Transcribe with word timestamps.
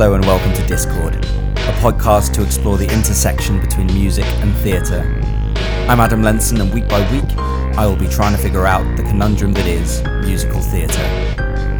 Hello 0.00 0.14
and 0.14 0.24
welcome 0.24 0.54
to 0.54 0.66
Discord, 0.66 1.14
a 1.16 1.74
podcast 1.82 2.32
to 2.32 2.42
explore 2.42 2.78
the 2.78 2.90
intersection 2.90 3.60
between 3.60 3.86
music 3.88 4.24
and 4.24 4.56
theatre. 4.56 5.02
I'm 5.90 6.00
Adam 6.00 6.22
Lenson, 6.22 6.58
and 6.58 6.72
week 6.72 6.88
by 6.88 7.00
week, 7.12 7.36
I 7.76 7.86
will 7.86 7.98
be 7.98 8.08
trying 8.08 8.34
to 8.34 8.40
figure 8.40 8.64
out 8.64 8.96
the 8.96 9.02
conundrum 9.02 9.52
that 9.52 9.66
is 9.66 10.02
musical 10.26 10.62
theatre. 10.62 11.02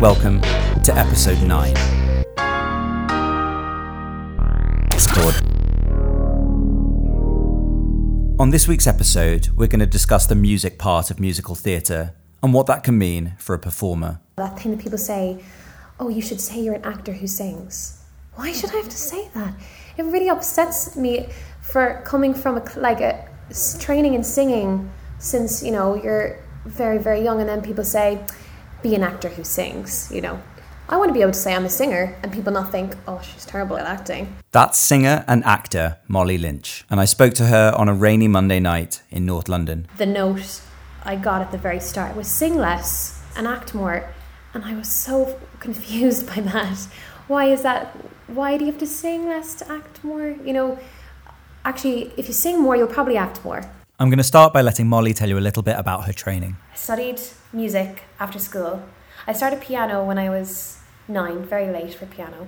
Welcome 0.03 0.43
to 0.43 0.95
episode 0.95 1.41
9. 1.41 1.73
Discord. 4.91 5.37
On 8.39 8.51
this 8.51 8.69
week's 8.69 8.87
episode, 8.87 9.49
we're 9.57 9.67
going 9.67 9.81
to 9.81 9.87
discuss 9.87 10.27
the 10.27 10.35
music 10.35 10.79
part 10.79 11.11
of 11.11 11.19
musical 11.19 11.55
theatre 11.55 12.13
and 12.43 12.53
what 12.53 12.67
that 12.67 12.85
can 12.85 12.99
mean 12.99 13.33
for 13.39 13.55
a 13.55 13.59
performer. 13.59 14.21
That 14.37 14.61
thing 14.61 14.73
that 14.73 14.81
people 14.83 14.99
say, 14.99 15.43
oh, 15.99 16.11
you 16.11 16.21
should 16.21 16.43
say 16.43 16.61
you're 16.61 16.75
an 16.75 16.85
actor 16.85 17.15
who 17.15 17.27
sings. 17.27 17.97
Why 18.41 18.53
should 18.53 18.71
I 18.71 18.77
have 18.77 18.89
to 18.89 18.97
say 18.97 19.29
that? 19.35 19.53
It 19.99 20.05
really 20.05 20.31
upsets 20.31 20.97
me 20.97 21.29
for 21.61 22.01
coming 22.07 22.33
from 22.33 22.57
a, 22.57 22.65
like 22.79 23.03
a 23.03 23.29
training 23.79 24.15
in 24.15 24.25
singing 24.25 24.91
since 25.19 25.63
you 25.63 25.71
know 25.71 25.95
you're 25.95 26.43
very 26.65 26.97
very 26.97 27.23
young, 27.23 27.41
and 27.41 27.49
then 27.51 27.61
people 27.61 27.85
say, 27.85 28.25
be 28.83 28.95
an 28.95 29.03
actor 29.03 29.29
who 29.29 29.45
sings. 29.45 30.11
You 30.11 30.23
know, 30.23 30.43
I 30.89 30.97
want 30.97 31.11
to 31.11 31.13
be 31.13 31.21
able 31.21 31.33
to 31.33 31.39
say 31.39 31.55
I'm 31.55 31.67
a 31.67 31.69
singer, 31.69 32.17
and 32.23 32.33
people 32.33 32.51
not 32.51 32.73
think, 32.73 32.97
oh, 33.07 33.21
she's 33.21 33.45
terrible 33.45 33.77
at 33.77 33.85
acting. 33.85 34.35
That's 34.53 34.79
singer 34.79 35.23
and 35.29 35.45
actor 35.45 35.99
Molly 36.09 36.39
Lynch, 36.39 36.87
and 36.89 36.99
I 36.99 37.05
spoke 37.05 37.35
to 37.35 37.45
her 37.45 37.75
on 37.77 37.91
a 37.91 37.95
rainy 37.95 38.27
Monday 38.27 38.59
night 38.59 39.03
in 39.11 39.27
North 39.27 39.51
London. 39.51 39.87
The 39.99 40.07
note 40.07 40.63
I 41.05 41.17
got 41.17 41.43
at 41.43 41.53
the 41.53 41.59
very 41.59 41.81
start 41.81 42.17
was 42.17 42.27
sing 42.27 42.57
less 42.57 43.23
and 43.37 43.47
act 43.47 43.75
more. 43.75 44.15
And 44.55 44.65
I 44.65 44.75
was 44.75 44.91
so 44.91 45.39
confused 45.61 46.27
by 46.27 46.41
that. 46.41 46.89
Why 47.29 47.45
is 47.45 47.63
that? 47.63 47.95
Why 48.35 48.57
do 48.57 48.65
you 48.65 48.71
have 48.71 48.79
to 48.79 48.87
sing 48.87 49.27
less 49.27 49.55
to 49.57 49.71
act 49.71 50.05
more? 50.05 50.29
You 50.45 50.53
know, 50.53 50.79
actually, 51.65 52.13
if 52.17 52.29
you 52.29 52.35
sing 52.35 52.63
more, 52.63 52.77
you'll 52.77 52.87
probably 52.87 53.17
act 53.17 53.45
more. 53.45 53.63
I'm 53.99 54.09
going 54.09 54.19
to 54.19 54.25
start 54.25 54.53
by 54.53 54.63
letting 54.63 54.87
Molly 54.87 55.13
tell 55.13 55.29
you 55.29 55.37
a 55.37 55.41
little 55.41 55.65
bit 55.65 55.77
about 55.77 56.07
her 56.07 56.13
training. 56.13 56.57
I 56.73 56.77
studied 56.77 57.21
music 57.53 58.05
after 58.21 58.39
school. 58.39 58.85
I 59.27 59.33
started 59.33 59.61
piano 59.61 60.05
when 60.05 60.17
I 60.17 60.31
was 60.31 60.79
nine, 61.09 61.45
very 61.45 61.73
late 61.73 61.95
for 61.95 62.07
piano. 62.07 62.47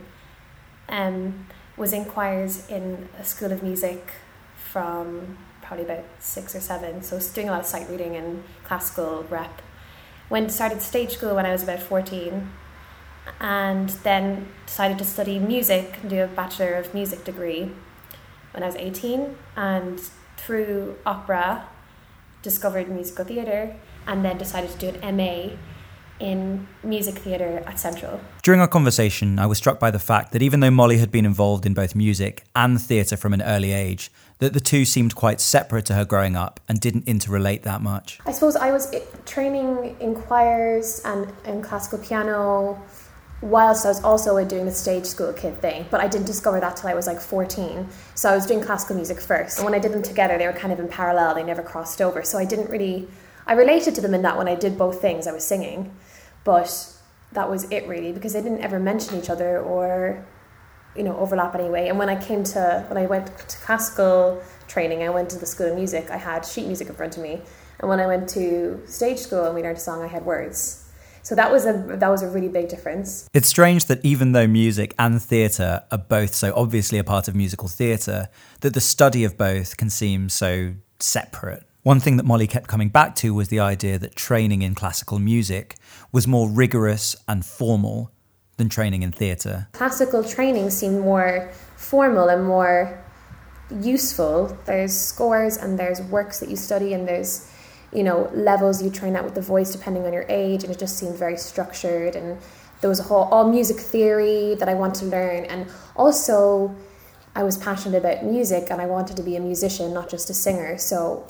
Um, 0.88 1.48
was 1.76 1.92
in 1.92 2.04
choirs 2.04 2.70
in 2.70 3.08
a 3.18 3.24
school 3.24 3.50
of 3.50 3.62
music 3.62 4.12
from 4.54 5.36
probably 5.62 5.84
about 5.84 6.04
six 6.20 6.54
or 6.54 6.60
seven. 6.60 7.02
So 7.02 7.16
I 7.16 7.18
was 7.18 7.32
doing 7.32 7.48
a 7.48 7.50
lot 7.50 7.60
of 7.60 7.66
sight 7.66 7.90
reading 7.90 8.14
and 8.14 8.44
classical 8.64 9.24
rep. 9.28 9.60
When 10.28 10.48
started 10.48 10.80
stage 10.80 11.14
school 11.16 11.34
when 11.34 11.44
I 11.44 11.50
was 11.50 11.64
about 11.64 11.80
fourteen, 11.80 12.52
and 13.40 13.88
then 14.04 14.48
decided 14.66 14.98
to 14.98 15.04
study 15.04 15.38
music 15.38 15.98
and 16.00 16.10
do 16.10 16.22
a 16.22 16.26
bachelor 16.26 16.74
of 16.74 16.94
music 16.94 17.24
degree 17.24 17.70
when 18.52 18.62
I 18.62 18.66
was 18.66 18.76
eighteen. 18.76 19.36
And 19.56 20.00
through 20.36 20.96
opera, 21.06 21.68
discovered 22.42 22.88
musical 22.88 23.24
theatre, 23.24 23.76
and 24.06 24.24
then 24.24 24.38
decided 24.38 24.70
to 24.70 24.78
do 24.78 24.98
an 24.98 25.16
MA 25.16 25.50
in 26.22 26.68
music 26.84 27.16
theatre 27.16 27.62
at 27.66 27.78
Central. 27.78 28.20
During 28.42 28.60
our 28.60 28.68
conversation, 28.68 29.38
I 29.38 29.46
was 29.46 29.58
struck 29.58 29.80
by 29.80 29.90
the 29.90 29.98
fact 29.98 30.32
that 30.32 30.42
even 30.42 30.60
though 30.60 30.70
Molly 30.70 30.98
had 30.98 31.10
been 31.10 31.26
involved 31.26 31.66
in 31.66 31.74
both 31.74 31.94
music 31.94 32.44
and 32.54 32.80
theatre 32.80 33.16
from 33.16 33.32
an 33.34 33.42
early 33.42 33.72
age, 33.72 34.10
that 34.38 34.52
the 34.52 34.60
two 34.60 34.84
seemed 34.84 35.14
quite 35.14 35.40
separate 35.40 35.84
to 35.86 35.94
her 35.94 36.04
growing 36.04 36.36
up 36.36 36.60
and 36.68 36.80
didn't 36.80 37.06
interrelate 37.06 37.62
that 37.62 37.82
much. 37.82 38.20
I 38.24 38.32
suppose 38.32 38.54
I 38.54 38.70
was 38.70 38.92
eh, 38.92 39.00
training 39.26 39.96
in 40.00 40.14
choirs 40.14 41.00
and 41.04 41.32
in 41.44 41.60
classical 41.60 41.98
piano 41.98 42.80
whilst 43.42 43.84
I 43.84 43.88
was 43.88 44.02
also 44.02 44.42
doing 44.44 44.64
the 44.64 44.72
stage 44.72 45.04
school 45.04 45.32
kid 45.32 45.60
thing, 45.60 45.86
but 45.90 46.00
I 46.00 46.08
didn't 46.08 46.26
discover 46.26 46.60
that 46.60 46.76
till 46.76 46.88
I 46.88 46.94
was 46.94 47.06
like 47.06 47.20
14. 47.20 47.88
So 48.14 48.30
I 48.30 48.34
was 48.34 48.46
doing 48.46 48.62
classical 48.62 48.96
music 48.96 49.20
first. 49.20 49.58
And 49.58 49.64
when 49.64 49.74
I 49.74 49.78
did 49.80 49.92
them 49.92 50.02
together, 50.02 50.38
they 50.38 50.46
were 50.46 50.52
kind 50.52 50.72
of 50.72 50.78
in 50.78 50.88
parallel, 50.88 51.34
they 51.34 51.42
never 51.42 51.62
crossed 51.62 52.00
over. 52.00 52.22
So 52.22 52.38
I 52.38 52.44
didn't 52.44 52.70
really, 52.70 53.08
I 53.46 53.54
related 53.54 53.94
to 53.96 54.00
them 54.00 54.14
in 54.14 54.22
that 54.22 54.38
when 54.38 54.48
I 54.48 54.54
did 54.54 54.78
both 54.78 55.02
things, 55.02 55.26
I 55.26 55.32
was 55.32 55.44
singing, 55.44 55.94
but 56.44 56.92
that 57.32 57.50
was 57.50 57.64
it 57.70 57.86
really 57.88 58.12
because 58.12 58.32
they 58.32 58.42
didn't 58.42 58.60
ever 58.60 58.78
mention 58.78 59.18
each 59.18 59.30
other 59.30 59.60
or 59.60 60.24
you 60.96 61.02
know 61.02 61.16
overlap 61.16 61.54
anyway 61.54 61.88
and 61.88 61.98
when 61.98 62.08
i 62.08 62.22
came 62.22 62.44
to 62.44 62.84
when 62.88 62.98
i 62.98 63.06
went 63.06 63.26
to 63.48 63.56
classical 63.58 64.42
training 64.68 65.02
i 65.02 65.08
went 65.08 65.30
to 65.30 65.38
the 65.38 65.46
school 65.46 65.68
of 65.68 65.74
music 65.74 66.10
i 66.10 66.16
had 66.16 66.44
sheet 66.44 66.66
music 66.66 66.88
in 66.88 66.94
front 66.94 67.16
of 67.16 67.22
me 67.22 67.40
and 67.80 67.88
when 67.88 67.98
i 67.98 68.06
went 68.06 68.28
to 68.28 68.80
stage 68.86 69.18
school 69.18 69.46
and 69.46 69.54
we 69.54 69.62
learned 69.62 69.78
a 69.78 69.80
song 69.80 70.02
i 70.02 70.06
had 70.06 70.24
words 70.26 70.90
so 71.22 71.34
that 71.34 71.50
was 71.50 71.66
a 71.66 71.72
that 71.72 72.08
was 72.08 72.22
a 72.22 72.28
really 72.28 72.48
big 72.48 72.68
difference 72.68 73.28
It's 73.32 73.48
strange 73.48 73.86
that 73.86 74.04
even 74.04 74.32
though 74.32 74.46
music 74.46 74.94
and 74.98 75.22
theatre 75.22 75.84
are 75.90 75.98
both 75.98 76.34
so 76.34 76.52
obviously 76.54 76.98
a 76.98 77.04
part 77.04 77.28
of 77.28 77.34
musical 77.34 77.68
theatre, 77.68 78.28
that 78.60 78.74
the 78.74 78.80
study 78.80 79.24
of 79.24 79.36
both 79.36 79.76
can 79.76 79.90
seem 79.90 80.28
so 80.28 80.74
separate. 81.00 81.64
One 81.82 81.98
thing 81.98 82.16
that 82.16 82.24
Molly 82.24 82.46
kept 82.46 82.68
coming 82.68 82.90
back 82.90 83.16
to 83.16 83.34
was 83.34 83.48
the 83.48 83.58
idea 83.58 83.98
that 83.98 84.14
training 84.14 84.62
in 84.62 84.74
classical 84.74 85.18
music 85.18 85.76
was 86.12 86.28
more 86.28 86.48
rigorous 86.48 87.16
and 87.26 87.44
formal 87.44 88.12
than 88.56 88.68
training 88.68 89.02
in 89.02 89.12
theatre. 89.12 89.68
classical 89.72 90.22
training 90.22 90.70
seemed 90.70 91.00
more 91.00 91.50
formal 91.76 92.28
and 92.28 92.44
more 92.44 93.02
useful 93.80 94.56
there's 94.66 94.92
scores 94.92 95.56
and 95.56 95.78
there's 95.78 96.00
works 96.02 96.40
that 96.40 96.50
you 96.50 96.56
study 96.56 96.92
and 96.92 97.08
there's 97.08 97.50
you 97.92 98.02
know 98.02 98.30
levels 98.34 98.82
you 98.82 98.90
train 98.90 99.16
out 99.16 99.24
with 99.24 99.34
the 99.34 99.40
voice 99.40 99.72
depending 99.72 100.04
on 100.06 100.12
your 100.12 100.26
age 100.28 100.64
and 100.64 100.72
it 100.72 100.78
just 100.78 100.96
seemed 100.96 101.16
very 101.16 101.36
structured 101.36 102.16
and 102.16 102.38
there 102.80 102.88
was 102.90 103.00
a 103.00 103.02
whole 103.04 103.24
all 103.24 103.48
music 103.48 103.76
theory 103.78 104.54
that 104.58 104.68
I 104.68 104.74
want 104.74 104.94
to 104.96 105.04
learn 105.04 105.44
and 105.44 105.66
also 105.96 106.74
I 107.34 107.42
was 107.42 107.56
passionate 107.56 107.98
about 107.98 108.24
music 108.24 108.68
and 108.70 108.80
I 108.80 108.86
wanted 108.86 109.16
to 109.16 109.22
be 109.22 109.36
a 109.36 109.40
musician 109.40 109.92
not 109.92 110.08
just 110.08 110.30
a 110.30 110.34
singer 110.34 110.78
so 110.78 111.26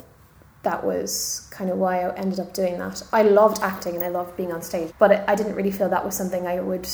that 0.62 0.84
was 0.84 1.48
kind 1.50 1.70
of 1.70 1.76
why 1.78 2.02
I 2.02 2.14
ended 2.14 2.38
up 2.38 2.54
doing 2.54 2.78
that. 2.78 3.02
I 3.12 3.22
loved 3.22 3.60
acting 3.62 3.96
and 3.96 4.04
I 4.04 4.08
loved 4.08 4.36
being 4.36 4.52
on 4.52 4.62
stage, 4.62 4.92
but 4.98 5.10
I- 5.10 5.24
I 5.26 5.34
didn't 5.34 5.56
really 5.56 5.72
feel 5.72 5.88
that 5.88 6.04
was 6.04 6.14
something 6.14 6.46
I 6.46 6.60
would, 6.60 6.88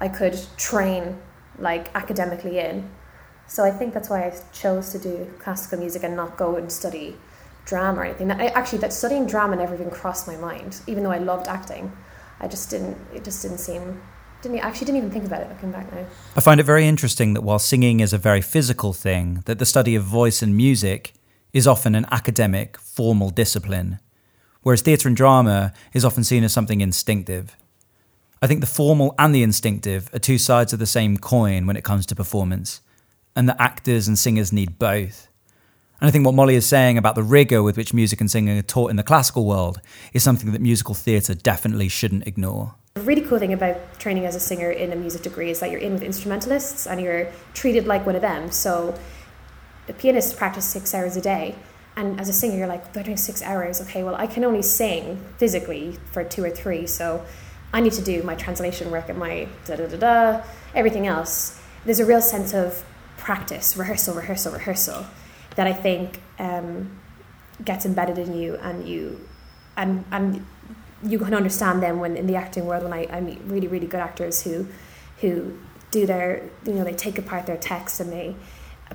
I 0.00 0.08
could 0.08 0.36
train 0.56 1.18
like 1.58 1.94
academically 1.94 2.58
in. 2.58 2.90
So 3.46 3.62
I 3.62 3.70
think 3.70 3.94
that's 3.94 4.08
why 4.10 4.24
I 4.24 4.32
chose 4.52 4.90
to 4.90 4.98
do 4.98 5.30
classical 5.38 5.78
music 5.78 6.02
and 6.02 6.16
not 6.16 6.36
go 6.36 6.56
and 6.56 6.72
study 6.72 7.16
drama 7.64 8.00
or 8.00 8.04
anything. 8.04 8.30
I, 8.30 8.46
actually, 8.48 8.78
that 8.78 8.92
studying 8.92 9.26
drama 9.26 9.56
never 9.56 9.74
even 9.74 9.90
crossed 9.90 10.26
my 10.26 10.36
mind, 10.36 10.80
even 10.86 11.02
though 11.02 11.10
I 11.10 11.18
loved 11.18 11.48
acting. 11.48 11.92
I 12.40 12.48
just 12.48 12.70
didn't. 12.70 12.96
It 13.14 13.24
just 13.24 13.42
didn't 13.42 13.58
seem. 13.58 14.02
Didn't 14.42 14.58
actually 14.58 14.86
didn't 14.86 14.98
even 14.98 15.10
think 15.10 15.24
about 15.24 15.40
it 15.40 15.48
looking 15.48 15.72
back 15.72 15.90
now. 15.92 16.04
I 16.36 16.40
find 16.40 16.60
it 16.60 16.64
very 16.64 16.86
interesting 16.86 17.32
that 17.34 17.40
while 17.42 17.58
singing 17.58 18.00
is 18.00 18.12
a 18.12 18.18
very 18.18 18.42
physical 18.42 18.92
thing, 18.92 19.42
that 19.46 19.58
the 19.58 19.66
study 19.66 19.94
of 19.94 20.04
voice 20.04 20.42
and 20.42 20.56
music 20.56 21.14
is 21.52 21.66
often 21.66 21.94
an 21.94 22.04
academic, 22.10 22.76
formal 22.78 23.30
discipline, 23.30 24.00
whereas 24.62 24.82
theatre 24.82 25.08
and 25.08 25.16
drama 25.16 25.72
is 25.92 26.04
often 26.04 26.24
seen 26.24 26.44
as 26.44 26.52
something 26.52 26.80
instinctive. 26.80 27.56
I 28.42 28.46
think 28.46 28.60
the 28.60 28.66
formal 28.66 29.14
and 29.18 29.34
the 29.34 29.42
instinctive 29.42 30.10
are 30.12 30.18
two 30.18 30.36
sides 30.36 30.74
of 30.74 30.78
the 30.78 30.86
same 30.86 31.16
coin 31.16 31.66
when 31.66 31.76
it 31.76 31.84
comes 31.84 32.04
to 32.06 32.14
performance, 32.14 32.82
and 33.34 33.48
that 33.48 33.56
actors 33.58 34.06
and 34.06 34.18
singers 34.18 34.52
need 34.52 34.78
both. 34.78 35.28
And 36.00 36.08
I 36.08 36.10
think 36.10 36.26
what 36.26 36.34
Molly 36.34 36.56
is 36.56 36.66
saying 36.66 36.98
about 36.98 37.14
the 37.14 37.22
rigour 37.22 37.62
with 37.62 37.76
which 37.76 37.94
music 37.94 38.20
and 38.20 38.30
singing 38.30 38.58
are 38.58 38.62
taught 38.62 38.90
in 38.90 38.96
the 38.96 39.02
classical 39.02 39.46
world 39.46 39.80
is 40.12 40.22
something 40.22 40.52
that 40.52 40.60
musical 40.60 40.94
theatre 40.94 41.34
definitely 41.34 41.88
shouldn't 41.88 42.26
ignore. 42.26 42.74
The 42.94 43.00
really 43.00 43.22
cool 43.22 43.38
thing 43.38 43.52
about 43.52 43.98
training 43.98 44.26
as 44.26 44.34
a 44.34 44.40
singer 44.40 44.70
in 44.70 44.92
a 44.92 44.96
music 44.96 45.22
degree 45.22 45.50
is 45.50 45.60
that 45.60 45.70
you're 45.70 45.80
in 45.80 45.92
with 45.92 46.02
instrumentalists 46.02 46.86
and 46.86 47.00
you're 47.00 47.28
treated 47.54 47.86
like 47.86 48.06
one 48.06 48.16
of 48.16 48.22
them. 48.22 48.50
So 48.50 48.98
the 49.86 49.92
pianists 49.94 50.32
practice 50.32 50.64
six 50.64 50.94
hours 50.94 51.16
a 51.16 51.20
day. 51.20 51.56
And 51.96 52.20
as 52.20 52.28
a 52.28 52.32
singer, 52.32 52.58
you're 52.58 52.66
like, 52.66 52.92
they're 52.92 53.04
doing 53.04 53.16
six 53.16 53.40
hours. 53.40 53.80
Okay, 53.82 54.02
well, 54.02 54.16
I 54.16 54.26
can 54.26 54.44
only 54.44 54.62
sing 54.62 55.24
physically 55.38 55.96
for 56.12 56.24
two 56.24 56.42
or 56.42 56.50
three. 56.50 56.88
So 56.88 57.24
I 57.72 57.80
need 57.80 57.92
to 57.92 58.02
do 58.02 58.22
my 58.24 58.34
translation 58.34 58.90
work 58.90 59.08
and 59.08 59.18
my 59.18 59.48
da 59.64 59.76
da 59.76 59.86
da 59.86 59.96
da, 59.96 60.44
everything 60.74 61.06
else. 61.06 61.60
There's 61.84 62.00
a 62.00 62.06
real 62.06 62.20
sense 62.20 62.52
of 62.52 62.84
practice, 63.16 63.76
rehearsal, 63.76 64.14
rehearsal, 64.14 64.52
rehearsal 64.52 65.06
that 65.56 65.66
I 65.66 65.72
think 65.72 66.20
um, 66.38 67.00
gets 67.64 67.86
embedded 67.86 68.18
in 68.18 68.36
you 68.36 68.56
and 68.56 68.88
you 68.88 69.28
and 69.76 70.04
and 70.10 70.46
you 71.02 71.18
can 71.18 71.34
understand 71.34 71.82
them 71.82 72.00
when 72.00 72.16
in 72.16 72.26
the 72.26 72.36
acting 72.36 72.66
world 72.66 72.82
when 72.82 72.92
I, 72.92 73.06
I 73.10 73.20
meet 73.20 73.40
really 73.44 73.68
really 73.68 73.86
good 73.86 74.00
actors 74.00 74.42
who 74.42 74.66
who 75.20 75.58
do 75.90 76.06
their 76.06 76.48
you 76.66 76.72
know 76.72 76.84
they 76.84 76.94
take 76.94 77.18
apart 77.18 77.46
their 77.46 77.56
text 77.56 78.00
and 78.00 78.12
they 78.12 78.34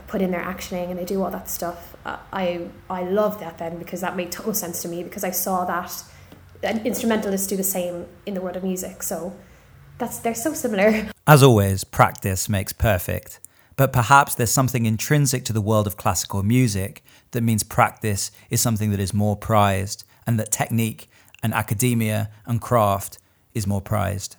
put 0.07 0.21
in 0.21 0.31
their 0.31 0.41
actioning 0.41 0.89
and 0.89 0.99
they 0.99 1.05
do 1.05 1.21
all 1.23 1.31
that 1.31 1.49
stuff. 1.49 1.95
I 2.05 2.69
I 2.89 3.03
love 3.03 3.39
that 3.39 3.57
then 3.57 3.77
because 3.77 4.01
that 4.01 4.15
made 4.15 4.31
total 4.31 4.53
sense 4.53 4.81
to 4.83 4.87
me 4.87 5.03
because 5.03 5.23
I 5.23 5.31
saw 5.31 5.65
that 5.65 5.91
instrumentalists 6.85 7.47
do 7.47 7.55
the 7.55 7.63
same 7.63 8.05
in 8.25 8.33
the 8.33 8.41
world 8.41 8.57
of 8.57 8.63
music. 8.63 9.03
So 9.03 9.35
that's 9.97 10.19
they're 10.19 10.35
so 10.35 10.53
similar. 10.53 11.09
As 11.27 11.43
always, 11.43 11.83
practice 11.83 12.49
makes 12.49 12.73
perfect. 12.73 13.39
But 13.79 13.93
perhaps 13.93 14.35
there's 14.35 14.51
something 14.51 14.85
intrinsic 14.85 15.45
to 15.45 15.53
the 15.53 15.61
world 15.61 15.87
of 15.87 15.95
classical 15.95 16.43
music 16.43 17.01
that 17.31 17.43
means 17.43 17.63
practice 17.63 18.29
is 18.49 18.59
something 18.59 18.91
that 18.91 18.99
is 18.99 19.13
more 19.13 19.37
prized, 19.37 20.03
and 20.27 20.37
that 20.37 20.51
technique 20.51 21.09
and 21.41 21.53
academia 21.53 22.29
and 22.45 22.59
craft 22.59 23.19
is 23.53 23.65
more 23.65 23.79
prized. 23.79 24.35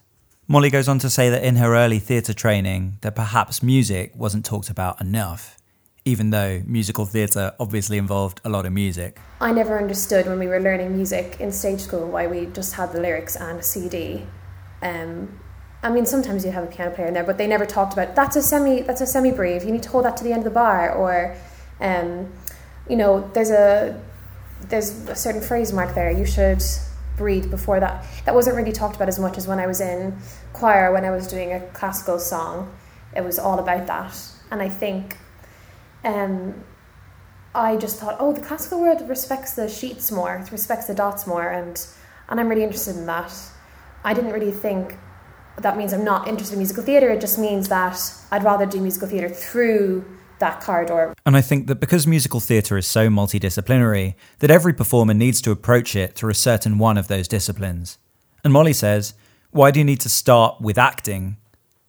Molly 0.47 0.69
goes 0.69 0.89
on 0.89 0.99
to 0.99 1.09
say 1.09 1.31
that 1.31 1.43
in 1.43 1.57
her 1.57 1.75
early 1.75 1.99
theatre 1.99 2.35
training, 2.35 2.99
that 3.01 3.15
perhaps 3.15 3.63
music 3.63 4.13
wasn't 4.15 4.45
talked 4.45 4.69
about 4.69 5.01
enough, 5.01 5.57
even 6.05 6.29
though 6.29 6.63
musical 6.67 7.07
theatre 7.07 7.55
obviously 7.59 7.97
involved 7.97 8.43
a 8.45 8.51
lot 8.51 8.67
of 8.67 8.75
music. 8.75 9.19
I 9.41 9.53
never 9.53 9.79
understood 9.79 10.27
when 10.27 10.39
we 10.39 10.49
were 10.49 10.61
learning 10.61 10.95
music 10.95 11.39
in 11.41 11.51
stage 11.51 11.81
school 11.81 12.07
why 12.07 12.27
we 12.27 12.45
just 12.45 12.75
had 12.75 12.93
the 12.93 13.01
lyrics 13.01 13.37
and 13.37 13.61
a 13.61 13.63
CD. 13.63 14.27
Um, 14.83 15.40
I 15.83 15.91
mean, 15.91 16.05
sometimes 16.05 16.45
you 16.45 16.51
have 16.51 16.65
a 16.65 16.67
piano 16.67 16.91
player 16.91 17.09
in 17.09 17.15
there, 17.15 17.25
but 17.25 17.39
they 17.39 17.47
never 17.47 17.65
talked 17.65 17.95
about 17.95 18.15
that's 18.15 18.37
a 18.37 18.43
semi 18.43 18.83
that's 18.83 19.01
a 19.01 19.07
semi 19.07 19.31
breve. 19.31 19.65
You 19.65 19.73
need 19.73 19.83
to 19.85 19.89
hold 19.89 20.05
that 20.05 20.17
to 20.19 20.25
the 20.25 20.33
end 20.33 20.41
of 20.41 20.45
the 20.45 20.51
bar, 20.51 20.93
or 20.93 21.37
um, 21.81 22.31
you 22.89 22.97
know, 22.97 23.31
there's 23.33 23.51
a 23.51 24.01
there's 24.69 24.91
a 25.09 25.15
certain 25.15 25.41
phrase 25.41 25.73
mark 25.73 25.95
there. 25.95 26.11
You 26.11 26.27
should 26.27 26.63
breathe 27.17 27.51
before 27.51 27.81
that. 27.81 28.05
That 28.27 28.35
wasn't 28.35 28.57
really 28.57 28.73
talked 28.73 28.97
about 28.97 29.09
as 29.09 29.19
much 29.19 29.39
as 29.39 29.47
when 29.47 29.59
I 29.59 29.67
was 29.67 29.81
in 29.81 30.19
choir 30.53 30.93
when 30.93 31.05
I 31.05 31.11
was 31.11 31.27
doing 31.27 31.53
a 31.53 31.61
classical 31.69 32.19
song. 32.19 32.75
It 33.17 33.25
was 33.25 33.39
all 33.39 33.59
about 33.59 33.87
that, 33.87 34.15
and 34.51 34.61
I 34.61 34.69
think 34.69 35.17
um, 36.05 36.63
I 37.55 37.77
just 37.77 37.99
thought, 37.99 38.17
oh, 38.21 38.33
the 38.33 38.41
classical 38.43 38.81
world 38.81 39.09
respects 39.09 39.55
the 39.55 39.69
sheets 39.69 40.13
more, 40.13 40.37
it 40.37 40.53
respects 40.53 40.87
the 40.87 40.95
dots 40.95 41.27
more, 41.27 41.49
and 41.49 41.87
and 42.29 42.39
I'm 42.39 42.49
really 42.49 42.65
interested 42.65 42.97
in 42.97 43.07
that. 43.07 43.33
I 44.05 44.13
didn't 44.13 44.33
really 44.33 44.53
think 44.53 44.97
that 45.63 45.77
means 45.77 45.93
I'm 45.93 46.05
not 46.05 46.29
interested 46.29 46.55
in 46.55 46.59
musical 46.59 46.83
theatre. 46.83 47.11
It 47.11 47.21
just 47.21 47.39
means 47.39 47.69
that 47.69 47.99
I'd 48.31 48.45
rather 48.45 48.67
do 48.67 48.81
musical 48.81 49.09
theatre 49.09 49.29
through 49.29 50.05
that 50.39 50.61
corridor. 50.61 51.15
And 51.25 51.37
I 51.37 51.41
think 51.41 51.67
that 51.69 51.81
because 51.81 52.07
musical 52.07 52.41
theatre 52.41 52.77
is 52.77 52.87
so 52.87 53.09
multidisciplinary, 53.09 54.15
that 54.39 54.51
every 54.51 54.73
performer 54.73 55.15
needs 55.15 55.41
to 55.43 55.51
approach 55.51 55.95
it 55.95 56.15
through 56.15 56.31
a 56.31 56.35
certain 56.35 56.79
one 56.79 56.99
of 56.99 57.09
those 57.09 57.29
disciplines. 57.29 57.99
And 58.43 58.53
Molly 58.53 58.73
says, 58.73 59.15
why 59.51 59.71
do 59.71 59.81
you 59.81 59.85
need 59.85 60.01
to 60.01 60.09
start 60.09 60.61
with 60.61 60.79
acting? 60.79 61.37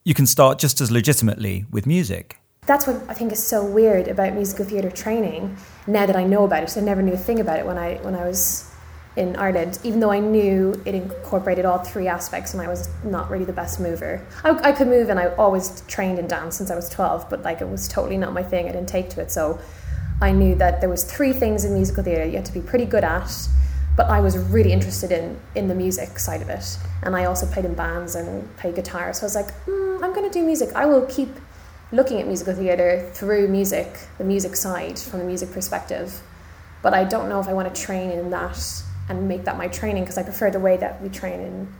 You 0.03 0.13
can 0.13 0.25
start 0.25 0.59
just 0.59 0.81
as 0.81 0.91
legitimately 0.91 1.65
with 1.71 1.85
music. 1.85 2.37
That's 2.67 2.85
what 2.85 3.01
I 3.07 3.13
think 3.13 3.31
is 3.31 3.41
so 3.41 3.65
weird 3.65 4.07
about 4.07 4.33
musical 4.33 4.65
theatre 4.65 4.91
training. 4.91 5.57
Now 5.87 6.05
that 6.05 6.15
I 6.15 6.23
know 6.23 6.43
about 6.43 6.63
it, 6.63 6.77
I 6.77 6.81
never 6.81 7.01
knew 7.01 7.13
a 7.13 7.17
thing 7.17 7.39
about 7.39 7.59
it 7.59 7.65
when 7.65 7.77
I 7.77 7.95
when 7.97 8.15
I 8.15 8.27
was 8.27 8.70
in 9.17 9.35
Ireland, 9.35 9.77
even 9.83 9.99
though 9.99 10.11
I 10.11 10.19
knew 10.19 10.81
it 10.85 10.95
incorporated 10.95 11.65
all 11.65 11.79
three 11.79 12.07
aspects 12.07 12.53
and 12.53 12.61
I 12.61 12.67
was 12.67 12.87
not 13.03 13.29
really 13.29 13.43
the 13.43 13.53
best 13.53 13.79
mover. 13.79 14.25
I, 14.43 14.69
I, 14.69 14.71
could 14.71 14.87
move 14.87 15.09
and 15.09 15.19
I 15.19 15.27
always 15.35 15.81
trained 15.87 16.17
in 16.17 16.27
dance 16.27 16.55
since 16.55 16.71
I 16.71 16.75
was 16.75 16.87
12, 16.89 17.29
but 17.29 17.41
like 17.41 17.59
it 17.59 17.67
was 17.67 17.89
totally 17.89 18.17
not 18.17 18.31
my 18.31 18.43
thing. 18.43 18.69
I 18.69 18.71
didn't 18.71 18.87
take 18.87 19.09
to 19.11 19.21
it. 19.21 19.29
So 19.29 19.59
I 20.21 20.31
knew 20.31 20.55
that 20.55 20.79
there 20.79 20.89
was 20.89 21.03
three 21.03 21.33
things 21.33 21.65
in 21.65 21.73
musical 21.73 22.03
theatre 22.03 22.23
you 22.23 22.37
had 22.37 22.45
to 22.45 22.53
be 22.53 22.61
pretty 22.61 22.85
good 22.85 23.03
at, 23.03 23.49
but 23.97 24.05
I 24.07 24.21
was 24.21 24.37
really 24.37 24.71
interested 24.71 25.11
in, 25.11 25.37
in 25.55 25.67
the 25.67 25.75
music 25.75 26.17
side 26.17 26.41
of 26.41 26.49
it. 26.49 26.77
And 27.03 27.13
I 27.13 27.25
also 27.25 27.45
played 27.45 27.65
in 27.65 27.73
bands 27.73 28.15
and 28.15 28.55
played 28.55 28.75
guitar. 28.75 29.11
So 29.11 29.23
I 29.23 29.25
was 29.25 29.35
like, 29.35 29.65
mm, 29.65 30.01
I'm 30.01 30.13
going 30.13 30.29
to 30.29 30.31
do 30.31 30.45
music. 30.45 30.69
I 30.73 30.85
will 30.85 31.05
keep 31.07 31.29
looking 31.91 32.21
at 32.21 32.27
musical 32.27 32.53
theatre 32.53 33.09
through 33.13 33.49
music, 33.49 34.07
the 34.17 34.23
music 34.23 34.55
side, 34.55 34.97
from 34.97 35.19
the 35.19 35.25
music 35.25 35.51
perspective. 35.51 36.21
But 36.81 36.93
I 36.93 37.03
don't 37.03 37.27
know 37.27 37.41
if 37.41 37.49
I 37.49 37.53
want 37.53 37.73
to 37.73 37.81
train 37.81 38.09
in 38.09 38.29
that 38.29 38.83
and 39.11 39.27
make 39.27 39.43
that 39.43 39.57
my 39.57 39.67
training 39.67 40.03
because 40.03 40.17
I 40.17 40.23
prefer 40.23 40.49
the 40.49 40.59
way 40.59 40.77
that 40.77 41.01
we 41.01 41.09
train 41.09 41.39
in, 41.41 41.73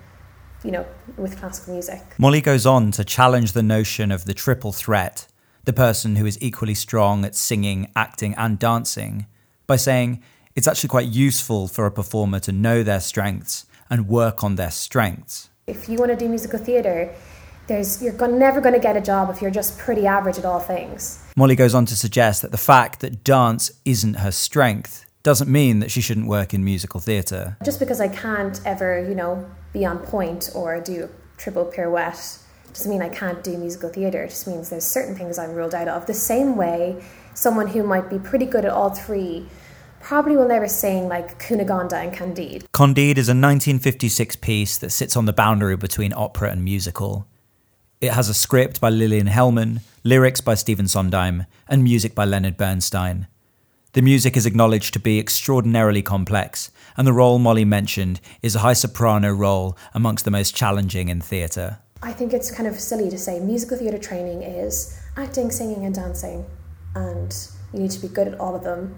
you 0.63 0.71
know, 0.71 0.85
with 1.17 1.39
classical 1.39 1.73
music. 1.73 2.01
Molly 2.17 2.41
goes 2.41 2.65
on 2.65 2.91
to 2.91 3.03
challenge 3.05 3.53
the 3.53 3.63
notion 3.63 4.11
of 4.11 4.25
the 4.25 4.33
triple 4.33 4.73
threat, 4.73 5.27
the 5.63 5.73
person 5.73 6.17
who 6.17 6.25
is 6.25 6.37
equally 6.41 6.75
strong 6.75 7.23
at 7.25 7.35
singing, 7.35 7.89
acting, 7.95 8.35
and 8.35 8.59
dancing, 8.59 9.25
by 9.65 9.77
saying 9.77 10.21
it's 10.55 10.67
actually 10.67 10.89
quite 10.89 11.07
useful 11.07 11.67
for 11.67 11.85
a 11.85 11.91
performer 11.91 12.39
to 12.41 12.51
know 12.51 12.83
their 12.83 12.99
strengths 12.99 13.65
and 13.89 14.07
work 14.07 14.43
on 14.43 14.55
their 14.55 14.71
strengths. 14.71 15.49
If 15.67 15.87
you 15.87 15.97
want 15.97 16.11
to 16.11 16.17
do 16.17 16.27
musical 16.27 16.59
theatre, 16.59 17.15
there's, 17.67 18.03
you're 18.03 18.27
never 18.27 18.59
going 18.59 18.73
to 18.73 18.81
get 18.81 18.97
a 18.97 19.01
job 19.01 19.29
if 19.29 19.41
you're 19.41 19.51
just 19.51 19.77
pretty 19.77 20.05
average 20.05 20.37
at 20.37 20.43
all 20.43 20.59
things. 20.59 21.23
Molly 21.37 21.55
goes 21.55 21.73
on 21.73 21.85
to 21.85 21.95
suggest 21.95 22.41
that 22.41 22.51
the 22.51 22.57
fact 22.57 22.99
that 22.99 23.23
dance 23.23 23.71
isn't 23.85 24.15
her 24.15 24.31
strength 24.31 25.05
doesn't 25.23 25.49
mean 25.49 25.79
that 25.79 25.91
she 25.91 26.01
shouldn't 26.01 26.27
work 26.27 26.53
in 26.53 26.63
musical 26.63 26.99
theatre. 26.99 27.57
Just 27.63 27.79
because 27.79 28.01
I 28.01 28.07
can't 28.07 28.59
ever, 28.65 29.07
you 29.07 29.15
know, 29.15 29.49
be 29.73 29.85
on 29.85 29.99
point 29.99 30.49
or 30.55 30.79
do 30.79 31.05
a 31.05 31.09
triple 31.37 31.65
pirouette 31.65 32.39
doesn't 32.73 32.89
mean 32.89 33.01
I 33.01 33.09
can't 33.09 33.43
do 33.43 33.57
musical 33.57 33.89
theatre. 33.89 34.23
It 34.23 34.29
just 34.29 34.47
means 34.47 34.69
there's 34.69 34.85
certain 34.85 35.15
things 35.15 35.37
I'm 35.37 35.53
ruled 35.53 35.75
out 35.75 35.87
of. 35.87 36.05
The 36.05 36.13
same 36.13 36.55
way 36.55 37.03
someone 37.33 37.67
who 37.67 37.83
might 37.83 38.09
be 38.09 38.17
pretty 38.17 38.45
good 38.45 38.65
at 38.65 38.71
all 38.71 38.89
three 38.89 39.47
probably 39.99 40.35
will 40.35 40.47
never 40.47 40.67
sing 40.67 41.07
like 41.07 41.39
Cunegonde 41.39 41.93
and 41.93 42.13
Candide. 42.13 42.71
Candide 42.71 43.17
is 43.17 43.27
a 43.27 43.37
1956 43.37 44.35
piece 44.37 44.77
that 44.77 44.89
sits 44.89 45.15
on 45.15 45.25
the 45.25 45.33
boundary 45.33 45.77
between 45.77 46.13
opera 46.13 46.51
and 46.51 46.63
musical. 46.63 47.27
It 47.99 48.13
has 48.13 48.29
a 48.29 48.33
script 48.33 48.81
by 48.81 48.89
Lillian 48.89 49.27
Hellman, 49.27 49.81
lyrics 50.03 50.41
by 50.41 50.55
Stephen 50.55 50.87
Sondheim, 50.87 51.45
and 51.67 51.83
music 51.83 52.15
by 52.15 52.25
Leonard 52.25 52.57
Bernstein. 52.57 53.27
The 53.93 54.01
music 54.01 54.37
is 54.37 54.45
acknowledged 54.45 54.93
to 54.93 55.01
be 55.01 55.19
extraordinarily 55.19 56.01
complex, 56.01 56.71
and 56.95 57.05
the 57.05 57.11
role 57.11 57.39
Molly 57.39 57.65
mentioned 57.65 58.21
is 58.41 58.55
a 58.55 58.59
high 58.59 58.71
soprano 58.71 59.33
role 59.33 59.77
amongst 59.93 60.23
the 60.23 60.31
most 60.31 60.55
challenging 60.55 61.09
in 61.09 61.19
theatre. 61.19 61.79
I 62.01 62.13
think 62.13 62.31
it's 62.31 62.49
kind 62.49 62.69
of 62.69 62.79
silly 62.79 63.09
to 63.09 63.17
say 63.17 63.41
musical 63.41 63.77
theatre 63.77 63.97
training 63.97 64.43
is 64.43 64.97
acting, 65.17 65.51
singing, 65.51 65.83
and 65.83 65.93
dancing, 65.93 66.45
and 66.95 67.35
you 67.73 67.81
need 67.81 67.91
to 67.91 67.99
be 67.99 68.07
good 68.07 68.29
at 68.29 68.39
all 68.39 68.55
of 68.55 68.63
them 68.63 68.95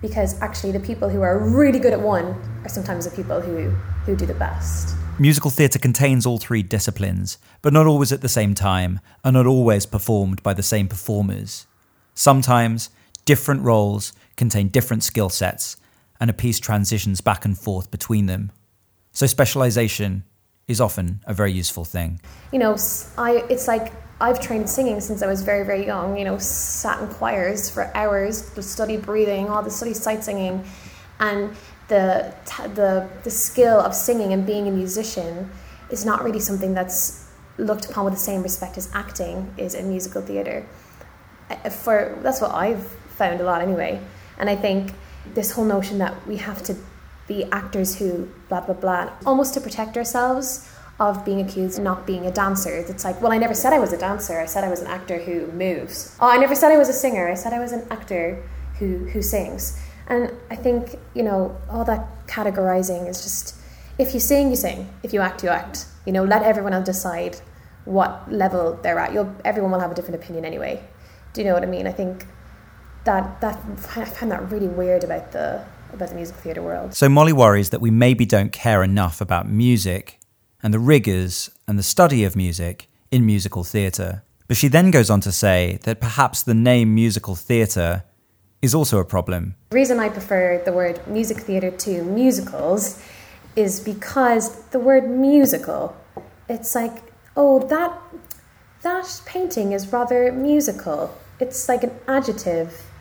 because 0.00 0.40
actually 0.40 0.72
the 0.72 0.80
people 0.80 1.08
who 1.08 1.22
are 1.22 1.38
really 1.38 1.78
good 1.78 1.92
at 1.92 2.00
one 2.00 2.34
are 2.64 2.68
sometimes 2.68 3.08
the 3.08 3.14
people 3.14 3.40
who, 3.40 3.70
who 4.04 4.16
do 4.16 4.26
the 4.26 4.34
best. 4.34 4.96
Musical 5.20 5.52
theatre 5.52 5.78
contains 5.78 6.26
all 6.26 6.38
three 6.38 6.64
disciplines, 6.64 7.38
but 7.62 7.72
not 7.72 7.86
always 7.86 8.10
at 8.10 8.22
the 8.22 8.28
same 8.28 8.56
time, 8.56 8.98
and 9.22 9.34
not 9.34 9.46
always 9.46 9.86
performed 9.86 10.42
by 10.42 10.52
the 10.52 10.64
same 10.64 10.88
performers. 10.88 11.68
Sometimes, 12.12 12.90
different 13.24 13.62
roles 13.62 14.12
contain 14.36 14.68
different 14.68 15.02
skill 15.02 15.28
sets, 15.28 15.76
and 16.20 16.30
a 16.30 16.32
piece 16.32 16.60
transitions 16.60 17.20
back 17.20 17.44
and 17.44 17.58
forth 17.58 17.90
between 17.90 18.26
them. 18.26 18.52
So 19.12 19.26
specialization 19.26 20.24
is 20.68 20.80
often 20.80 21.20
a 21.26 21.34
very 21.34 21.52
useful 21.52 21.84
thing. 21.84 22.20
You 22.52 22.58
know, 22.58 22.76
I 23.18 23.44
it's 23.50 23.68
like 23.68 23.92
I've 24.20 24.40
trained 24.40 24.70
singing 24.70 25.00
since 25.00 25.22
I 25.22 25.26
was 25.26 25.42
very 25.42 25.64
very 25.66 25.84
young. 25.84 26.16
You 26.16 26.24
know, 26.24 26.38
sat 26.38 27.00
in 27.00 27.08
choirs 27.08 27.68
for 27.68 27.94
hours, 27.96 28.50
studied 28.60 29.02
breathing, 29.02 29.48
all 29.48 29.62
the 29.62 29.70
study 29.70 29.94
sight 29.94 30.24
singing, 30.24 30.64
and 31.18 31.54
the 31.88 32.32
the 32.74 33.08
the 33.24 33.30
skill 33.30 33.80
of 33.80 33.94
singing 33.94 34.32
and 34.32 34.46
being 34.46 34.68
a 34.68 34.70
musician 34.70 35.50
is 35.90 36.04
not 36.04 36.24
really 36.24 36.40
something 36.40 36.72
that's 36.72 37.28
looked 37.58 37.84
upon 37.90 38.04
with 38.04 38.14
the 38.14 38.20
same 38.20 38.42
respect 38.42 38.78
as 38.78 38.88
acting 38.94 39.52
is 39.58 39.74
in 39.74 39.88
musical 39.88 40.22
theatre. 40.22 40.66
For 41.70 42.18
that's 42.22 42.40
what 42.40 42.54
I've 42.54 42.86
found 43.18 43.40
a 43.40 43.44
lot 43.44 43.60
anyway. 43.60 44.00
And 44.42 44.50
I 44.50 44.56
think 44.56 44.92
this 45.34 45.52
whole 45.52 45.64
notion 45.64 45.98
that 45.98 46.26
we 46.26 46.36
have 46.38 46.64
to 46.64 46.74
be 47.28 47.44
actors 47.52 47.96
who 47.96 48.28
blah 48.48 48.60
blah 48.60 48.74
blah, 48.74 49.12
almost 49.24 49.54
to 49.54 49.60
protect 49.60 49.96
ourselves 49.96 50.68
of 50.98 51.24
being 51.24 51.40
accused 51.40 51.78
of 51.78 51.84
not 51.84 52.08
being 52.08 52.26
a 52.26 52.32
dancer. 52.32 52.74
It's 52.74 53.04
like, 53.04 53.22
well, 53.22 53.30
I 53.30 53.38
never 53.38 53.54
said 53.54 53.72
I 53.72 53.78
was 53.78 53.92
a 53.92 53.96
dancer. 53.96 54.40
I 54.40 54.46
said 54.46 54.64
I 54.64 54.68
was 54.68 54.80
an 54.80 54.88
actor 54.88 55.18
who 55.18 55.46
moves. 55.52 56.16
Oh, 56.20 56.28
I 56.28 56.38
never 56.38 56.56
said 56.56 56.72
I 56.72 56.76
was 56.76 56.88
a 56.88 56.92
singer. 56.92 57.28
I 57.28 57.34
said 57.34 57.52
I 57.52 57.60
was 57.60 57.70
an 57.70 57.86
actor 57.88 58.42
who 58.80 59.06
who 59.12 59.22
sings. 59.22 59.80
And 60.08 60.32
I 60.50 60.56
think 60.56 60.98
you 61.14 61.22
know 61.22 61.56
all 61.70 61.84
that 61.84 62.26
categorizing 62.26 63.08
is 63.08 63.22
just 63.22 63.54
if 63.96 64.12
you 64.12 64.18
sing, 64.18 64.50
you 64.50 64.56
sing. 64.56 64.88
If 65.04 65.12
you 65.12 65.20
act, 65.20 65.44
you 65.44 65.50
act. 65.50 65.86
You 66.04 66.12
know, 66.12 66.24
let 66.24 66.42
everyone 66.42 66.72
else 66.72 66.86
decide 66.86 67.36
what 67.84 68.10
level 68.42 68.76
they're 68.82 68.98
at. 68.98 69.12
You'll 69.12 69.32
everyone 69.44 69.70
will 69.70 69.84
have 69.86 69.92
a 69.92 69.94
different 69.94 70.20
opinion 70.20 70.44
anyway. 70.44 70.82
Do 71.32 71.42
you 71.42 71.46
know 71.46 71.54
what 71.54 71.62
I 71.62 71.66
mean? 71.66 71.86
I 71.86 71.92
think 71.92 72.26
that 73.04 73.40
that 73.40 73.58
I 73.96 74.04
find 74.04 74.30
that 74.30 74.50
really 74.50 74.68
weird 74.68 75.04
about 75.04 75.32
the 75.32 75.64
about 75.92 76.08
the 76.08 76.14
musical 76.14 76.40
theatre 76.40 76.62
world. 76.62 76.94
So 76.94 77.08
Molly 77.08 77.32
worries 77.32 77.70
that 77.70 77.80
we 77.80 77.90
maybe 77.90 78.24
don't 78.24 78.52
care 78.52 78.82
enough 78.82 79.20
about 79.20 79.48
music 79.48 80.18
and 80.62 80.72
the 80.72 80.78
rigours 80.78 81.50
and 81.66 81.78
the 81.78 81.82
study 81.82 82.24
of 82.24 82.36
music 82.36 82.88
in 83.10 83.26
musical 83.26 83.64
theatre. 83.64 84.22
But 84.48 84.56
she 84.56 84.68
then 84.68 84.90
goes 84.90 85.10
on 85.10 85.20
to 85.22 85.32
say 85.32 85.78
that 85.84 86.00
perhaps 86.00 86.42
the 86.42 86.54
name 86.54 86.94
musical 86.94 87.34
theatre 87.34 88.04
is 88.60 88.74
also 88.74 88.98
a 88.98 89.04
problem. 89.04 89.56
The 89.70 89.76
reason 89.76 89.98
I 89.98 90.08
prefer 90.08 90.62
the 90.64 90.72
word 90.72 91.06
music 91.06 91.38
theatre 91.38 91.70
to 91.70 92.04
musicals 92.04 93.02
is 93.56 93.80
because 93.80 94.62
the 94.66 94.78
word 94.78 95.08
musical, 95.10 95.96
it's 96.48 96.74
like, 96.74 97.02
oh, 97.36 97.58
that 97.68 97.98
that 98.82 99.22
painting 99.26 99.72
is 99.72 99.92
rather 99.92 100.32
musical. 100.32 101.16
It's 101.38 101.68
like 101.68 101.82
an 101.84 101.92
adjective 102.08 102.91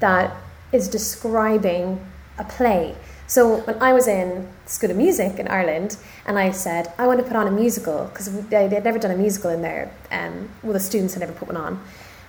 that 0.00 0.36
is 0.72 0.88
describing 0.88 2.04
a 2.38 2.44
play. 2.44 2.94
So 3.26 3.58
when 3.58 3.80
I 3.82 3.92
was 3.92 4.08
in 4.08 4.48
School 4.64 4.90
of 4.90 4.96
Music 4.96 5.38
in 5.38 5.48
Ireland, 5.48 5.98
and 6.26 6.38
I 6.38 6.50
said 6.50 6.92
I 6.98 7.06
want 7.06 7.20
to 7.20 7.26
put 7.26 7.36
on 7.36 7.46
a 7.46 7.50
musical 7.50 8.06
because 8.06 8.32
they 8.48 8.68
had 8.68 8.84
never 8.84 8.98
done 8.98 9.10
a 9.10 9.16
musical 9.16 9.50
in 9.50 9.60
there. 9.62 9.90
Um, 10.10 10.48
well, 10.62 10.72
the 10.72 10.80
students 10.80 11.14
had 11.14 11.20
never 11.20 11.32
put 11.32 11.48
one 11.48 11.56
on, 11.56 11.82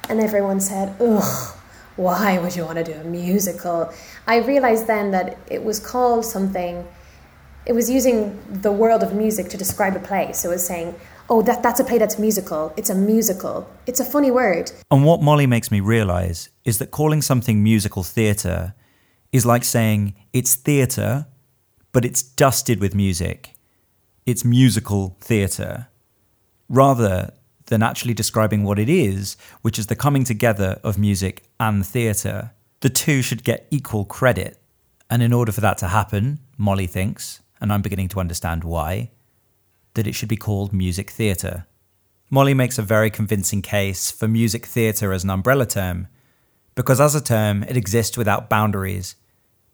and 0.10 0.20
everyone 0.20 0.60
said, 0.60 0.96
"Ugh, 1.00 1.56
why 1.96 2.38
would 2.38 2.56
you 2.56 2.66
want 2.66 2.78
to 2.80 2.84
do 2.84 2.94
a 2.94 3.04
musical?" 3.04 3.94
I 4.28 4.38
realized 4.40 4.88
then 4.88 5.12
that 5.12 5.38
it 5.48 5.64
was 5.64 5.80
called 5.80 6.26
something. 6.26 6.86
It 7.66 7.74
was 7.74 7.90
using 7.90 8.42
the 8.50 8.72
world 8.72 9.04
of 9.04 9.14
music 9.14 9.50
to 9.50 9.58
describe 9.58 9.96
a 9.96 10.00
play. 10.00 10.34
So 10.34 10.50
it 10.50 10.54
was 10.54 10.66
saying, 10.66 10.96
oh, 11.30 11.42
that, 11.44 11.62
that's 11.62 11.80
a 11.80 11.84
play 11.84 11.98
that's 11.98 12.18
musical. 12.18 12.74
It's 12.76 12.90
a 12.90 12.96
musical. 12.96 13.70
It's 13.86 14.00
a 14.00 14.06
funny 14.06 14.32
word. 14.32 14.72
And 14.90 15.06
what 15.06 15.22
Molly 15.22 15.46
makes 15.46 15.72
me 15.72 15.80
realise 15.80 16.50
is 16.66 16.80
that 16.80 16.92
calling 16.92 17.22
something 17.22 17.64
musical 17.64 18.04
theatre 18.04 18.74
is 19.32 19.46
like 19.46 19.64
saying 19.64 20.16
it's 20.34 20.56
theatre, 20.56 21.28
but 21.92 22.06
it's 22.06 22.24
dusted 22.24 22.80
with 22.80 22.96
music. 22.96 23.56
It's 24.26 24.44
musical 24.44 25.18
theatre. 25.22 25.88
Rather 26.68 27.34
than 27.68 27.84
actually 27.84 28.14
describing 28.14 28.64
what 28.64 28.80
it 28.80 28.90
is, 28.90 29.38
which 29.62 29.78
is 29.78 29.88
the 29.88 29.96
coming 29.96 30.24
together 30.24 30.80
of 30.84 30.98
music 30.98 31.44
and 31.60 31.86
theatre, 31.86 32.52
the 32.82 32.90
two 32.90 33.22
should 33.22 33.44
get 33.44 33.68
equal 33.70 34.06
credit. 34.06 34.58
And 35.10 35.22
in 35.22 35.34
order 35.34 35.52
for 35.52 35.62
that 35.62 35.78
to 35.80 35.88
happen, 35.88 36.40
Molly 36.58 36.88
thinks, 36.88 37.42
and 37.62 37.72
I'm 37.72 37.82
beginning 37.82 38.10
to 38.10 38.20
understand 38.20 38.64
why, 38.64 39.12
that 40.00 40.08
it 40.08 40.15
should 40.15 40.29
be 40.29 40.38
called 40.38 40.72
music 40.72 41.10
theatre. 41.10 41.65
Molly 42.29 42.53
makes 42.53 42.77
a 42.77 42.82
very 42.82 43.10
convincing 43.10 43.62
case 43.62 44.10
for 44.10 44.29
music 44.29 44.65
theatre 44.65 45.12
as 45.12 45.25
an 45.25 45.29
umbrella 45.29 45.65
term, 45.65 46.08
because 46.74 47.01
as 47.01 47.15
a 47.15 47.22
term, 47.22 47.63
it 47.63 47.75
exists 47.75 48.18
without 48.18 48.50
boundaries. 48.50 49.18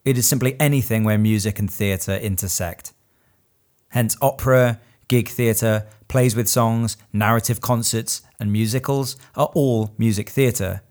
It 0.03 0.17
is 0.17 0.27
simply 0.27 0.59
anything 0.59 1.03
where 1.03 1.19
music 1.19 1.59
and 1.59 1.71
theatre 1.71 2.15
intersect. 2.15 2.91
Hence, 3.89 4.17
opera, 4.19 4.79
gig 5.07 5.29
theatre, 5.29 5.85
plays 6.07 6.35
with 6.35 6.49
songs, 6.49 6.97
narrative 7.13 7.61
concerts, 7.61 8.23
and 8.39 8.51
musicals 8.51 9.17
are 9.35 9.51
all 9.53 9.93
music 9.99 10.29
theatre. 10.29 10.81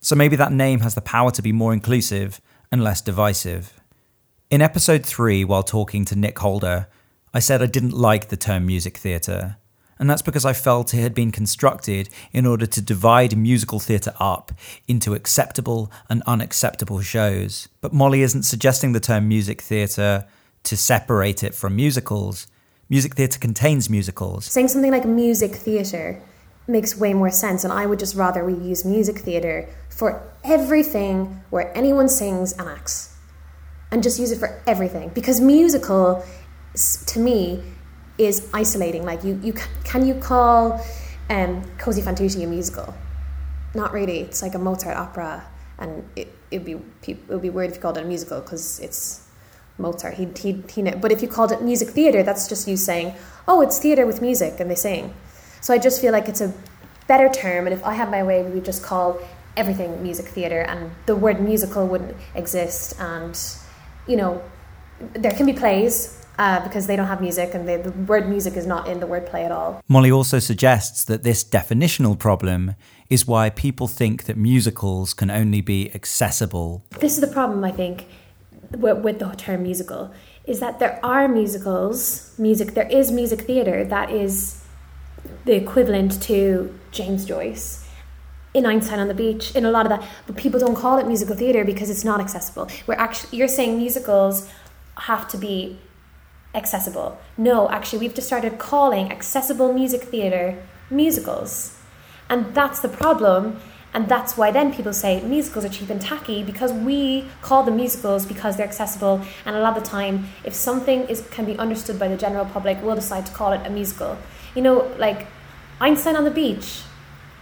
So 0.00 0.16
maybe 0.16 0.34
that 0.34 0.50
name 0.50 0.80
has 0.80 0.96
the 0.96 1.00
power 1.00 1.30
to 1.30 1.42
be 1.42 1.52
more 1.52 1.72
inclusive 1.72 2.40
and 2.72 2.82
less 2.82 3.00
divisive. 3.00 3.72
In 4.50 4.60
episode 4.60 5.06
3, 5.06 5.44
while 5.44 5.62
talking 5.62 6.04
to 6.06 6.16
Nick 6.16 6.40
Holder, 6.40 6.88
I 7.32 7.38
said 7.38 7.62
I 7.62 7.66
didn't 7.66 7.92
like 7.92 8.28
the 8.28 8.36
term 8.36 8.66
music 8.66 8.96
theatre, 8.96 9.56
and 10.00 10.10
that's 10.10 10.22
because 10.22 10.44
I 10.44 10.52
felt 10.52 10.92
it 10.94 11.00
had 11.00 11.14
been 11.14 11.30
constructed 11.30 12.08
in 12.32 12.46
order 12.46 12.66
to 12.66 12.80
divide 12.80 13.36
musical 13.36 13.78
theatre 13.78 14.14
up 14.18 14.50
into 14.88 15.14
acceptable 15.14 15.92
and 16.08 16.22
unacceptable 16.26 17.02
shows. 17.02 17.68
But 17.80 17.92
Molly 17.92 18.22
isn't 18.22 18.42
suggesting 18.44 18.92
the 18.92 19.00
term 19.00 19.28
music 19.28 19.60
theatre 19.60 20.26
to 20.64 20.76
separate 20.76 21.44
it 21.44 21.54
from 21.54 21.76
musicals. 21.76 22.46
Music 22.88 23.14
theatre 23.14 23.38
contains 23.38 23.88
musicals. 23.88 24.46
Saying 24.46 24.68
something 24.68 24.90
like 24.90 25.04
music 25.04 25.54
theatre 25.54 26.20
makes 26.66 26.96
way 26.96 27.14
more 27.14 27.30
sense, 27.30 27.62
and 27.62 27.72
I 27.72 27.86
would 27.86 27.98
just 27.98 28.16
rather 28.16 28.44
we 28.44 28.54
use 28.54 28.84
music 28.84 29.18
theatre 29.18 29.68
for 29.88 30.22
everything 30.42 31.42
where 31.50 31.76
anyone 31.76 32.08
sings 32.08 32.52
and 32.54 32.68
acts. 32.68 33.14
And 33.92 34.02
just 34.02 34.18
use 34.18 34.30
it 34.30 34.38
for 34.38 34.62
everything. 34.66 35.10
Because 35.10 35.40
musical 35.40 36.24
to 36.74 37.18
me 37.18 37.62
is 38.18 38.48
isolating. 38.52 39.04
Like 39.04 39.24
you, 39.24 39.40
you 39.42 39.54
can 39.84 40.06
you 40.06 40.14
call 40.14 40.84
um, 41.28 41.64
tutte 41.78 42.04
a 42.06 42.46
musical? 42.46 42.94
Not 43.74 43.92
really. 43.92 44.20
It's 44.20 44.42
like 44.42 44.54
a 44.54 44.58
Mozart 44.58 44.96
opera, 44.96 45.44
and 45.78 46.08
it 46.16 46.32
it'd 46.50 46.64
be 46.64 46.72
it 47.06 47.28
would 47.28 47.42
be 47.42 47.50
weird 47.50 47.70
if 47.70 47.76
you 47.76 47.82
called 47.82 47.98
it 47.98 48.04
a 48.04 48.06
musical 48.06 48.40
because 48.40 48.80
it's 48.80 49.26
Mozart. 49.78 50.14
He 50.14 50.28
he 50.36 50.62
he. 50.68 50.82
But 50.82 51.12
if 51.12 51.22
you 51.22 51.28
called 51.28 51.52
it 51.52 51.62
music 51.62 51.90
theater, 51.90 52.22
that's 52.22 52.48
just 52.48 52.68
you 52.68 52.76
saying, 52.76 53.14
oh, 53.48 53.60
it's 53.60 53.78
theater 53.78 54.06
with 54.06 54.20
music, 54.20 54.60
and 54.60 54.70
they 54.70 54.74
sing. 54.74 55.14
So 55.60 55.72
I 55.74 55.78
just 55.78 56.00
feel 56.00 56.12
like 56.12 56.28
it's 56.28 56.40
a 56.40 56.52
better 57.06 57.28
term. 57.28 57.66
And 57.66 57.74
if 57.74 57.84
I 57.84 57.94
had 57.94 58.10
my 58.10 58.22
way, 58.22 58.42
we 58.42 58.50
would 58.50 58.64
just 58.64 58.82
call 58.82 59.18
everything 59.56 60.02
music 60.02 60.26
theater, 60.26 60.60
and 60.62 60.90
the 61.06 61.16
word 61.16 61.40
musical 61.40 61.86
wouldn't 61.86 62.16
exist. 62.34 63.00
And 63.00 63.38
you 64.06 64.16
know, 64.16 64.42
there 65.14 65.32
can 65.32 65.46
be 65.46 65.52
plays 65.52 66.19
uh, 66.38 66.62
because 66.64 66.86
they 66.86 66.96
don't 66.96 67.06
have 67.06 67.20
music 67.20 67.54
and 67.54 67.68
they, 67.68 67.76
the 67.76 67.90
word 67.90 68.28
music 68.28 68.56
is 68.56 68.66
not 68.66 68.88
in 68.88 69.00
the 69.00 69.06
word 69.06 69.26
play 69.26 69.44
at 69.44 69.52
all. 69.52 69.82
Molly 69.88 70.10
also 70.10 70.38
suggests 70.38 71.04
that 71.04 71.22
this 71.22 71.44
definitional 71.44 72.18
problem 72.18 72.74
is 73.08 73.26
why 73.26 73.50
people 73.50 73.88
think 73.88 74.24
that 74.24 74.36
musicals 74.36 75.12
can 75.12 75.30
only 75.30 75.60
be 75.60 75.92
accessible. 75.94 76.84
This 77.00 77.14
is 77.14 77.20
the 77.20 77.26
problem, 77.26 77.64
I 77.64 77.72
think, 77.72 78.06
with, 78.70 78.98
with 78.98 79.18
the 79.18 79.30
term 79.30 79.64
musical, 79.64 80.12
is 80.44 80.60
that 80.60 80.78
there 80.78 80.98
are 81.04 81.28
musicals, 81.28 82.32
music, 82.38 82.74
there 82.74 82.88
is 82.88 83.10
music 83.10 83.42
theatre 83.42 83.84
that 83.84 84.10
is 84.10 84.64
the 85.44 85.54
equivalent 85.54 86.22
to 86.22 86.78
James 86.92 87.24
Joyce 87.24 87.86
in 88.54 88.66
Einstein 88.66 88.98
on 88.98 89.08
the 89.08 89.14
Beach, 89.14 89.54
in 89.54 89.64
a 89.64 89.70
lot 89.70 89.86
of 89.86 89.90
that, 89.90 90.08
but 90.26 90.36
people 90.36 90.58
don't 90.58 90.74
call 90.74 90.98
it 90.98 91.06
musical 91.06 91.36
theatre 91.36 91.64
because 91.64 91.88
it's 91.88 92.04
not 92.04 92.20
accessible. 92.20 92.68
We're 92.86 92.94
actually, 92.94 93.38
you're 93.38 93.48
saying 93.48 93.78
musicals 93.78 94.48
have 94.96 95.28
to 95.28 95.36
be 95.36 95.78
accessible. 96.54 97.18
No, 97.36 97.68
actually, 97.70 98.00
we've 98.00 98.14
just 98.14 98.26
started 98.26 98.58
calling 98.58 99.10
accessible 99.10 99.72
music 99.72 100.04
theatre 100.04 100.62
musicals. 100.90 101.76
And 102.28 102.54
that's 102.54 102.80
the 102.80 102.88
problem. 102.88 103.60
And 103.92 104.08
that's 104.08 104.36
why 104.36 104.52
then 104.52 104.72
people 104.72 104.92
say 104.92 105.20
musicals 105.22 105.64
are 105.64 105.68
cheap 105.68 105.90
and 105.90 106.00
tacky 106.00 106.44
because 106.44 106.72
we 106.72 107.26
call 107.42 107.64
them 107.64 107.76
musicals 107.76 108.24
because 108.24 108.56
they're 108.56 108.66
accessible. 108.66 109.20
And 109.44 109.56
a 109.56 109.60
lot 109.60 109.76
of 109.76 109.82
the 109.82 109.88
time, 109.90 110.28
if 110.44 110.54
something 110.54 111.02
is 111.08 111.26
can 111.30 111.44
be 111.44 111.58
understood 111.58 111.98
by 111.98 112.06
the 112.06 112.16
general 112.16 112.44
public, 112.44 112.78
we'll 112.82 112.94
decide 112.94 113.26
to 113.26 113.32
call 113.32 113.52
it 113.52 113.66
a 113.66 113.70
musical. 113.70 114.16
You 114.54 114.62
know, 114.62 114.94
like 114.96 115.26
Einstein 115.80 116.14
on 116.14 116.24
the 116.24 116.30
Beach 116.30 116.82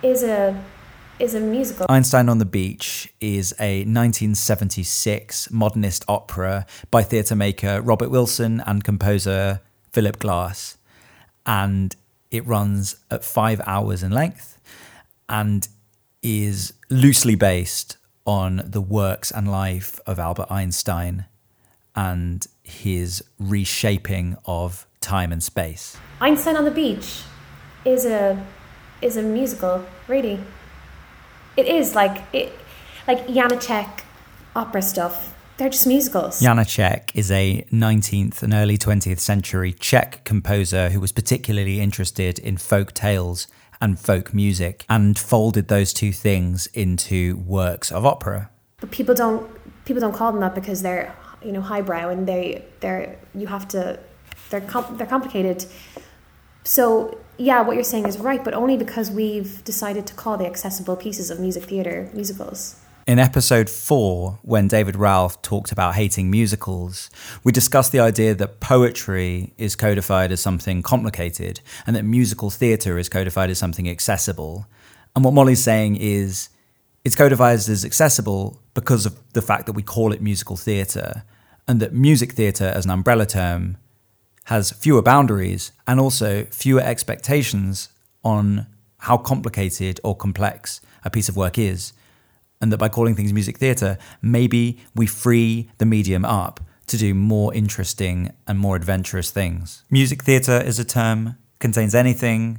is 0.03 0.23
a 0.23 0.59
is 1.19 1.35
a 1.35 1.41
musical. 1.41 1.87
Einstein 1.89 2.29
on 2.29 2.39
the 2.39 2.45
Beach 2.45 3.13
is 3.21 3.53
a 3.59 3.81
1976 3.81 5.51
modernist 5.51 6.05
opera 6.09 6.67
by 6.91 7.03
theatre 7.03 7.37
maker 7.37 7.81
Robert 7.81 8.11
Wilson 8.11 8.63
and 8.67 8.85
composer 8.85 9.61
Philip 9.93 10.19
Glass. 10.19 10.79
And 11.47 11.95
it 12.31 12.47
runs 12.47 12.97
at 13.11 13.25
five 13.25 13.61
hours 13.67 14.03
in 14.03 14.13
length 14.13 14.59
and 15.29 15.67
is 16.23 16.73
loosely 16.91 17.35
based 17.35 17.97
on 18.27 18.63
the 18.65 18.81
works 18.81 19.31
and 19.31 19.51
life 19.51 19.99
of 20.07 20.19
Albert 20.19 20.51
Einstein 20.51 21.25
and 21.97 22.47
his 22.63 23.25
reshaping 23.39 24.37
of 24.45 24.87
time 25.01 25.33
and 25.33 25.43
space. 25.43 25.97
Einstein 26.21 26.57
on 26.57 26.65
the 26.65 26.71
Beach 26.71 27.23
is 27.85 28.05
a 28.05 28.45
is 29.01 29.17
a 29.17 29.23
musical, 29.23 29.85
really. 30.07 30.41
It 31.59 31.67
is 31.67 31.97
like 31.97 32.23
it, 32.33 32.53
like 33.09 33.27
Janacek 33.27 34.03
opera 34.55 34.81
stuff. 34.81 35.35
They're 35.57 35.69
just 35.69 35.89
musicals. 35.89 36.41
Janacek 36.41 37.11
is 37.17 37.33
a 37.33 37.67
19th 37.73 38.45
and 38.45 38.55
early 38.55 38.79
20th 38.79 39.19
century 39.19 39.73
Czech 39.73 40.25
composer 40.25 40.91
who 40.91 41.01
was 41.01 41.11
particularly 41.11 41.81
interested 41.81 42.39
in 42.39 42.59
folk 42.59 42.93
tales 42.95 43.49
and 43.81 43.99
folk 43.99 44.33
music 44.33 44.85
and 44.89 45.19
folded 45.19 45.67
those 45.67 45.93
two 45.93 46.13
things 46.13 46.69
into 46.75 47.39
works 47.39 47.91
of 47.91 48.07
opera. 48.07 48.51
But 48.81 48.93
people 48.93 49.17
don't 49.17 49.51
people 49.85 50.01
don't 50.01 50.15
call 50.15 50.31
them 50.31 50.41
that 50.43 50.55
because 50.55 50.83
they're 50.83 51.13
you 51.43 51.51
know 51.51 51.61
highbrow 51.61 52.09
and 52.09 52.29
they 52.29 52.65
they're 52.79 53.19
you 53.35 53.49
have 53.49 53.67
to 53.69 53.99
they're 54.51 54.61
com- 54.61 54.97
they're 54.97 55.09
complicated. 55.09 55.67
So 56.63 57.19
yeah, 57.39 57.63
what 57.63 57.75
you're 57.75 57.85
saying 57.85 58.07
is 58.07 58.19
right, 58.19 58.43
but 58.45 58.53
only 58.53 58.77
because 58.77 59.11
we've 59.11 59.63
decided 59.65 60.07
to 60.09 60.15
call 60.15 60.37
the 60.37 60.47
accessible 60.47 60.97
pieces 60.97 61.31
of 61.31 61.39
music 61.39 61.65
theatre 61.65 62.11
musicals. 62.13 62.77
In 63.07 63.19
episode 63.19 63.71
four, 63.71 64.39
when 64.43 64.69
David 64.69 64.95
Ralph 64.95 65.41
talked 65.41 65.73
about 65.73 65.95
hating 65.95 66.31
musicals, 66.31 67.09
we 67.43 67.53
discussed 67.53 67.91
the 67.91 68.01
idea 68.01 68.35
that 68.35 68.61
poetry 68.61 69.55
is 69.57 69.77
codified 69.77 70.31
as 70.31 70.41
something 70.41 70.83
complicated 70.83 71.61
and 71.87 71.97
that 71.97 72.05
musical 72.05 72.51
theatre 72.51 72.99
is 72.99 73.09
codified 73.09 73.49
as 73.49 73.57
something 73.57 73.89
accessible. 73.89 74.67
And 75.17 75.25
what 75.25 75.33
Molly's 75.33 75.63
saying 75.63 75.97
is 75.97 76.51
it's 77.03 77.17
codified 77.17 77.55
as 77.55 77.85
accessible 77.85 78.61
because 78.75 79.07
of 79.07 79.19
the 79.33 79.41
fact 79.41 79.65
that 79.67 79.73
we 79.73 79.83
call 79.83 80.13
it 80.13 80.21
musical 80.21 80.57
theatre, 80.57 81.23
and 81.67 81.81
that 81.81 81.95
music 81.95 82.33
theatre 82.33 82.73
as 82.75 82.85
an 82.85 82.91
umbrella 82.91 83.25
term 83.25 83.79
has 84.49 84.71
fewer 84.73 85.03
boundaries 85.03 85.73
and 85.87 86.01
also 86.01 86.45
fewer 86.47 86.81
expectations 86.81 87.91
on 88.25 88.67
how 89.01 89.19
complicated 89.19 90.01
or 90.03 90.17
complex 90.17 90.81
a 91.05 91.11
piece 91.11 91.29
of 91.29 91.37
work 91.37 91.59
is. 91.59 91.93
And 92.59 92.73
that 92.73 92.79
by 92.79 92.89
calling 92.89 93.15
things 93.15 93.31
music 93.31 93.59
theatre, 93.59 93.99
maybe 94.23 94.79
we 94.95 95.07
free 95.07 95.69
the 95.77 95.85
medium 95.85 96.25
up 96.25 96.61
to 96.87 96.97
do 96.97 97.13
more 97.13 97.53
interesting 97.53 98.33
and 98.47 98.59
more 98.59 98.75
adventurous 98.75 99.31
things. 99.31 99.85
Music 99.91 100.25
theatre 100.25 100.63
is 100.63 100.79
a 100.79 100.85
term, 100.85 101.37
contains 101.59 101.95
anything 101.95 102.59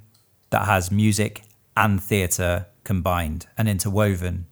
that 0.51 0.65
has 0.65 0.91
music 0.91 1.41
and 1.75 2.03
theatre 2.03 2.67
combined 2.83 3.47
and 3.57 3.67
interwoven. 3.67 4.45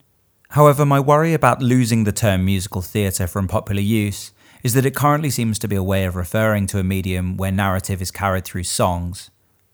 However, 0.50 0.88
my 0.88 1.00
worry 1.00 1.36
about 1.36 1.62
losing 1.62 2.04
the 2.04 2.12
term 2.12 2.46
musical 2.46 2.82
theatre 2.82 3.28
from 3.28 3.48
popular 3.48 3.82
use 3.82 4.32
is 4.68 4.74
that 4.74 4.86
it 4.86 4.94
currently 4.94 5.30
seems 5.30 5.58
to 5.58 5.68
be 5.70 5.78
a 5.78 5.82
way 5.82 6.04
of 6.04 6.18
referring 6.18 6.68
to 6.68 6.78
a 6.78 6.84
medium 6.84 7.38
where 7.38 7.54
narrative 7.54 8.02
is 8.02 8.12
carried 8.12 8.44
through 8.44 8.64
songs. 8.64 9.32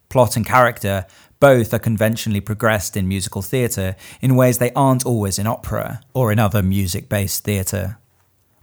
Plot 0.08 0.36
and 0.36 0.46
character 0.46 1.04
both 1.40 1.74
are 1.74 1.80
conventionally 1.80 2.40
progressed 2.40 2.96
in 2.96 3.08
musical 3.08 3.42
theatre 3.42 3.96
in 4.20 4.36
ways 4.36 4.58
they 4.58 4.70
aren't 4.74 5.04
always 5.04 5.36
in 5.36 5.48
opera 5.48 6.00
or 6.14 6.30
in 6.30 6.38
other 6.38 6.62
music 6.62 7.08
based 7.08 7.42
theatre. 7.42 7.98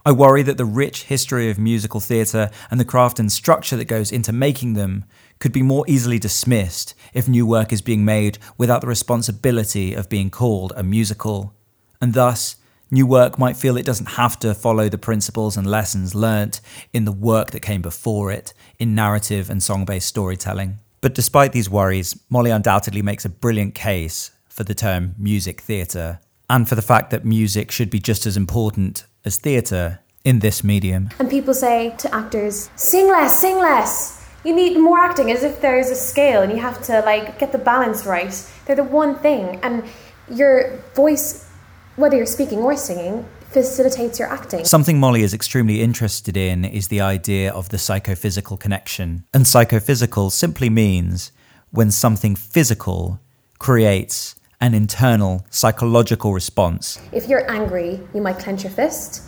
I 0.06 0.12
worry 0.12 0.42
that 0.44 0.56
the 0.56 0.64
rich 0.64 1.02
history 1.02 1.50
of 1.50 1.58
musical 1.58 2.00
theatre 2.00 2.48
and 2.70 2.80
the 2.80 2.86
craft 2.86 3.20
and 3.20 3.30
structure 3.30 3.76
that 3.76 3.84
goes 3.84 4.10
into 4.10 4.32
making 4.32 4.72
them 4.72 5.04
could 5.38 5.52
be 5.52 5.62
more 5.62 5.84
easily 5.86 6.18
dismissed 6.18 6.94
if 7.12 7.28
new 7.28 7.44
work 7.44 7.74
is 7.74 7.82
being 7.82 8.06
made 8.06 8.38
without 8.56 8.80
the 8.80 8.86
responsibility 8.86 9.92
of 9.92 10.08
being 10.08 10.30
called 10.30 10.72
a 10.76 10.82
musical. 10.82 11.52
And 12.00 12.14
thus, 12.14 12.56
new 12.92 13.06
work 13.06 13.38
might 13.38 13.56
feel 13.56 13.76
it 13.76 13.86
doesn't 13.86 14.10
have 14.10 14.38
to 14.40 14.54
follow 14.54 14.88
the 14.88 14.98
principles 14.98 15.56
and 15.56 15.66
lessons 15.66 16.14
learnt 16.14 16.60
in 16.92 17.04
the 17.04 17.10
work 17.10 17.50
that 17.50 17.60
came 17.60 17.82
before 17.82 18.30
it 18.30 18.54
in 18.78 18.94
narrative 18.94 19.50
and 19.50 19.60
song 19.62 19.84
based 19.84 20.06
storytelling. 20.06 20.78
But 21.00 21.14
despite 21.14 21.52
these 21.52 21.68
worries, 21.68 22.16
Molly 22.30 22.52
undoubtedly 22.52 23.02
makes 23.02 23.24
a 23.24 23.28
brilliant 23.28 23.74
case 23.74 24.30
for 24.48 24.62
the 24.62 24.74
term 24.74 25.14
music 25.18 25.60
theatre 25.60 26.20
and 26.48 26.68
for 26.68 26.74
the 26.76 26.82
fact 26.82 27.10
that 27.10 27.24
music 27.24 27.70
should 27.70 27.90
be 27.90 27.98
just 27.98 28.26
as 28.26 28.36
important 28.36 29.06
as 29.24 29.38
theatre 29.38 30.00
in 30.24 30.38
this 30.38 30.62
medium. 30.62 31.08
And 31.18 31.28
people 31.28 31.54
say 31.54 31.94
to 31.98 32.14
actors, 32.14 32.70
sing 32.76 33.08
less, 33.08 33.40
sing 33.40 33.56
less. 33.56 34.28
You 34.44 34.54
need 34.54 34.78
more 34.78 34.98
acting 34.98 35.30
as 35.30 35.42
if 35.42 35.60
there's 35.60 35.88
a 35.88 35.94
scale 35.94 36.42
and 36.42 36.52
you 36.52 36.58
have 36.58 36.82
to 36.82 37.00
like 37.00 37.38
get 37.38 37.52
the 37.52 37.58
balance 37.58 38.04
right. 38.06 38.32
They're 38.66 38.76
the 38.76 38.84
one 38.84 39.18
thing. 39.18 39.58
And 39.62 39.84
your 40.30 40.78
voice, 40.94 41.48
whether 41.96 42.16
you're 42.16 42.26
speaking 42.26 42.58
or 42.60 42.76
singing, 42.76 43.26
facilitates 43.50 44.18
your 44.18 44.28
acting. 44.28 44.64
Something 44.64 44.98
Molly 44.98 45.22
is 45.22 45.34
extremely 45.34 45.82
interested 45.82 46.36
in 46.36 46.64
is 46.64 46.88
the 46.88 47.00
idea 47.00 47.52
of 47.52 47.68
the 47.68 47.78
psychophysical 47.78 48.56
connection. 48.56 49.24
And 49.34 49.46
psychophysical 49.46 50.30
simply 50.30 50.70
means 50.70 51.32
when 51.70 51.90
something 51.90 52.34
physical 52.34 53.20
creates 53.58 54.34
an 54.60 54.74
internal 54.74 55.44
psychological 55.50 56.32
response. 56.32 57.00
If 57.12 57.28
you're 57.28 57.50
angry, 57.50 58.00
you 58.14 58.22
might 58.22 58.38
clench 58.38 58.62
your 58.62 58.72
fist, 58.72 59.22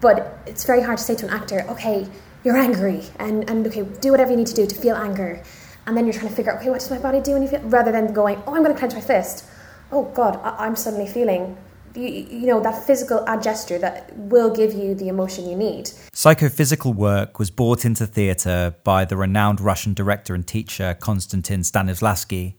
but 0.00 0.38
it's 0.46 0.64
very 0.64 0.80
hard 0.80 0.98
to 0.98 1.04
say 1.04 1.14
to 1.16 1.26
an 1.26 1.32
actor, 1.32 1.66
okay, 1.68 2.06
you're 2.44 2.56
angry, 2.56 3.02
and, 3.18 3.48
and 3.50 3.66
okay, 3.66 3.82
do 4.00 4.10
whatever 4.12 4.30
you 4.30 4.36
need 4.36 4.46
to 4.46 4.54
do 4.54 4.66
to 4.66 4.74
feel 4.74 4.94
anger. 4.96 5.42
And 5.86 5.96
then 5.96 6.06
you're 6.06 6.14
trying 6.14 6.28
to 6.28 6.34
figure 6.34 6.52
out, 6.52 6.60
okay, 6.60 6.70
what 6.70 6.80
does 6.80 6.90
my 6.90 6.98
body 6.98 7.20
do 7.20 7.32
when 7.32 7.42
you 7.42 7.48
feel, 7.48 7.60
rather 7.62 7.92
than 7.92 8.14
going, 8.14 8.42
oh, 8.46 8.54
I'm 8.54 8.62
going 8.62 8.72
to 8.72 8.78
clench 8.78 8.94
my 8.94 9.00
fist. 9.00 9.44
Oh, 9.92 10.04
God, 10.04 10.40
I- 10.42 10.64
I'm 10.64 10.76
suddenly 10.76 11.06
feeling 11.06 11.58
you, 11.94 12.08
you, 12.08 12.46
know 12.46 12.60
that 12.60 12.86
physical 12.86 13.24
gesture 13.42 13.78
that 13.78 14.16
will 14.16 14.54
give 14.54 14.72
you 14.72 14.94
the 14.94 15.08
emotion 15.08 15.48
you 15.48 15.56
need. 15.56 15.90
Psychophysical 16.12 16.92
work 16.92 17.38
was 17.38 17.50
brought 17.50 17.84
into 17.84 18.06
theatre 18.06 18.74
by 18.84 19.04
the 19.04 19.16
renowned 19.16 19.60
Russian 19.60 19.94
director 19.94 20.34
and 20.34 20.46
teacher 20.46 20.96
Konstantin 20.98 21.60
Stanislavski, 21.62 22.54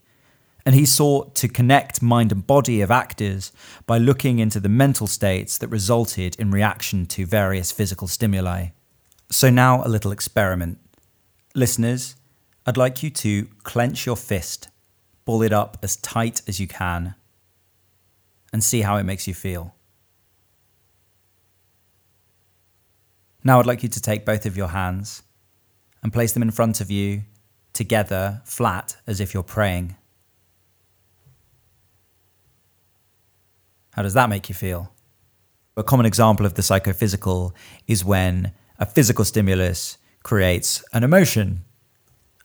and 0.66 0.76
he 0.76 0.86
sought 0.86 1.36
to 1.36 1.48
connect 1.48 2.02
mind 2.02 2.32
and 2.32 2.46
body 2.46 2.82
of 2.82 2.92
actors 2.92 3.52
by 3.86 3.98
looking 3.98 4.40
into 4.40 4.60
the 4.60 4.70
mental 4.70 5.08
states 5.08 5.58
that 5.58 5.68
resulted 5.70 6.36
in 6.38 6.52
reaction 6.52 7.06
to 7.08 7.26
various 7.26 7.72
physical 7.72 8.08
stimuli. 8.08 8.68
So, 9.30 9.50
now 9.50 9.84
a 9.84 9.88
little 9.88 10.12
experiment. 10.12 10.80
Listeners, 11.56 12.16
I'd 12.66 12.78
like 12.78 13.02
you 13.02 13.10
to 13.10 13.48
clench 13.64 14.06
your 14.06 14.18
fist, 14.18 14.70
ball 15.26 15.42
it 15.42 15.54
up 15.54 15.78
as 15.82 15.96
tight 15.96 16.42
as 16.48 16.60
you 16.60 16.68
can, 16.68 17.16
and 18.52 18.64
see 18.64 18.82
how 18.82 18.98
it 18.98 19.04
makes 19.04 19.28
you 19.28 19.34
feel. 19.34 19.76
Now, 23.44 23.60
I'd 23.60 23.66
like 23.66 23.84
you 23.84 23.90
to 23.90 24.02
take 24.02 24.26
both 24.26 24.46
of 24.46 24.56
your 24.56 24.68
hands 24.68 25.24
and 26.04 26.14
place 26.14 26.34
them 26.34 26.44
in 26.44 26.52
front 26.52 26.82
of 26.82 26.92
you, 26.92 27.24
together, 27.74 28.42
flat, 28.46 28.98
as 29.08 29.20
if 29.20 29.34
you're 29.34 29.44
praying. 29.44 29.96
How 33.94 34.04
does 34.04 34.14
that 34.14 34.30
make 34.30 34.48
you 34.48 34.56
feel? 34.56 34.94
A 35.76 35.84
common 35.84 36.06
example 36.06 36.46
of 36.46 36.54
the 36.54 36.62
psychophysical 36.62 37.56
is 37.88 38.06
when 38.06 38.52
a 38.78 38.86
physical 38.86 39.26
stimulus 39.26 39.98
creates 40.24 40.84
an 40.94 41.04
emotion. 41.04 41.62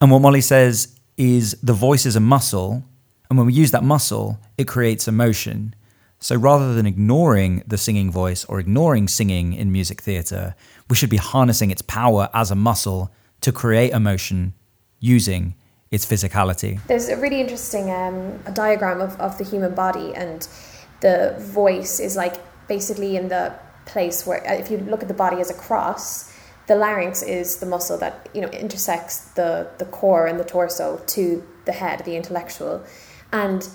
And 0.01 0.11
what 0.11 0.23
Molly 0.23 0.41
says 0.41 0.99
is 1.17 1.53
the 1.63 1.73
voice 1.73 2.07
is 2.07 2.17
a 2.17 2.21
muscle, 2.21 2.85
and 3.29 3.39
when 3.39 3.47
we 3.47 3.53
use 3.53 3.71
that 3.73 3.85
muscle, 3.85 4.39
it 4.57 4.69
creates 4.69 5.09
emotion. 5.09 5.75
So 6.19 6.37
rather 6.37 6.75
than 6.75 6.87
ignoring 6.87 7.63
the 7.67 7.79
singing 7.79 8.11
voice 8.11 8.45
or 8.45 8.59
ignoring 8.59 9.09
singing 9.09 9.53
in 9.53 9.71
music 9.71 10.01
theatre, 10.01 10.55
we 10.89 10.97
should 10.97 11.11
be 11.11 11.19
harnessing 11.19 11.71
its 11.71 11.83
power 11.83 12.29
as 12.33 12.51
a 12.51 12.55
muscle 12.55 13.13
to 13.43 13.53
create 13.53 13.93
emotion 13.93 14.55
using 14.99 15.55
its 15.91 16.07
physicality. 16.07 16.85
There's 16.87 17.09
a 17.09 17.17
really 17.17 17.41
interesting 17.41 17.91
um, 17.91 18.41
a 18.47 18.53
diagram 18.53 19.01
of, 19.01 19.21
of 19.21 19.39
the 19.39 19.45
human 19.45 19.75
body, 19.75 20.15
and 20.15 20.47
the 21.01 21.37
voice 21.39 22.01
is 22.01 22.17
like 22.17 22.37
basically 22.67 23.17
in 23.17 23.29
the 23.29 23.55
place 23.85 24.27
where 24.27 24.47
uh, 24.49 24.55
if 24.55 24.71
you 24.71 24.79
look 24.79 25.03
at 25.03 25.09
the 25.09 25.15
body 25.15 25.41
as 25.41 25.51
a 25.51 25.55
cross 25.55 26.33
the 26.67 26.75
larynx 26.75 27.23
is 27.23 27.59
the 27.59 27.67
muscle 27.67 27.97
that 27.97 28.29
you 28.35 28.41
know 28.41 28.49
intersects 28.49 29.21
the 29.35 29.69
the 29.79 29.85
core 29.87 30.27
and 30.27 30.39
the 30.41 30.45
torso 30.45 31.01
to 31.07 31.47
the 31.65 31.73
head 31.73 32.05
the 32.05 32.17
intellectual 32.17 32.85
and 33.33 33.69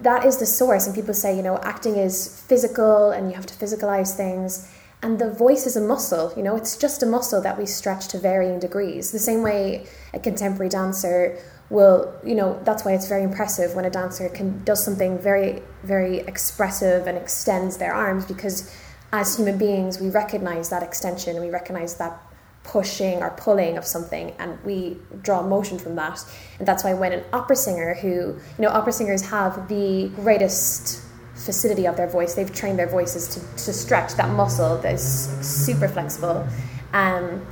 that 0.00 0.24
is 0.24 0.38
the 0.38 0.46
source. 0.46 0.86
And 0.86 0.94
people 0.94 1.14
say 1.14 1.36
you 1.36 1.42
know 1.42 1.58
acting 1.58 1.96
is 1.96 2.42
physical 2.42 3.10
and 3.10 3.28
you 3.28 3.34
have 3.36 3.46
to 3.46 3.54
physicalize 3.54 4.16
things. 4.16 4.70
And 5.02 5.18
the 5.18 5.32
voice 5.32 5.66
is 5.66 5.76
a 5.76 5.80
muscle 5.80 6.32
you 6.36 6.42
know 6.42 6.56
it's 6.56 6.76
just 6.76 7.02
a 7.02 7.06
muscle 7.06 7.40
that 7.42 7.58
we 7.58 7.66
stretch 7.66 8.08
to 8.08 8.18
varying 8.18 8.58
degrees. 8.58 9.12
The 9.12 9.18
same 9.18 9.42
way 9.42 9.86
a 10.12 10.18
contemporary 10.18 10.68
dancer 10.68 11.38
will 11.70 12.12
you 12.24 12.34
know 12.34 12.60
that's 12.64 12.84
why 12.84 12.92
it's 12.92 13.08
very 13.08 13.22
impressive 13.22 13.74
when 13.74 13.84
a 13.84 13.90
dancer 13.90 14.28
can 14.28 14.62
does 14.64 14.84
something 14.84 15.18
very 15.18 15.62
very 15.84 16.18
expressive 16.18 17.06
and 17.06 17.16
extends 17.16 17.78
their 17.78 17.94
arms 17.94 18.26
because 18.26 18.74
as 19.12 19.36
human 19.36 19.56
beings 19.56 20.00
we 20.00 20.10
recognize 20.10 20.68
that 20.68 20.82
extension 20.82 21.36
and 21.36 21.44
we 21.44 21.50
recognize 21.50 21.94
that 21.94 22.20
pushing 22.62 23.22
or 23.22 23.30
pulling 23.30 23.76
of 23.78 23.84
something 23.84 24.32
and 24.38 24.62
we 24.64 24.96
draw 25.22 25.42
motion 25.42 25.78
from 25.78 25.94
that. 25.96 26.24
And 26.58 26.68
that's 26.68 26.84
why 26.84 26.94
when 26.94 27.12
an 27.12 27.24
opera 27.32 27.56
singer 27.56 27.94
who 27.94 28.08
you 28.08 28.38
know 28.58 28.68
opera 28.68 28.92
singers 28.92 29.22
have 29.22 29.68
the 29.68 30.10
greatest 30.16 31.02
facility 31.34 31.86
of 31.86 31.96
their 31.96 32.06
voice 32.06 32.34
they've 32.34 32.52
trained 32.52 32.78
their 32.78 32.88
voices 32.88 33.28
to, 33.28 33.40
to 33.64 33.72
stretch 33.72 34.12
that 34.14 34.28
muscle 34.30 34.76
that 34.78 34.94
is 34.94 35.02
super 35.40 35.88
flexible. 35.88 36.46
Um, 36.92 37.46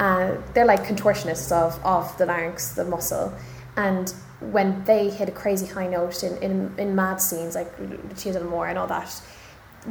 uh, 0.00 0.36
they're 0.54 0.64
like 0.64 0.84
contortionists 0.84 1.52
of, 1.52 1.84
of 1.84 2.16
the 2.18 2.26
larynx 2.26 2.72
the 2.72 2.84
muscle. 2.84 3.32
And 3.76 4.12
when 4.40 4.84
they 4.84 5.10
hit 5.10 5.28
a 5.28 5.32
crazy 5.32 5.66
high 5.66 5.86
note 5.86 6.22
in, 6.22 6.36
in, 6.42 6.74
in 6.78 6.94
mad 6.94 7.20
scenes 7.20 7.54
like 7.54 7.72
Lucia 7.78 8.42
Moore 8.42 8.68
and 8.68 8.78
all 8.78 8.86
that, 8.88 9.20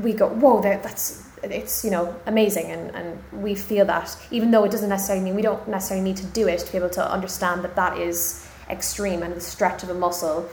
we 0.01 0.13
go, 0.13 0.27
whoa, 0.27 0.61
that's 0.61 1.27
it's 1.43 1.83
you 1.83 1.91
know 1.91 2.15
amazing, 2.25 2.71
and, 2.71 2.95
and 2.95 3.43
we 3.43 3.55
feel 3.55 3.85
that 3.85 4.15
even 4.31 4.51
though 4.51 4.63
it 4.63 4.71
doesn't 4.71 4.89
necessarily 4.89 5.23
mean 5.23 5.35
we 5.35 5.41
don't 5.41 5.67
necessarily 5.67 6.03
need 6.03 6.17
to 6.17 6.25
do 6.27 6.47
it 6.47 6.59
to 6.59 6.71
be 6.71 6.77
able 6.77 6.89
to 6.89 7.11
understand 7.11 7.63
that 7.63 7.75
that 7.75 7.97
is 7.97 8.47
extreme 8.69 9.23
and 9.23 9.35
the 9.35 9.41
stretch 9.41 9.83
of 9.83 9.89
a 9.89 9.93
muscle, 9.93 10.49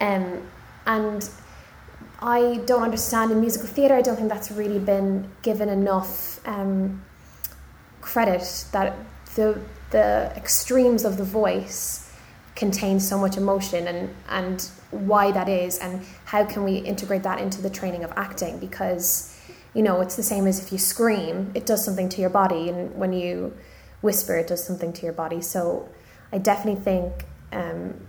um, 0.00 0.42
and 0.86 1.30
I 2.20 2.60
don't 2.66 2.82
understand 2.82 3.30
in 3.30 3.40
musical 3.40 3.68
theatre. 3.68 3.94
I 3.94 4.02
don't 4.02 4.16
think 4.16 4.28
that's 4.28 4.50
really 4.50 4.78
been 4.78 5.30
given 5.42 5.68
enough 5.68 6.46
um, 6.46 7.04
credit 8.00 8.66
that 8.72 8.96
the 9.34 9.60
the 9.90 10.32
extremes 10.36 11.04
of 11.04 11.16
the 11.16 11.24
voice 11.24 12.05
contains 12.56 13.06
so 13.06 13.18
much 13.18 13.36
emotion 13.36 13.86
and 13.86 14.14
and 14.28 14.70
why 14.90 15.30
that 15.30 15.48
is 15.48 15.78
and 15.78 16.04
how 16.24 16.44
can 16.44 16.64
we 16.64 16.78
integrate 16.78 17.22
that 17.22 17.38
into 17.38 17.60
the 17.60 17.70
training 17.70 18.02
of 18.02 18.12
acting? 18.16 18.58
Because 18.58 19.38
you 19.74 19.82
know 19.82 20.00
it's 20.00 20.16
the 20.16 20.22
same 20.22 20.46
as 20.46 20.58
if 20.58 20.72
you 20.72 20.78
scream 20.78 21.52
it 21.54 21.66
does 21.66 21.84
something 21.84 22.08
to 22.08 22.20
your 22.20 22.30
body 22.30 22.70
and 22.70 22.96
when 22.96 23.12
you 23.12 23.54
whisper 24.00 24.36
it 24.36 24.46
does 24.46 24.64
something 24.64 24.92
to 24.92 25.02
your 25.02 25.12
body. 25.12 25.40
So 25.40 25.88
i 26.32 26.38
definitely 26.38 26.82
think 26.82 27.26
um, 27.52 28.06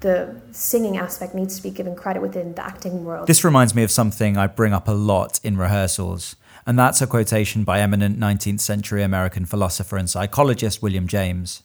the 0.00 0.40
singing 0.52 0.96
aspect 0.96 1.34
needs 1.34 1.56
to 1.56 1.62
be 1.62 1.70
given 1.70 1.96
credit 1.96 2.22
within 2.22 2.54
the 2.54 2.64
acting 2.64 3.04
world. 3.04 3.26
This 3.26 3.42
reminds 3.42 3.74
me 3.74 3.82
of 3.82 3.90
something 3.90 4.36
i 4.36 4.46
bring 4.46 4.74
up 4.74 4.86
a 4.86 4.92
lot 4.92 5.40
in 5.42 5.56
rehearsals 5.56 6.36
and 6.66 6.78
that's 6.78 7.00
a 7.00 7.06
quotation 7.06 7.64
by 7.64 7.80
eminent 7.80 8.18
19th 8.18 8.60
century 8.60 9.02
american 9.02 9.44
philosopher 9.46 9.96
and 9.96 10.08
psychologist 10.10 10.82
william 10.82 11.06
james 11.08 11.62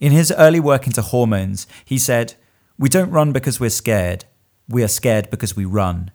in 0.00 0.12
his 0.12 0.32
early 0.36 0.60
work 0.60 0.86
into 0.86 1.02
hormones, 1.02 1.66
he 1.84 1.98
said, 1.98 2.34
We 2.78 2.88
don't 2.88 3.10
run 3.10 3.32
because 3.32 3.60
we're 3.60 3.70
scared, 3.70 4.24
we 4.68 4.82
are 4.82 4.88
scared 4.88 5.30
because 5.30 5.56
we 5.56 5.64
run. 5.64 6.10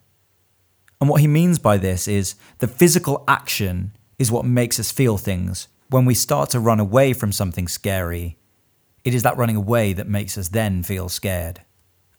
And 1.00 1.10
what 1.10 1.22
he 1.22 1.28
means 1.28 1.58
by 1.58 1.78
this 1.78 2.08
is 2.08 2.36
the 2.60 2.68
physical 2.68 3.24
action 3.28 3.96
is 4.20 4.32
what 4.32 4.46
makes 4.46 4.80
us 4.80 4.92
feel 4.92 5.18
things. 5.18 5.68
When 5.90 6.06
we 6.06 6.14
start 6.14 6.52
to 6.52 6.60
run 6.60 6.80
away 6.80 7.14
from 7.14 7.32
something 7.32 7.68
scary, 7.68 8.38
it 9.04 9.16
is 9.16 9.24
that 9.24 9.38
running 9.38 9.56
away 9.56 9.94
that 9.94 10.08
makes 10.08 10.38
us 10.38 10.50
then 10.50 10.84
feel 10.84 11.10
scared. 11.10 11.62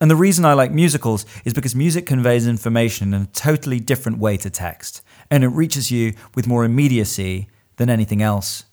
And 0.01 0.11
the 0.11 0.17
reason 0.17 0.45
I 0.45 0.55
like 0.55 0.73
musicals 0.73 1.25
is 1.45 1.55
because 1.55 1.77
music 1.77 2.07
conveys 2.07 2.49
information 2.49 3.15
in 3.15 3.23
a 3.23 3.27
totally 3.27 3.79
different 3.79 4.19
way 4.19 4.37
to 4.39 4.51
text, 4.51 5.01
and 5.31 5.45
it 5.45 5.49
reaches 5.49 5.93
you 5.93 6.15
with 6.35 6.49
more 6.49 6.65
immediacy 6.65 7.49
than 7.77 7.89
anything 7.89 8.21
else. 8.21 8.65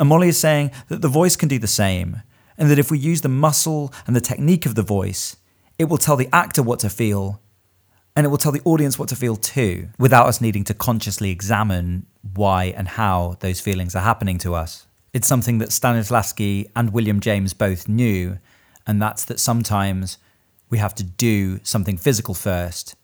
And 0.00 0.08
Molly 0.08 0.28
is 0.28 0.38
saying 0.38 0.72
that 0.88 1.02
the 1.02 1.08
voice 1.08 1.36
can 1.36 1.48
do 1.48 1.60
the 1.60 1.68
same, 1.68 2.22
and 2.58 2.68
that 2.70 2.78
if 2.80 2.90
we 2.90 2.98
use 2.98 3.20
the 3.20 3.28
muscle 3.28 3.92
and 4.06 4.16
the 4.16 4.20
technique 4.20 4.66
of 4.66 4.74
the 4.74 4.82
voice, 4.82 5.36
it 5.78 5.84
will 5.84 5.98
tell 5.98 6.16
the 6.16 6.28
actor 6.32 6.62
what 6.62 6.80
to 6.80 6.90
feel, 6.90 7.40
And 8.16 8.26
it 8.26 8.28
will 8.28 8.38
tell 8.38 8.52
the 8.52 8.62
audience 8.64 8.98
what 8.98 9.08
to 9.10 9.16
feel 9.16 9.36
too, 9.36 9.88
without 9.98 10.26
us 10.26 10.40
needing 10.40 10.64
to 10.64 10.74
consciously 10.74 11.30
examine 11.30 12.06
why 12.34 12.64
and 12.76 12.88
how 12.88 13.36
those 13.40 13.60
feelings 13.60 13.94
are 13.94 14.02
happening 14.02 14.38
to 14.38 14.54
us. 14.54 14.86
It's 15.12 15.28
something 15.28 15.58
that 15.58 15.70
Stanislavski 15.70 16.70
and 16.76 16.92
William 16.92 17.20
James 17.20 17.54
both 17.54 17.88
knew, 17.88 18.38
and 18.86 19.00
that's 19.00 19.24
that 19.24 19.40
sometimes 19.40 20.18
we 20.68 20.78
have 20.78 20.94
to 20.96 21.04
do 21.04 21.60
something 21.62 21.96
physical 21.96 22.34
first, 22.34 22.96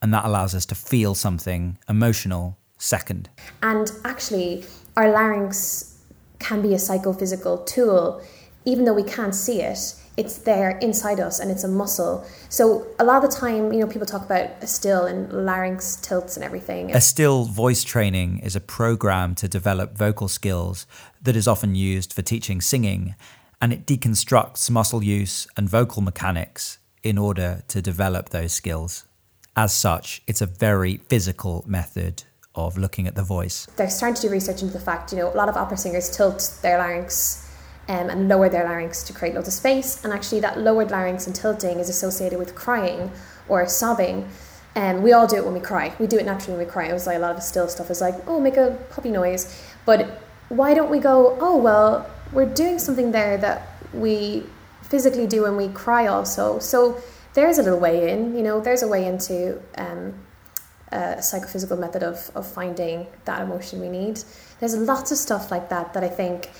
and 0.00 0.12
that 0.14 0.24
allows 0.24 0.54
us 0.54 0.66
to 0.66 0.74
feel 0.74 1.14
something 1.14 1.78
emotional 1.88 2.56
second. 2.78 3.28
And 3.62 3.90
actually, 4.04 4.64
our 4.96 5.10
larynx 5.10 5.95
can 6.46 6.62
be 6.62 6.74
a 6.74 6.78
psychophysical 6.78 7.58
tool, 7.58 8.22
even 8.64 8.84
though 8.84 8.94
we 8.94 9.02
can't 9.02 9.34
see 9.34 9.62
it. 9.62 9.94
It's 10.16 10.38
there 10.38 10.78
inside 10.78 11.20
us 11.20 11.40
and 11.40 11.50
it's 11.50 11.64
a 11.64 11.68
muscle. 11.68 12.24
So, 12.48 12.86
a 12.98 13.04
lot 13.04 13.22
of 13.22 13.30
the 13.30 13.36
time, 13.36 13.72
you 13.72 13.80
know, 13.80 13.86
people 13.86 14.06
talk 14.06 14.24
about 14.24 14.48
Estill 14.62 15.04
and 15.04 15.30
larynx 15.44 15.96
tilts 15.96 16.36
and 16.36 16.44
everything. 16.44 16.94
A 16.94 17.00
still 17.00 17.44
voice 17.44 17.84
training 17.84 18.38
is 18.38 18.56
a 18.56 18.60
program 18.60 19.34
to 19.36 19.48
develop 19.48 19.98
vocal 19.98 20.28
skills 20.28 20.86
that 21.20 21.36
is 21.36 21.46
often 21.46 21.74
used 21.74 22.14
for 22.14 22.22
teaching 22.22 22.60
singing, 22.62 23.14
and 23.60 23.72
it 23.72 23.84
deconstructs 23.84 24.70
muscle 24.70 25.04
use 25.04 25.46
and 25.56 25.68
vocal 25.68 26.00
mechanics 26.00 26.78
in 27.02 27.18
order 27.18 27.62
to 27.68 27.82
develop 27.82 28.30
those 28.30 28.52
skills. 28.54 29.04
As 29.54 29.74
such, 29.74 30.22
it's 30.26 30.40
a 30.40 30.46
very 30.46 30.96
physical 31.08 31.64
method 31.66 32.24
of 32.56 32.76
looking 32.76 33.06
at 33.06 33.14
the 33.14 33.22
voice. 33.22 33.66
They're 33.76 33.90
starting 33.90 34.14
to 34.16 34.22
do 34.22 34.30
research 34.30 34.62
into 34.62 34.72
the 34.72 34.80
fact, 34.80 35.12
you 35.12 35.18
know, 35.18 35.32
a 35.32 35.36
lot 35.36 35.48
of 35.48 35.56
opera 35.56 35.76
singers 35.76 36.10
tilt 36.10 36.58
their 36.62 36.78
larynx 36.78 37.48
um, 37.88 38.10
and 38.10 38.28
lower 38.28 38.48
their 38.48 38.64
larynx 38.64 39.02
to 39.04 39.12
create 39.12 39.34
loads 39.34 39.48
of 39.48 39.54
space. 39.54 40.02
And 40.04 40.12
actually, 40.12 40.40
that 40.40 40.58
lowered 40.58 40.90
larynx 40.90 41.26
and 41.26 41.36
tilting 41.36 41.78
is 41.78 41.88
associated 41.88 42.38
with 42.38 42.54
crying 42.54 43.10
or 43.48 43.66
sobbing. 43.68 44.28
And 44.74 44.98
um, 44.98 45.02
we 45.04 45.12
all 45.12 45.26
do 45.26 45.36
it 45.36 45.44
when 45.44 45.54
we 45.54 45.60
cry. 45.60 45.94
We 45.98 46.06
do 46.06 46.18
it 46.18 46.26
naturally 46.26 46.58
when 46.58 46.66
we 46.66 46.70
cry. 46.70 46.88
It 46.88 46.92
was 46.92 47.06
like 47.06 47.16
a 47.16 47.20
lot 47.20 47.30
of 47.30 47.38
Estill 47.38 47.68
stuff 47.68 47.90
is 47.90 48.00
like, 48.00 48.14
oh, 48.26 48.40
make 48.40 48.56
a 48.56 48.78
puppy 48.90 49.10
noise. 49.10 49.64
But 49.86 50.20
why 50.48 50.74
don't 50.74 50.90
we 50.90 50.98
go, 50.98 51.38
oh, 51.40 51.56
well, 51.56 52.10
we're 52.32 52.52
doing 52.52 52.78
something 52.78 53.12
there 53.12 53.38
that 53.38 53.68
we 53.94 54.44
physically 54.82 55.26
do 55.26 55.42
when 55.42 55.56
we 55.56 55.68
cry 55.68 56.06
also. 56.06 56.58
So 56.58 57.00
there's 57.34 57.58
a 57.58 57.62
little 57.62 57.78
way 57.78 58.10
in, 58.10 58.36
you 58.36 58.42
know, 58.42 58.60
there's 58.60 58.82
a 58.82 58.88
way 58.88 59.06
into 59.06 59.60
um, 59.78 60.14
a 60.92 61.22
psychophysical 61.22 61.76
method 61.76 62.02
of, 62.02 62.30
of 62.34 62.46
finding 62.46 63.06
that 63.24 63.42
emotion 63.42 63.80
we 63.80 63.88
need. 63.88 64.20
There's 64.60 64.76
lots 64.76 65.10
of 65.10 65.18
stuff 65.18 65.50
like 65.50 65.68
that 65.68 65.94
that 65.94 66.04
I 66.04 66.08
think 66.08 66.50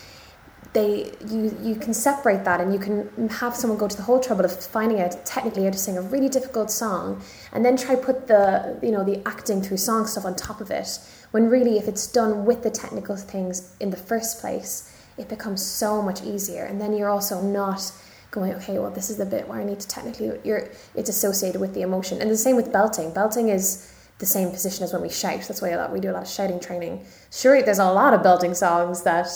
they 0.73 1.13
you 1.27 1.57
you 1.63 1.75
can 1.77 1.95
separate 1.95 2.45
that 2.45 2.61
and 2.61 2.73
you 2.73 2.79
can 2.79 3.29
have 3.29 3.57
someone 3.57 3.79
go 3.79 3.89
to 3.89 3.97
the 3.97 4.03
whole 4.03 4.21
trouble 4.21 4.45
of 4.45 4.53
finding 4.67 5.01
out 5.01 5.25
technically 5.25 5.65
how 5.65 5.71
to 5.71 5.79
sing 5.79 5.97
a 5.97 6.03
really 6.03 6.29
difficult 6.29 6.71
song 6.71 7.23
and 7.53 7.65
then 7.65 7.77
try 7.77 7.95
put 7.95 8.27
the 8.27 8.79
you 8.83 8.91
know 8.91 9.05
the 9.05 9.23
acting 9.27 9.63
through 9.63 9.77
song 9.77 10.07
stuff 10.07 10.27
on 10.27 10.35
top 10.35 10.61
of 10.61 10.71
it 10.71 10.99
when 11.31 11.49
really 11.49 11.79
if 11.79 11.89
it's 11.89 12.07
done 12.07 12.45
with 12.45 12.63
the 12.63 12.71
technical 12.71 13.17
things 13.17 13.75
in 13.81 13.91
the 13.91 13.97
first 13.97 14.41
place 14.41 14.93
it 15.19 15.29
becomes 15.29 15.65
so 15.65 16.03
much 16.03 16.23
easier. 16.23 16.65
And 16.65 16.81
then 16.81 16.95
you're 16.95 17.09
also 17.09 17.41
not 17.41 17.93
going 18.31 18.53
okay 18.53 18.79
well 18.79 18.91
this 18.91 19.09
is 19.09 19.17
the 19.17 19.25
bit 19.25 19.49
where 19.49 19.61
I 19.61 19.65
need 19.65 19.81
to 19.81 19.89
technically 19.89 20.39
you're 20.45 20.69
it's 20.95 21.09
associated 21.09 21.61
with 21.61 21.75
the 21.75 21.83
emotion. 21.83 22.21
And 22.21 22.31
the 22.31 22.37
same 22.37 22.57
with 22.57 22.73
belting. 22.73 23.13
Belting 23.13 23.49
is 23.49 23.93
the 24.19 24.27
same 24.27 24.51
position 24.51 24.85
as 24.85 24.93
when 24.93 25.03
we 25.03 25.11
shout. 25.11 25.43
That's 25.47 25.61
why 25.61 25.89
we 25.89 26.01
do 26.01 26.11
a 26.11 26.13
lot 26.13 26.23
of 26.23 26.29
shouting 26.29 26.61
training. 26.61 27.05
Sure, 27.31 27.63
there's 27.63 27.79
a 27.79 27.93
lot 27.93 28.15
of 28.15 28.23
belting 28.23 28.55
songs 28.55 29.03
that 29.03 29.29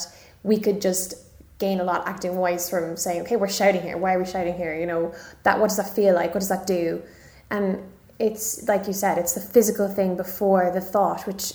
we 0.43 0.59
could 0.59 0.81
just 0.81 1.15
gain 1.59 1.81
a 1.81 1.85
lot 1.85 2.09
acting 2.09 2.37
wise 2.37 2.71
from 2.71 2.97
saying, 2.97 3.21
okay, 3.23 3.37
we're 3.37 3.49
shouting 3.49 3.83
here. 3.83 3.99
Why 3.99 4.15
are 4.15 4.19
we 4.19 4.25
shouting 4.25 4.55
here? 4.55 4.75
You 4.75 4.87
know, 4.87 5.15
that 5.43 5.61
what 5.61 5.69
does 5.69 5.77
that 5.77 5.95
feel 5.95 6.15
like? 6.15 6.35
What 6.35 6.41
does 6.41 6.49
that 6.49 6.67
do? 6.67 7.03
And 7.51 7.83
it's 8.19 8.67
like 8.67 8.87
you 8.87 8.95
said, 8.95 9.19
it's 9.19 9.35
the 9.35 9.41
physical 9.41 9.89
thing 9.89 10.17
before 10.17 10.71
the 10.73 10.81
thought, 10.81 11.27
which 11.27 11.53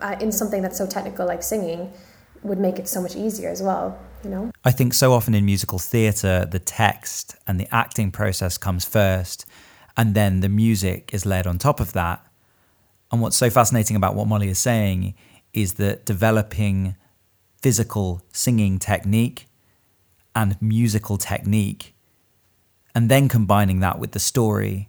uh, 0.00 0.16
in 0.20 0.32
something 0.32 0.62
that's 0.62 0.78
so 0.78 0.86
technical 0.86 1.26
like 1.26 1.42
singing 1.42 1.92
would 2.42 2.58
make 2.58 2.78
it 2.78 2.88
so 2.88 3.00
much 3.00 3.14
easier 3.14 3.50
as 3.50 3.62
well. 3.62 3.98
You 4.22 4.30
know, 4.30 4.50
I 4.64 4.70
think 4.70 4.94
so 4.94 5.12
often 5.12 5.34
in 5.34 5.44
musical 5.44 5.78
theatre, 5.78 6.46
the 6.50 6.58
text 6.58 7.36
and 7.46 7.60
the 7.60 7.68
acting 7.74 8.10
process 8.10 8.56
comes 8.56 8.86
first, 8.86 9.44
and 9.98 10.14
then 10.14 10.40
the 10.40 10.48
music 10.48 11.10
is 11.12 11.26
laid 11.26 11.46
on 11.46 11.58
top 11.58 11.78
of 11.78 11.92
that 11.92 12.24
and 13.14 13.22
what's 13.22 13.36
so 13.36 13.48
fascinating 13.48 13.96
about 13.96 14.14
what 14.14 14.26
Molly 14.26 14.48
is 14.48 14.58
saying 14.58 15.14
is 15.52 15.74
that 15.74 16.04
developing 16.04 16.96
physical 17.62 18.22
singing 18.32 18.78
technique 18.78 19.46
and 20.34 20.60
musical 20.60 21.16
technique, 21.16 21.94
and 22.92 23.08
then 23.08 23.28
combining 23.28 23.78
that 23.80 24.00
with 24.00 24.12
the 24.12 24.18
story, 24.18 24.88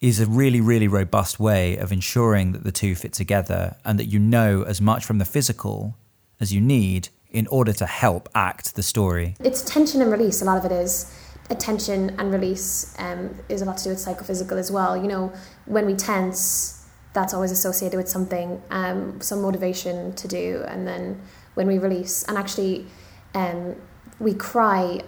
is 0.00 0.20
a 0.20 0.26
really, 0.26 0.60
really 0.60 0.88
robust 0.88 1.40
way 1.40 1.76
of 1.76 1.90
ensuring 1.90 2.52
that 2.52 2.64
the 2.64 2.72
two 2.72 2.94
fit 2.94 3.14
together 3.14 3.76
and 3.84 3.98
that 3.98 4.06
you 4.06 4.18
know 4.18 4.62
as 4.62 4.80
much 4.80 5.04
from 5.04 5.18
the 5.18 5.24
physical 5.24 5.96
as 6.38 6.52
you 6.52 6.60
need 6.60 7.08
in 7.30 7.46
order 7.46 7.72
to 7.72 7.86
help 7.86 8.28
act 8.34 8.74
the 8.74 8.82
story. 8.82 9.36
It's 9.40 9.62
tension 9.62 10.02
and 10.02 10.12
release, 10.12 10.42
a 10.42 10.44
lot 10.44 10.58
of 10.58 10.70
it 10.70 10.72
is. 10.72 11.18
Attention 11.48 12.14
and 12.18 12.30
release 12.30 12.94
um, 12.98 13.34
is 13.48 13.62
a 13.62 13.64
lot 13.64 13.78
to 13.78 13.84
do 13.84 13.90
with 13.90 14.00
psychophysical 14.00 14.58
as 14.58 14.70
well. 14.70 14.96
You 14.96 15.08
know, 15.08 15.32
when 15.64 15.86
we 15.86 15.94
tense, 15.94 16.81
that's 17.12 17.34
always 17.34 17.50
associated 17.50 17.96
with 17.96 18.08
something, 18.08 18.62
um, 18.70 19.20
some 19.20 19.42
motivation 19.42 20.14
to 20.14 20.28
do. 20.28 20.64
And 20.66 20.86
then 20.86 21.20
when 21.54 21.66
we 21.66 21.78
release, 21.78 22.22
and 22.24 22.38
actually, 22.38 22.86
um, 23.34 23.76
we 24.18 24.34
cry. 24.34 25.00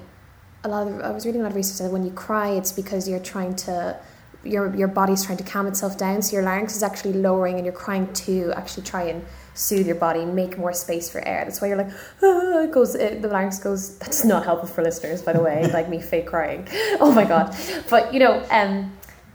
A 0.65 0.69
lot 0.69 0.87
of 0.87 1.01
I 1.01 1.11
was 1.11 1.27
reading 1.27 1.43
a 1.43 1.45
lot 1.45 1.51
of 1.51 1.57
research 1.57 1.79
that 1.79 1.93
when 1.93 2.05
you 2.05 2.11
cry, 2.11 2.51
it's 2.51 2.73
because 2.73 3.09
you're 3.09 3.21
trying 3.21 3.55
to 3.57 3.99
your 4.43 4.75
your 4.75 4.89
body's 4.89 5.25
trying 5.25 5.39
to 5.39 5.45
calm 5.45 5.67
itself 5.67 5.99
down. 5.99 6.23
So 6.23 6.37
your 6.37 6.43
larynx 6.43 6.75
is 6.75 6.83
actually 6.83 7.15
lowering, 7.15 7.57
and 7.57 7.65
you're 7.65 7.75
crying 7.75 8.13
to 8.13 8.53
actually 8.57 8.85
try 8.85 9.05
and 9.05 9.25
soothe 9.55 9.87
your 9.87 9.97
body, 9.97 10.25
make 10.25 10.59
more 10.59 10.73
space 10.73 11.09
for 11.09 11.27
air. 11.27 11.45
That's 11.45 11.61
why 11.61 11.69
you're 11.69 11.77
like, 11.77 11.93
ah, 12.23 12.63
it 12.63 12.73
goes. 12.73 12.95
It, 12.95 13.23
the 13.23 13.29
larynx 13.29 13.59
goes. 13.59 13.99
That's 13.99 14.25
not 14.25 14.45
helpful 14.45 14.69
for 14.69 14.83
listeners, 14.83 15.23
by 15.23 15.35
the 15.35 15.43
way. 15.43 15.71
like 15.73 15.89
me 15.89 16.01
fake 16.01 16.27
crying. 16.27 16.67
Oh 17.01 17.13
my 17.13 17.25
god. 17.25 17.55
But 17.91 18.15
you 18.15 18.21
know, 18.21 18.45
um, 18.51 18.93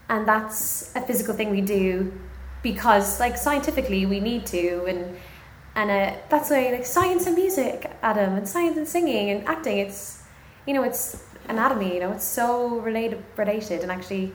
and 0.09 0.27
that's 0.27 0.95
a 0.95 1.01
physical 1.01 1.33
thing 1.35 1.51
we 1.51 1.61
do 1.61 2.11
because 2.61 3.19
like 3.19 3.37
scientifically 3.37 4.05
we 4.05 4.19
need 4.19 4.45
to 4.45 4.85
and 4.85 5.17
and 5.75 5.89
uh, 5.91 6.17
that's 6.29 6.49
why 6.49 6.71
like 6.71 6.85
science 6.85 7.25
and 7.25 7.35
music 7.35 7.89
adam 8.01 8.35
and 8.35 8.47
science 8.47 8.77
and 8.77 8.87
singing 8.87 9.29
and 9.29 9.47
acting 9.47 9.77
it's 9.77 10.23
you 10.65 10.73
know 10.73 10.83
it's 10.83 11.23
anatomy 11.47 11.93
you 11.93 11.99
know 11.99 12.11
it's 12.11 12.25
so 12.25 12.79
related 12.79 13.23
related 13.37 13.81
and 13.81 13.91
actually 13.91 14.31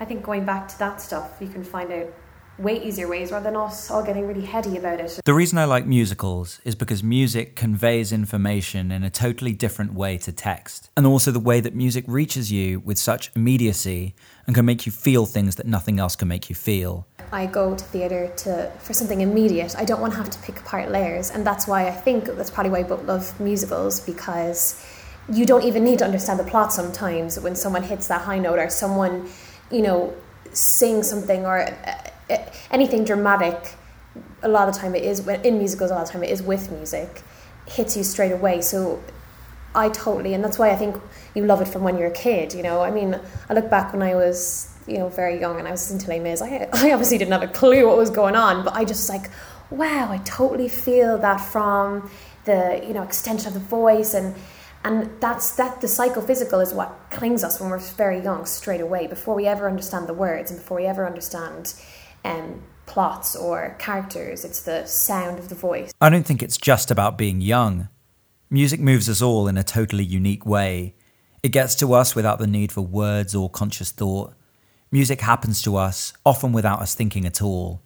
i 0.00 0.04
think 0.04 0.22
going 0.22 0.44
back 0.44 0.68
to 0.68 0.78
that 0.78 1.00
stuff 1.00 1.36
you 1.40 1.48
can 1.48 1.62
find 1.62 1.92
out 1.92 2.12
way 2.58 2.82
easier 2.82 3.06
ways 3.06 3.30
rather 3.32 3.44
than 3.44 3.56
us 3.56 3.90
all 3.90 4.02
getting 4.02 4.26
really 4.26 4.44
heady 4.44 4.76
about 4.76 5.00
it. 5.00 5.20
The 5.24 5.34
reason 5.34 5.58
I 5.58 5.64
like 5.64 5.86
musicals 5.86 6.60
is 6.64 6.74
because 6.74 7.02
music 7.02 7.54
conveys 7.54 8.12
information 8.12 8.90
in 8.90 9.04
a 9.04 9.10
totally 9.10 9.52
different 9.52 9.92
way 9.92 10.16
to 10.18 10.32
text, 10.32 10.90
and 10.96 11.06
also 11.06 11.30
the 11.30 11.40
way 11.40 11.60
that 11.60 11.74
music 11.74 12.04
reaches 12.08 12.50
you 12.50 12.80
with 12.80 12.98
such 12.98 13.30
immediacy 13.36 14.14
and 14.46 14.54
can 14.54 14.64
make 14.64 14.86
you 14.86 14.92
feel 14.92 15.26
things 15.26 15.56
that 15.56 15.66
nothing 15.66 15.98
else 15.98 16.16
can 16.16 16.28
make 16.28 16.48
you 16.48 16.54
feel. 16.54 17.06
I 17.36 17.44
go 17.44 17.74
to 17.74 17.84
theatre 17.84 18.32
to 18.44 18.72
for 18.78 18.94
something 18.94 19.20
immediate. 19.20 19.76
I 19.76 19.84
don't 19.84 20.00
want 20.00 20.14
to 20.14 20.16
have 20.16 20.30
to 20.30 20.38
pick 20.38 20.58
apart 20.58 20.90
layers, 20.90 21.30
and 21.30 21.46
that's 21.46 21.68
why 21.68 21.86
I 21.86 21.90
think 21.90 22.24
that's 22.24 22.50
probably 22.50 22.72
why 22.72 22.80
I 22.80 23.00
love 23.02 23.38
musicals 23.38 24.00
because 24.00 24.82
you 25.30 25.44
don't 25.44 25.62
even 25.62 25.84
need 25.84 25.98
to 25.98 26.06
understand 26.06 26.40
the 26.40 26.44
plot 26.44 26.72
sometimes 26.72 27.38
when 27.38 27.54
someone 27.54 27.82
hits 27.82 28.08
that 28.08 28.22
high 28.22 28.38
note 28.38 28.58
or 28.58 28.70
someone, 28.70 29.28
you 29.70 29.82
know, 29.82 30.14
sings 30.52 31.10
something 31.10 31.44
or 31.44 31.58
uh, 31.58 32.38
anything 32.70 33.04
dramatic, 33.04 33.74
a 34.42 34.48
lot 34.48 34.66
of 34.66 34.74
the 34.74 34.80
time 34.80 34.94
it 34.94 35.04
is 35.04 35.28
in 35.28 35.58
musicals. 35.58 35.90
A 35.90 35.94
lot 35.94 36.02
of 36.04 36.06
the 36.08 36.12
time 36.14 36.22
it 36.22 36.30
is 36.30 36.42
with 36.42 36.72
music, 36.72 37.20
hits 37.66 37.98
you 37.98 38.02
straight 38.02 38.32
away. 38.32 38.62
So 38.62 39.02
I 39.74 39.90
totally, 39.90 40.32
and 40.32 40.42
that's 40.42 40.58
why 40.58 40.70
I 40.70 40.76
think 40.76 40.96
you 41.34 41.44
love 41.44 41.60
it 41.60 41.68
from 41.68 41.82
when 41.82 41.98
you're 41.98 42.08
a 42.08 42.20
kid. 42.26 42.54
You 42.54 42.62
know, 42.62 42.80
I 42.80 42.90
mean, 42.90 43.20
I 43.50 43.52
look 43.52 43.68
back 43.68 43.92
when 43.92 44.00
I 44.00 44.14
was 44.14 44.72
you 44.86 44.98
know 44.98 45.08
very 45.08 45.40
young 45.40 45.58
and 45.58 45.66
I 45.66 45.70
was 45.70 45.82
listening 45.82 46.00
to 46.00 46.08
Les 46.08 46.20
Mis. 46.20 46.42
I 46.42 46.68
I 46.72 46.92
obviously 46.92 47.18
didn't 47.18 47.32
have 47.32 47.42
a 47.42 47.48
clue 47.48 47.86
what 47.86 47.96
was 47.96 48.10
going 48.10 48.36
on, 48.36 48.64
but 48.64 48.74
I 48.74 48.84
just 48.84 49.08
like, 49.08 49.30
wow, 49.70 50.10
I 50.10 50.18
totally 50.18 50.68
feel 50.68 51.18
that 51.18 51.38
from 51.38 52.10
the 52.44 52.82
you 52.86 52.94
know 52.94 53.02
extension 53.02 53.48
of 53.48 53.54
the 53.54 53.60
voice 53.60 54.14
and 54.14 54.34
and 54.84 55.10
that's 55.20 55.56
that 55.56 55.80
the 55.80 55.88
psychophysical 55.88 56.60
is 56.60 56.72
what 56.72 57.10
clings 57.10 57.42
us 57.42 57.60
when 57.60 57.70
we're 57.70 57.78
very 57.78 58.22
young 58.22 58.46
straight 58.46 58.80
away 58.80 59.08
before 59.08 59.34
we 59.34 59.46
ever 59.46 59.68
understand 59.68 60.06
the 60.06 60.14
words 60.14 60.50
and 60.50 60.60
before 60.60 60.76
we 60.76 60.86
ever 60.86 61.04
understand 61.04 61.74
um, 62.24 62.62
plots 62.86 63.36
or 63.36 63.76
characters, 63.78 64.44
it's 64.44 64.62
the 64.62 64.86
sound 64.86 65.38
of 65.38 65.48
the 65.48 65.54
voice. 65.54 65.92
I 66.00 66.08
don't 66.08 66.24
think 66.24 66.42
it's 66.42 66.56
just 66.56 66.90
about 66.90 67.18
being 67.18 67.40
young. 67.40 67.88
Music 68.48 68.80
moves 68.80 69.08
us 69.08 69.20
all 69.20 69.48
in 69.48 69.58
a 69.58 69.64
totally 69.64 70.04
unique 70.04 70.46
way. 70.46 70.94
It 71.42 71.50
gets 71.50 71.74
to 71.76 71.92
us 71.92 72.14
without 72.14 72.38
the 72.38 72.46
need 72.46 72.72
for 72.72 72.80
words 72.80 73.34
or 73.34 73.50
conscious 73.50 73.90
thought. 73.90 74.34
Music 74.90 75.20
happens 75.20 75.62
to 75.62 75.76
us, 75.76 76.12
often 76.24 76.52
without 76.52 76.80
us 76.80 76.94
thinking 76.94 77.26
at 77.26 77.42
all, 77.42 77.82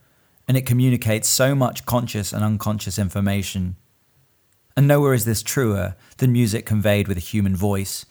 and 0.47 0.57
it 0.57 0.67
communicates 0.67 1.29
so 1.29 1.55
much 1.55 1.87
conscious 1.87 2.33
and 2.33 2.45
unconscious 2.45 2.99
information. 2.99 3.77
And 4.77 4.87
nowhere 4.87 5.15
is 5.15 5.25
this 5.25 5.43
truer 5.43 5.97
than 6.19 6.33
music 6.33 6.67
conveyed 6.67 7.09
with 7.09 7.17
a 7.17 7.21
human 7.21 7.57
voice. 7.57 8.05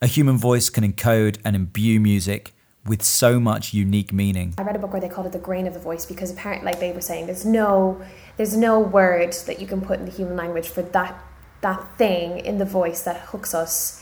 A 0.00 0.06
human 0.06 0.36
voice 0.36 0.68
can 0.68 0.84
encode 0.84 1.38
and 1.44 1.54
imbue 1.54 2.00
music 2.00 2.52
with 2.84 3.02
so 3.02 3.38
much 3.38 3.72
unique 3.72 4.12
meaning. 4.12 4.54
I 4.58 4.62
read 4.62 4.74
a 4.74 4.78
book 4.80 4.92
where 4.92 5.00
they 5.00 5.08
called 5.08 5.28
it 5.28 5.32
the 5.32 5.38
grain 5.38 5.68
of 5.68 5.74
the 5.74 5.80
voice 5.80 6.04
because 6.04 6.32
apparently, 6.32 6.66
like 6.66 6.80
they 6.80 6.92
were 6.92 7.00
saying, 7.00 7.26
there's 7.26 7.46
no 7.46 8.02
there's 8.36 8.56
no 8.56 8.80
word 8.80 9.32
that 9.46 9.60
you 9.60 9.66
can 9.68 9.80
put 9.80 10.00
in 10.00 10.06
the 10.06 10.10
human 10.10 10.36
language 10.36 10.68
for 10.68 10.82
that 10.82 11.22
that 11.60 11.96
thing 11.96 12.40
in 12.40 12.58
the 12.58 12.64
voice 12.64 13.02
that 13.04 13.20
hooks 13.20 13.54
us 13.54 14.01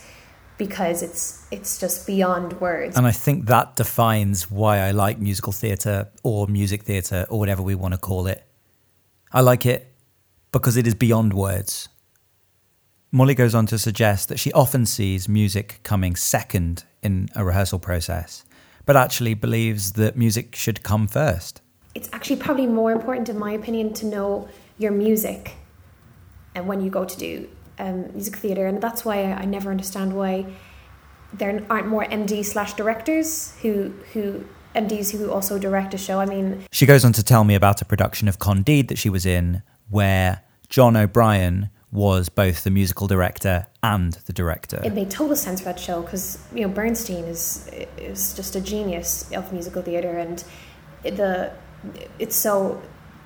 because 0.60 1.02
it's 1.02 1.46
it's 1.50 1.78
just 1.80 2.06
beyond 2.06 2.60
words. 2.60 2.94
And 2.94 3.06
I 3.06 3.12
think 3.12 3.46
that 3.46 3.76
defines 3.76 4.50
why 4.50 4.80
I 4.80 4.90
like 4.90 5.18
musical 5.18 5.54
theatre 5.54 6.10
or 6.22 6.46
music 6.48 6.82
theatre 6.82 7.24
or 7.30 7.38
whatever 7.38 7.62
we 7.62 7.74
want 7.74 7.94
to 7.94 7.98
call 7.98 8.26
it. 8.26 8.44
I 9.32 9.40
like 9.40 9.64
it 9.64 9.90
because 10.52 10.76
it 10.76 10.86
is 10.86 10.94
beyond 10.94 11.32
words. 11.32 11.88
Molly 13.10 13.34
goes 13.34 13.54
on 13.54 13.64
to 13.66 13.78
suggest 13.78 14.28
that 14.28 14.38
she 14.38 14.52
often 14.52 14.84
sees 14.84 15.30
music 15.30 15.80
coming 15.82 16.14
second 16.14 16.84
in 17.02 17.30
a 17.34 17.42
rehearsal 17.42 17.78
process, 17.78 18.44
but 18.84 18.96
actually 18.96 19.32
believes 19.32 19.92
that 19.92 20.14
music 20.14 20.54
should 20.54 20.82
come 20.82 21.08
first. 21.08 21.62
It's 21.94 22.10
actually 22.12 22.36
probably 22.36 22.66
more 22.66 22.92
important, 22.92 23.30
in 23.30 23.38
my 23.38 23.52
opinion, 23.52 23.94
to 23.94 24.04
know 24.06 24.48
your 24.76 24.92
music 24.92 25.54
and 26.54 26.66
when 26.66 26.82
you 26.82 26.90
go 26.90 27.06
to 27.06 27.16
do 27.16 27.48
um, 27.80 28.12
music 28.12 28.36
theatre. 28.36 28.66
And 28.66 28.80
that's 28.80 29.04
why 29.04 29.32
I 29.32 29.44
never 29.44 29.70
understand 29.70 30.14
why 30.14 30.46
there 31.32 31.64
aren't 31.70 31.88
more 31.88 32.04
MD 32.04 32.44
slash 32.44 32.74
directors 32.74 33.54
who 33.62 33.92
who 34.12 34.44
MDs 34.74 35.16
who 35.16 35.30
also 35.30 35.58
direct 35.58 35.94
a 35.94 35.98
show. 35.98 36.20
I 36.20 36.26
mean, 36.26 36.64
she 36.70 36.86
goes 36.86 37.04
on 37.04 37.12
to 37.14 37.22
tell 37.22 37.44
me 37.44 37.54
about 37.54 37.82
a 37.82 37.84
production 37.84 38.28
of 38.28 38.38
Candide 38.38 38.88
that 38.88 38.98
she 38.98 39.08
was 39.08 39.26
in, 39.26 39.62
where 39.88 40.42
John 40.68 40.96
O'Brien 40.96 41.70
was 41.92 42.28
both 42.28 42.62
the 42.62 42.70
musical 42.70 43.08
director 43.08 43.66
and 43.82 44.12
the 44.12 44.32
director. 44.32 44.80
It 44.84 44.92
made 44.92 45.10
total 45.10 45.34
sense 45.34 45.60
for 45.60 45.66
that 45.66 45.80
show 45.80 46.02
because 46.02 46.38
you 46.54 46.62
know 46.62 46.68
Bernstein 46.68 47.24
is 47.24 47.68
is 47.96 48.34
just 48.34 48.54
a 48.54 48.60
genius 48.60 49.30
of 49.32 49.52
musical 49.52 49.82
theater, 49.82 50.18
and 50.18 50.44
the 51.02 51.52
it's 52.18 52.36
so 52.36 52.80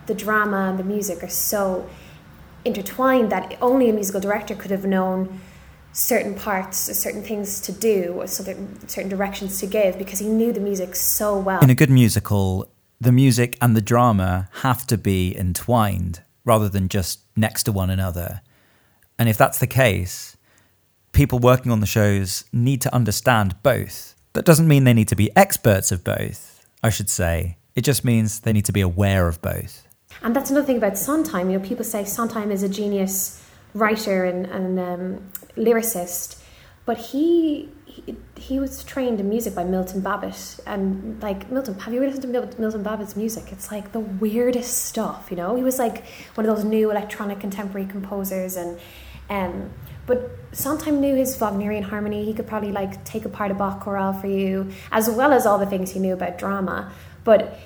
the 0.07 0.15
drama 0.15 0.69
and 0.71 0.79
the 0.79 0.85
music 0.85 1.23
are 1.23 1.29
so 1.29 1.89
intertwined 2.65 3.31
that 3.31 3.57
only 3.61 3.89
a 3.89 3.93
musical 3.93 4.21
director 4.21 4.55
could 4.55 4.71
have 4.71 4.85
known 4.85 5.41
certain 5.93 6.35
parts, 6.35 6.77
certain 6.77 7.23
things 7.23 7.61
to 7.61 7.73
do, 7.73 8.15
or 8.17 8.27
certain 8.27 8.89
certain 8.89 9.09
directions 9.09 9.61
to 9.61 9.67
give 9.67 9.97
because 9.99 10.19
he 10.19 10.29
knew 10.29 10.53
the 10.53 10.61
music 10.61 10.97
so 10.97 11.39
well. 11.39 11.63
In 11.63 11.71
a 11.71 11.75
good 11.75 11.91
musical, 11.91 12.69
the 13.01 13.13
music 13.13 13.57
and 13.61 13.77
the 13.77 13.81
drama 13.81 14.49
have 14.63 14.87
to 14.89 14.99
be 14.99 15.37
entwined 15.37 16.23
rather 16.45 16.69
than 16.69 16.89
just 16.89 17.21
next 17.37 17.65
to 17.65 17.73
one 17.73 17.91
another. 17.91 18.43
And 19.19 19.29
if 19.29 19.39
that's 19.39 19.59
the 19.59 19.67
case, 19.67 20.37
people 21.13 21.39
working 21.39 21.71
on 21.71 21.81
the 21.81 21.87
shows 21.87 22.45
need 22.53 22.81
to 22.83 22.95
understand 22.95 23.63
both. 23.63 24.15
That 24.33 24.45
doesn't 24.45 24.69
mean 24.69 24.85
they 24.85 24.95
need 24.95 25.09
to 25.09 25.17
be 25.17 25.35
experts 25.37 25.93
of 25.93 26.03
both, 26.03 26.67
I 26.83 26.91
should 26.91 27.09
say. 27.09 27.57
It 27.77 27.83
just 27.83 28.05
means 28.05 28.41
they 28.41 28.53
need 28.53 28.65
to 28.67 28.73
be 28.73 28.81
aware 28.81 29.29
of 29.29 29.41
both. 29.41 29.84
And 30.25 30.35
that's 30.35 30.51
another 30.51 30.67
thing 30.67 30.79
about 30.79 30.97
Sondheim. 30.97 31.51
You 31.51 31.59
know, 31.59 31.65
people 31.65 31.85
say 31.85 32.05
Sondheim 32.05 32.51
is 32.51 32.63
a 32.63 32.69
genius 32.69 33.45
writer 33.75 34.25
and, 34.25 34.47
and 34.47 34.81
um, 34.81 35.31
lyricist, 35.57 36.41
but 36.87 36.97
he, 36.97 37.69
he, 37.85 38.17
he 38.37 38.59
was 38.59 38.83
trained 38.85 39.21
in 39.21 39.29
music 39.29 39.55
by 39.55 39.65
Milton 39.65 40.01
Babbitt. 40.01 40.61
And 40.67 41.23
like 41.23 41.51
Milton, 41.51 41.79
have 41.79 41.93
you 41.93 42.03
ever 42.03 42.11
listened 42.11 42.33
to 42.33 42.59
Milton 42.59 42.83
Babbitt's 42.83 43.17
music? 43.17 43.53
It's 43.53 43.71
like 43.71 43.93
the 43.93 44.01
weirdest 44.01 44.87
stuff. 44.87 45.29
You 45.31 45.37
know, 45.37 45.57
he 45.57 45.63
was 45.63 45.79
like 45.79 46.05
one 46.35 46.47
of 46.47 46.57
those 46.57 46.65
new 46.65 46.91
electronic 46.91 47.39
contemporary 47.39 47.87
composers, 47.87 48.57
and 48.57 48.81
um, 49.29 49.71
but 50.07 50.31
Sondheim 50.53 51.01
knew 51.01 51.15
his 51.15 51.39
Wagnerian 51.39 51.83
harmony. 51.83 52.25
He 52.25 52.33
could 52.33 52.47
probably 52.47 52.73
like 52.73 53.05
take 53.05 53.27
apart 53.27 53.51
a 53.51 53.55
Bach 53.55 53.81
chorale 53.81 54.15
for 54.15 54.27
you, 54.27 54.71
as 54.91 55.11
well 55.11 55.33
as 55.33 55.45
all 55.45 55.59
the 55.59 55.67
things 55.67 55.91
he 55.91 56.01
knew 56.01 56.15
about 56.15 56.39
drama. 56.39 56.93
But 57.25 57.59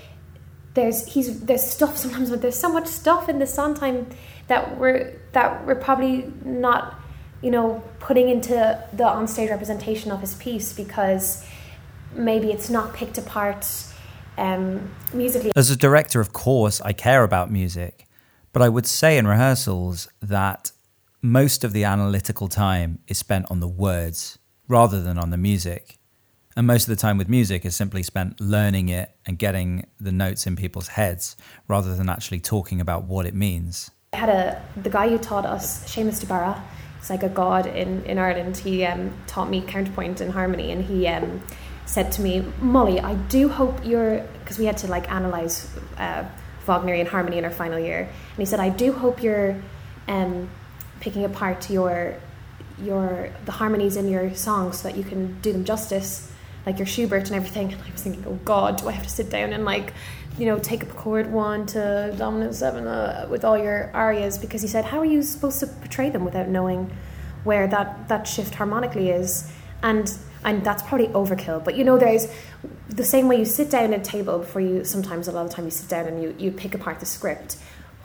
there's 0.75 1.07
he's 1.07 1.41
there's 1.41 1.65
stuff 1.65 1.97
sometimes, 1.97 2.31
but 2.31 2.43
there's 2.43 2.59
so 2.59 2.73
much 2.73 2.87
stuff 2.87 3.29
in 3.29 3.39
the 3.39 3.47
Sondheim 3.47 4.07
that 4.49 4.79
we're 4.79 5.21
that 5.33 5.67
we're 5.67 5.75
probably 5.75 6.33
not, 6.45 7.01
you 7.43 7.51
know, 7.51 7.83
putting 8.01 8.29
into 8.29 8.83
the 8.93 9.05
onstage 9.05 9.51
representation 9.51 10.11
of 10.11 10.21
his 10.21 10.35
piece 10.35 10.73
because 10.73 11.45
maybe 12.15 12.51
it's 12.51 12.71
not 12.71 12.95
picked 12.95 13.19
apart 13.19 13.67
um, 14.37 14.91
musically. 15.13 15.53
As 15.55 15.71
a 15.71 15.77
director, 15.77 16.21
of 16.21 16.33
course, 16.33 16.81
I 16.83 16.93
care 16.93 17.25
about 17.25 17.51
music, 17.51 18.07
but 18.53 18.63
I 18.63 18.69
would 18.69 18.87
say 18.87 19.19
in 19.19 19.27
rehearsals 19.27 20.09
that 20.21 20.73
most 21.21 21.65
of 21.65 21.73
the 21.73 21.85
analytical 21.85 22.49
time 22.49 23.01
is 23.09 23.19
spent 23.19 23.47
on 23.51 23.61
the 23.61 23.69
words 23.69 24.39
rather 24.69 25.03
than 25.03 25.19
on 25.19 25.31
the 25.31 25.37
music. 25.37 25.98
And 26.59 26.67
most 26.67 26.89
of 26.89 26.89
the 26.89 27.01
time 27.01 27.19
with 27.19 27.29
music 27.29 27.65
is 27.65 27.77
simply 27.77 28.03
spent 28.03 28.41
learning 28.41 28.89
it 28.89 29.13
and 29.25 29.39
getting 29.39 29.87
the 30.01 30.11
notes 30.11 30.45
in 30.45 30.57
people's 30.57 30.89
heads 30.89 31.37
rather 31.69 31.95
than 31.95 32.09
actually 32.09 32.41
talking 32.41 32.81
about 32.81 33.05
what 33.05 33.27
it 33.27 33.35
means. 33.35 33.93
I 34.13 34.17
had 34.17 34.29
a 34.29 34.63
the 34.75 34.91
guy 34.91 35.09
who 35.09 35.19
taught 35.19 35.47
us, 35.47 35.85
Séamas 35.85 36.19
de 36.19 36.27
Barra, 36.27 36.61
he's 36.99 37.11
like 37.11 37.23
a 37.23 37.29
god 37.29 37.67
in, 37.67 38.05
in 38.07 38.19
Ireland. 38.19 38.57
He 38.57 38.85
um, 38.85 39.13
taught 39.29 39.49
me 39.49 39.61
counterpoint 39.61 40.21
and 40.21 40.33
harmony 40.33 40.73
and 40.73 40.85
he 40.85 41.07
um, 41.07 41.41
said 41.87 42.11
to 42.13 42.23
me, 42.23 42.45
Molly, 42.61 42.99
I 42.99 43.15
do 43.15 43.49
hope 43.49 43.87
you're 43.87 44.27
because 44.41 44.59
we 44.59 44.65
had 44.65 44.79
to 44.79 44.89
like 44.89 45.09
analyze 45.13 45.71
uh, 45.97 46.25
Wagnerian 46.67 47.07
harmony 47.07 47.39
in 47.39 47.45
our 47.45 47.53
final 47.53 47.79
year. 47.79 48.01
And 48.01 48.37
he 48.37 48.47
said, 48.47 48.59
I 48.59 48.71
do 48.71 48.93
hope 48.93 49.23
you're 49.23 49.55
um, 50.09 50.51
picking 50.99 51.25
apart 51.25 51.71
your 51.71 52.17
your 52.83 53.31
the 53.45 53.53
harmonies 53.53 53.95
in 53.95 54.09
your 54.09 54.35
songs 54.35 54.81
so 54.81 54.89
that 54.89 54.97
you 54.97 55.05
can 55.05 55.41
do 55.41 55.53
them 55.53 55.65
justice 55.65 56.33
like 56.69 56.79
your 56.79 56.87
Schubert 56.87 57.29
and 57.29 57.35
everything. 57.35 57.73
And 57.73 57.81
I 57.81 57.91
was 57.91 58.03
thinking, 58.03 58.25
oh 58.27 58.39
God, 58.45 58.77
do 58.77 58.89
I 58.89 58.93
have 58.93 59.05
to 59.05 59.11
sit 59.11 59.31
down 59.31 59.55
and 59.55 59.65
like, 59.65 59.95
you 60.39 60.45
know, 60.45 60.59
take 60.59 60.83
up 60.83 60.91
chord 60.91 61.33
one 61.33 61.65
to 61.69 62.15
dominant 62.19 62.55
seven 62.55 62.87
uh, 62.87 63.27
with 63.31 63.43
all 63.43 63.57
your 63.57 63.91
arias? 63.95 64.37
Because 64.37 64.61
he 64.61 64.69
said, 64.69 64.85
how 64.85 64.99
are 64.99 65.07
you 65.07 65.23
supposed 65.23 65.61
to 65.61 65.67
portray 65.67 66.11
them 66.11 66.27
without 66.27 66.49
knowing 66.49 66.91
where 67.45 67.67
that 67.69 68.09
that 68.09 68.29
shift 68.29 68.55
harmonically 68.55 69.09
is? 69.09 69.51
And 69.83 70.15
and 70.45 70.63
that's 70.63 70.83
probably 70.83 71.09
overkill. 71.09 71.65
But 71.65 71.75
you 71.75 71.85
know, 71.85 71.97
there's 71.97 72.27
the 72.91 73.05
same 73.05 73.29
way 73.29 73.39
you 73.39 73.47
sit 73.47 73.71
down 73.71 73.95
at 73.95 74.01
a 74.01 74.05
table 74.05 74.39
before 74.41 74.61
you. 74.61 74.85
Sometimes 74.85 75.27
a 75.27 75.33
lot 75.33 75.47
of 75.47 75.49
the 75.49 75.57
time 75.57 75.65
you 75.65 75.71
sit 75.71 75.89
down 75.89 76.05
and 76.05 76.23
you 76.23 76.35
you 76.39 76.51
pick 76.53 76.75
apart 76.75 77.01
the 77.01 77.07
script 77.07 77.57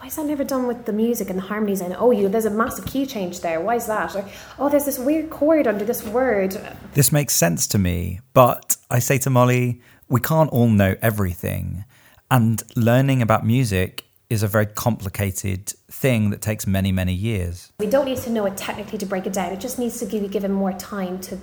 why 0.04 0.08
is 0.08 0.16
that 0.16 0.26
never 0.26 0.44
done 0.44 0.66
with 0.66 0.84
the 0.84 0.92
music 0.92 1.30
and 1.30 1.38
the 1.38 1.42
harmonies? 1.44 1.80
And 1.80 1.96
oh 1.98 2.10
you 2.10 2.28
there's 2.28 2.44
a 2.44 2.50
massive 2.50 2.84
key 2.84 3.06
change 3.06 3.40
there. 3.40 3.58
Why 3.58 3.76
is 3.76 3.86
that? 3.86 4.14
Or 4.14 4.28
oh 4.58 4.68
there's 4.68 4.84
this 4.84 4.98
weird 4.98 5.30
chord 5.30 5.66
under 5.66 5.82
this 5.82 6.04
word. 6.04 6.60
This 6.92 7.10
makes 7.10 7.34
sense 7.34 7.66
to 7.68 7.78
me 7.78 8.20
but 8.34 8.76
i 8.90 8.98
say 8.98 9.16
to 9.16 9.30
molly 9.30 9.80
we 10.10 10.20
can't 10.20 10.50
all 10.50 10.68
know 10.68 10.94
everything. 11.00 11.86
And 12.30 12.62
learning 12.76 13.22
about 13.22 13.46
music 13.46 14.04
is 14.28 14.42
a 14.42 14.46
very 14.46 14.66
complicated 14.66 15.72
thing 15.90 16.28
that 16.28 16.42
takes 16.42 16.66
many 16.66 16.92
many 16.92 17.14
years. 17.14 17.72
We 17.78 17.86
don't 17.86 18.04
need 18.04 18.18
to 18.18 18.30
know 18.30 18.44
it 18.44 18.58
technically 18.58 18.98
to 18.98 19.06
break 19.06 19.24
it 19.26 19.32
down. 19.32 19.54
It 19.54 19.60
just 19.60 19.78
needs 19.78 19.98
to 20.00 20.04
be 20.04 20.28
given 20.28 20.52
more 20.52 20.74
time 20.74 21.18
to 21.20 21.38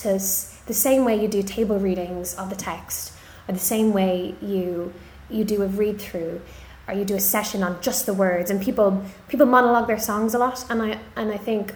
to 0.00 0.12
the 0.12 0.78
same 0.86 1.04
way 1.04 1.20
you 1.20 1.28
do 1.28 1.42
table 1.42 1.78
readings 1.78 2.34
of 2.36 2.48
the 2.48 2.56
text 2.56 3.12
or 3.46 3.52
the 3.52 3.66
same 3.74 3.92
way 3.92 4.34
you 4.40 4.94
you 5.28 5.44
do 5.44 5.62
a 5.62 5.66
read 5.66 6.00
through 6.00 6.40
or 6.88 6.94
you 6.94 7.04
do 7.04 7.14
a 7.14 7.20
session 7.20 7.62
on 7.62 7.80
just 7.80 8.06
the 8.06 8.14
words 8.14 8.50
and 8.50 8.62
people 8.62 9.04
people 9.28 9.46
monologue 9.46 9.86
their 9.86 9.98
songs 9.98 10.34
a 10.34 10.38
lot 10.38 10.64
and 10.70 10.82
I 10.82 10.98
and 11.16 11.30
I 11.30 11.36
think 11.36 11.74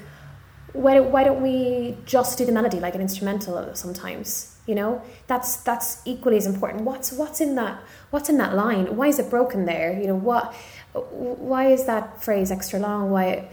why 0.73 0.95
don't, 0.95 1.13
why 1.13 1.23
don't 1.23 1.43
we 1.43 1.99
just 2.07 2.39
do 2.39 2.47
the 2.47 2.53
melody 2.53 2.81
like 2.81 2.95
an 2.95 3.03
instrumental 3.03 3.75
sometimes 3.75 4.53
you 4.67 4.75
know? 4.75 5.03
That's 5.27 5.57
that's 5.57 6.03
equally 6.05 6.37
as 6.37 6.47
important. 6.47 6.85
What's 6.85 7.13
what's 7.13 7.41
in 7.41 7.55
that 7.57 7.83
what's 8.11 8.29
in 8.29 8.39
that 8.39 8.55
line? 8.55 8.97
Why 8.97 9.09
is 9.09 9.19
it 9.19 9.31
broken 9.31 9.65
there? 9.65 9.99
You 9.99 10.07
know 10.09 10.17
what 10.17 10.55
why 10.93 11.67
is 11.67 11.87
that 11.87 12.23
phrase 12.23 12.51
extra 12.51 12.79
long? 12.79 13.11
Why 13.11 13.49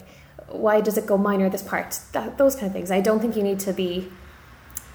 why 0.48 0.82
does 0.82 0.98
it 0.98 1.06
go 1.06 1.18
minor 1.18 1.50
this 1.50 1.62
part? 1.62 2.00
That, 2.14 2.38
those 2.38 2.56
kind 2.56 2.68
of 2.68 2.74
things. 2.74 2.92
I 2.92 3.02
don't 3.02 3.20
think 3.20 3.36
you 3.36 3.44
need 3.44 3.60
to 3.62 3.74
be 3.74 4.10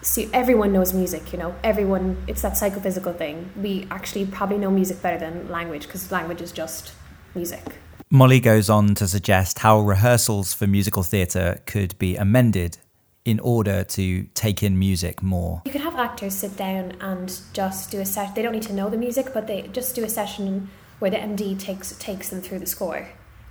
see, 0.05 0.29
everyone 0.33 0.73
knows 0.73 0.93
music, 0.93 1.33
you 1.33 1.39
know, 1.39 1.55
everyone, 1.65 2.23
it's 2.27 2.43
that 2.43 2.57
psychophysical 2.57 3.13
thing. 3.13 3.51
We 3.61 3.87
actually 3.91 4.27
probably 4.27 4.59
know 4.59 4.71
music 4.71 5.03
better 5.03 5.19
than 5.19 5.51
language 5.51 5.87
because 5.87 6.13
language 6.13 6.41
is 6.41 6.53
just 6.53 6.93
music. 7.35 7.63
Molly 8.11 8.39
goes 8.39 8.71
on 8.71 8.95
to 8.97 9.09
suggest 9.09 9.61
how 9.61 9.81
rehearsals 9.81 10.55
for 10.55 10.67
musical 10.67 11.03
theatre 11.03 11.61
could 11.67 11.99
be 11.99 12.17
amended 12.17 12.79
in 13.25 13.41
order 13.41 13.83
to 13.83 14.25
take 14.35 14.63
in 14.63 14.79
music 14.79 15.23
more. 15.23 15.63
You 15.65 15.73
could 15.73 15.81
have 15.81 15.97
actors 15.97 16.35
sit 16.35 16.57
down 16.57 16.93
and 17.01 17.41
just 17.55 17.91
do 17.91 18.01
a 18.01 18.05
set. 18.05 18.35
They 18.35 18.43
don't 18.43 18.53
need 18.53 18.63
to 18.65 18.75
know 18.75 18.91
the 18.91 18.99
music, 18.99 19.33
but 19.33 19.47
they 19.47 19.63
just 19.73 19.95
do 19.95 20.05
a 20.05 20.09
session 20.09 20.69
where 20.99 21.11
the 21.11 21.17
MD 21.17 21.59
takes 21.59 21.97
takes 21.97 22.29
them 22.29 22.43
through 22.43 22.59
the 22.59 22.67
score, 22.67 23.09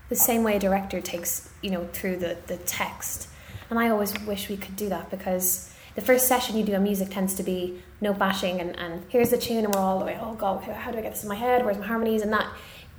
the 0.09 0.15
same 0.15 0.43
way 0.43 0.55
a 0.55 0.59
director 0.59 1.01
takes 1.01 1.49
you 1.61 1.71
know 1.71 1.87
through 1.91 2.17
the 2.17 2.37
the 2.45 2.57
text. 2.57 3.27
And 3.69 3.79
I 3.79 3.89
always 3.89 4.13
wish 4.21 4.47
we 4.47 4.57
could 4.57 4.75
do 4.75 4.89
that 4.89 5.09
because 5.09 5.72
the 5.95 6.01
first 6.01 6.27
session 6.27 6.57
you 6.57 6.63
do 6.63 6.73
on 6.73 6.83
music 6.83 7.09
tends 7.09 7.33
to 7.35 7.43
be 7.43 7.81
note 8.01 8.17
bashing 8.17 8.59
and, 8.59 8.77
and 8.79 9.03
here's 9.09 9.29
the 9.29 9.37
tune 9.37 9.63
and 9.63 9.73
we're 9.73 9.81
all 9.81 9.99
the 9.99 10.05
way, 10.05 10.17
oh 10.19 10.33
God, 10.33 10.63
how 10.63 10.91
do 10.91 10.97
I 10.97 11.01
get 11.01 11.13
this 11.13 11.23
in 11.23 11.29
my 11.29 11.35
head? 11.35 11.63
Where's 11.63 11.77
my 11.77 11.85
harmonies 11.85 12.21
and 12.21 12.33
that? 12.33 12.47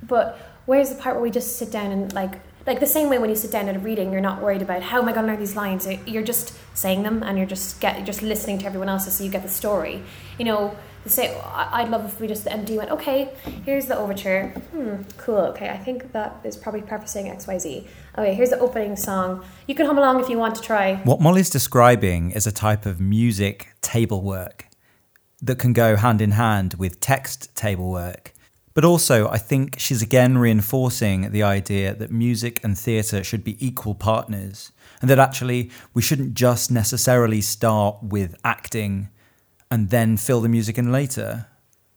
But 0.03 0.39
where's 0.65 0.89
the 0.89 0.95
part 0.95 1.15
where 1.15 1.23
we 1.23 1.31
just 1.31 1.57
sit 1.57 1.71
down 1.71 1.91
and 1.91 2.13
like, 2.13 2.39
like 2.65 2.79
the 2.79 2.87
same 2.87 3.09
way 3.09 3.19
when 3.19 3.29
you 3.29 3.35
sit 3.35 3.51
down 3.51 3.67
at 3.67 3.75
a 3.75 3.79
reading, 3.79 4.11
you're 4.11 4.21
not 4.21 4.41
worried 4.41 4.61
about 4.61 4.81
how 4.81 5.01
am 5.01 5.07
I 5.07 5.13
going 5.13 5.25
to 5.25 5.31
learn 5.31 5.39
these 5.39 5.55
lines. 5.55 5.87
You're 6.07 6.23
just 6.23 6.57
saying 6.73 7.03
them 7.03 7.21
and 7.21 7.37
you're 7.37 7.47
just 7.47 7.79
get, 7.79 7.97
you're 7.97 8.05
just 8.05 8.21
listening 8.21 8.59
to 8.59 8.65
everyone 8.65 8.89
else 8.89 9.13
so 9.13 9.23
you 9.23 9.29
get 9.29 9.43
the 9.43 9.49
story. 9.49 10.01
You 10.39 10.45
know, 10.45 10.75
say 11.05 11.39
I'd 11.43 11.89
love 11.89 12.05
if 12.05 12.19
we 12.19 12.27
just 12.27 12.43
the 12.43 12.49
MD 12.49 12.77
went 12.77 12.91
okay 12.91 13.29
here's 13.65 13.85
the 13.85 13.97
overture. 13.97 14.49
Hmm 14.71 15.03
cool 15.17 15.37
okay 15.37 15.69
I 15.69 15.77
think 15.77 16.11
that 16.13 16.37
is 16.43 16.57
probably 16.57 16.81
prefacing 16.81 17.27
XYZ 17.27 17.87
okay 18.17 18.33
here's 18.33 18.49
the 18.49 18.59
opening 18.59 18.95
song. 18.95 19.43
You 19.67 19.75
can 19.75 19.85
hum 19.85 19.97
along 19.97 20.21
if 20.21 20.29
you 20.29 20.37
want 20.37 20.55
to 20.55 20.61
try. 20.61 20.95
What 21.03 21.21
Molly's 21.21 21.49
describing 21.49 22.31
is 22.31 22.47
a 22.47 22.51
type 22.51 22.85
of 22.85 22.99
music 22.99 23.69
table 23.81 24.21
work 24.21 24.67
that 25.41 25.59
can 25.59 25.73
go 25.73 25.95
hand 25.95 26.21
in 26.21 26.31
hand 26.31 26.75
with 26.75 26.99
text 26.99 27.55
table 27.55 27.91
work. 27.91 28.33
But 28.73 28.83
also 28.83 29.29
I 29.29 29.37
think 29.37 29.79
she's 29.79 30.01
again 30.01 30.37
reinforcing 30.37 31.31
the 31.31 31.43
idea 31.43 31.93
that 31.95 32.11
music 32.11 32.63
and 32.63 32.77
theatre 32.77 33.23
should 33.23 33.43
be 33.43 33.63
equal 33.65 33.95
partners 33.95 34.71
and 35.01 35.09
that 35.09 35.19
actually 35.19 35.69
we 35.93 36.01
shouldn't 36.01 36.33
just 36.33 36.71
necessarily 36.71 37.41
start 37.41 37.97
with 38.01 38.35
acting 38.43 39.09
and 39.69 39.89
then 39.89 40.17
fill 40.17 40.41
the 40.41 40.49
music 40.49 40.77
in 40.77 40.91
later. 40.91 41.47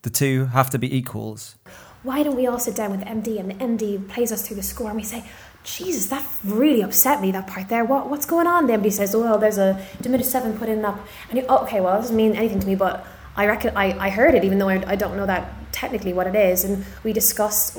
The 0.02 0.10
two 0.10 0.46
have 0.46 0.70
to 0.70 0.78
be 0.78 0.94
equals. 0.96 1.56
Why 2.02 2.22
don't 2.22 2.36
we 2.36 2.46
all 2.46 2.58
sit 2.58 2.76
down 2.76 2.90
with 2.92 3.00
MD 3.00 3.38
and 3.38 3.50
the 3.50 3.54
MD 3.54 4.08
plays 4.08 4.32
us 4.32 4.46
through 4.46 4.56
the 4.56 4.62
score 4.62 4.88
and 4.88 4.96
we 4.96 5.02
say, 5.02 5.24
Jesus, 5.64 6.06
that 6.06 6.24
really 6.44 6.82
upset 6.82 7.20
me, 7.20 7.30
that 7.32 7.46
part 7.46 7.68
there. 7.68 7.84
What, 7.84 8.08
what's 8.08 8.24
going 8.24 8.46
on? 8.46 8.66
The 8.66 8.74
MD 8.74 8.92
says, 8.92 9.14
oh, 9.14 9.20
well, 9.20 9.38
there's 9.38 9.58
a 9.58 9.84
diminished 10.00 10.30
seven 10.30 10.56
put 10.56 10.68
in 10.68 10.84
up. 10.84 10.98
And 11.28 11.38
you, 11.38 11.46
oh, 11.48 11.64
okay, 11.64 11.80
well, 11.80 11.94
that 11.94 12.02
doesn't 12.02 12.16
mean 12.16 12.36
anything 12.36 12.60
to 12.60 12.66
me, 12.66 12.76
but 12.76 13.04
I 13.36 13.46
reckon 13.46 13.76
I, 13.76 13.98
I 13.98 14.10
heard 14.10 14.34
it, 14.34 14.44
even 14.44 14.58
though 14.58 14.68
I, 14.68 14.82
I 14.86 14.96
don't 14.96 15.16
know 15.16 15.26
that 15.26 15.72
technically 15.72 16.12
what 16.12 16.26
it 16.26 16.34
is. 16.34 16.64
And 16.64 16.84
we 17.04 17.12
discuss 17.12 17.76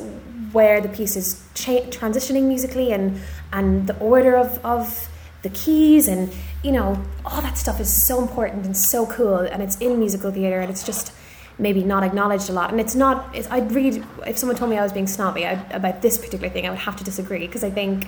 where 0.52 0.82
the 0.82 0.90
piece 0.90 1.16
is 1.16 1.42
cha- 1.54 1.88
transitioning 1.90 2.44
musically 2.44 2.92
and, 2.92 3.20
and 3.54 3.88
the 3.88 3.98
order 4.00 4.36
of, 4.36 4.64
of 4.66 5.10
the 5.42 5.50
keys 5.50 6.08
and 6.08 6.32
you 6.64 6.72
know 6.72 7.02
all 7.26 7.42
that 7.42 7.58
stuff 7.58 7.80
is 7.80 7.92
so 7.92 8.22
important 8.22 8.66
and 8.66 8.76
so 8.76 9.06
cool 9.06 9.38
and 9.38 9.64
it's 9.64 9.78
in 9.78 9.98
musical 10.00 10.32
theater 10.32 10.60
and 10.60 10.70
it's 10.70 10.86
just 10.86 11.14
maybe 11.58 11.84
not 11.84 12.04
acknowledged 12.04 12.50
a 12.50 12.54
lot. 12.54 12.72
And 12.72 12.80
it's 12.80 12.96
not 12.96 13.36
it's, 13.36 13.50
i'd 13.52 13.72
read 13.72 14.04
if 14.26 14.38
someone 14.38 14.56
told 14.56 14.72
me 14.72 14.78
i 14.78 14.84
was 14.84 14.94
being 14.94 15.08
snobby 15.08 15.46
I'd, 15.46 15.72
about 15.72 16.02
this 16.02 16.18
particular 16.18 16.50
thing 16.50 16.66
i 16.66 16.70
would 16.70 16.80
have 16.80 16.96
to 16.98 17.04
disagree 17.04 17.46
because 17.46 17.64
i 17.64 17.70
think 17.70 18.08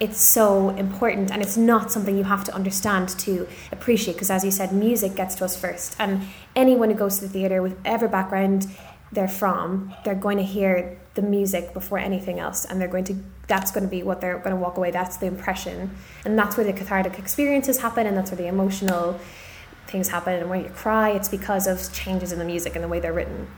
it's 0.00 0.20
so 0.20 0.70
important 0.70 1.30
and 1.30 1.42
it's 1.42 1.56
not 1.56 1.92
something 1.92 2.16
you 2.16 2.24
have 2.24 2.42
to 2.44 2.54
understand 2.54 3.08
to 3.20 3.46
appreciate 3.70 4.14
because 4.14 4.30
as 4.30 4.44
you 4.44 4.50
said 4.50 4.72
music 4.72 5.14
gets 5.14 5.34
to 5.36 5.44
us 5.44 5.56
first. 5.56 5.94
And 5.98 6.22
anyone 6.56 6.90
who 6.90 6.96
goes 6.96 7.18
to 7.18 7.26
the 7.26 7.32
theater 7.32 7.62
with 7.62 7.76
whatever 7.78 8.08
background 8.08 8.66
they're 9.12 9.28
from 9.28 9.94
they're 10.04 10.14
going 10.14 10.38
to 10.38 10.44
hear 10.44 10.98
the 11.14 11.22
music 11.22 11.74
before 11.74 11.98
anything 11.98 12.40
else 12.40 12.64
and 12.64 12.80
they're 12.80 12.88
going 12.88 13.04
to 13.04 13.14
that's 13.46 13.70
going 13.70 13.84
to 13.84 13.90
be 13.90 14.02
what 14.02 14.20
they're 14.20 14.38
going 14.38 14.54
to 14.54 14.60
walk 14.60 14.76
away 14.76 14.90
that's 14.90 15.18
the 15.18 15.26
impression. 15.26 15.94
And 16.24 16.38
that's 16.38 16.56
where 16.56 16.64
the 16.64 16.72
cathartic 16.72 17.18
experiences 17.18 17.78
happen 17.80 18.06
and 18.06 18.16
that's 18.16 18.30
where 18.30 18.38
the 18.38 18.46
emotional 18.46 19.20
things 19.86 20.08
happen 20.08 20.34
and 20.34 20.48
when 20.48 20.64
you 20.64 20.70
cry. 20.70 21.10
It's 21.10 21.28
because 21.28 21.66
of 21.66 21.92
changes 21.92 22.32
in 22.32 22.38
the 22.38 22.44
music 22.44 22.74
and 22.74 22.82
the 22.82 22.88
way 22.88 23.00
they're 23.00 23.12
written. 23.12 23.48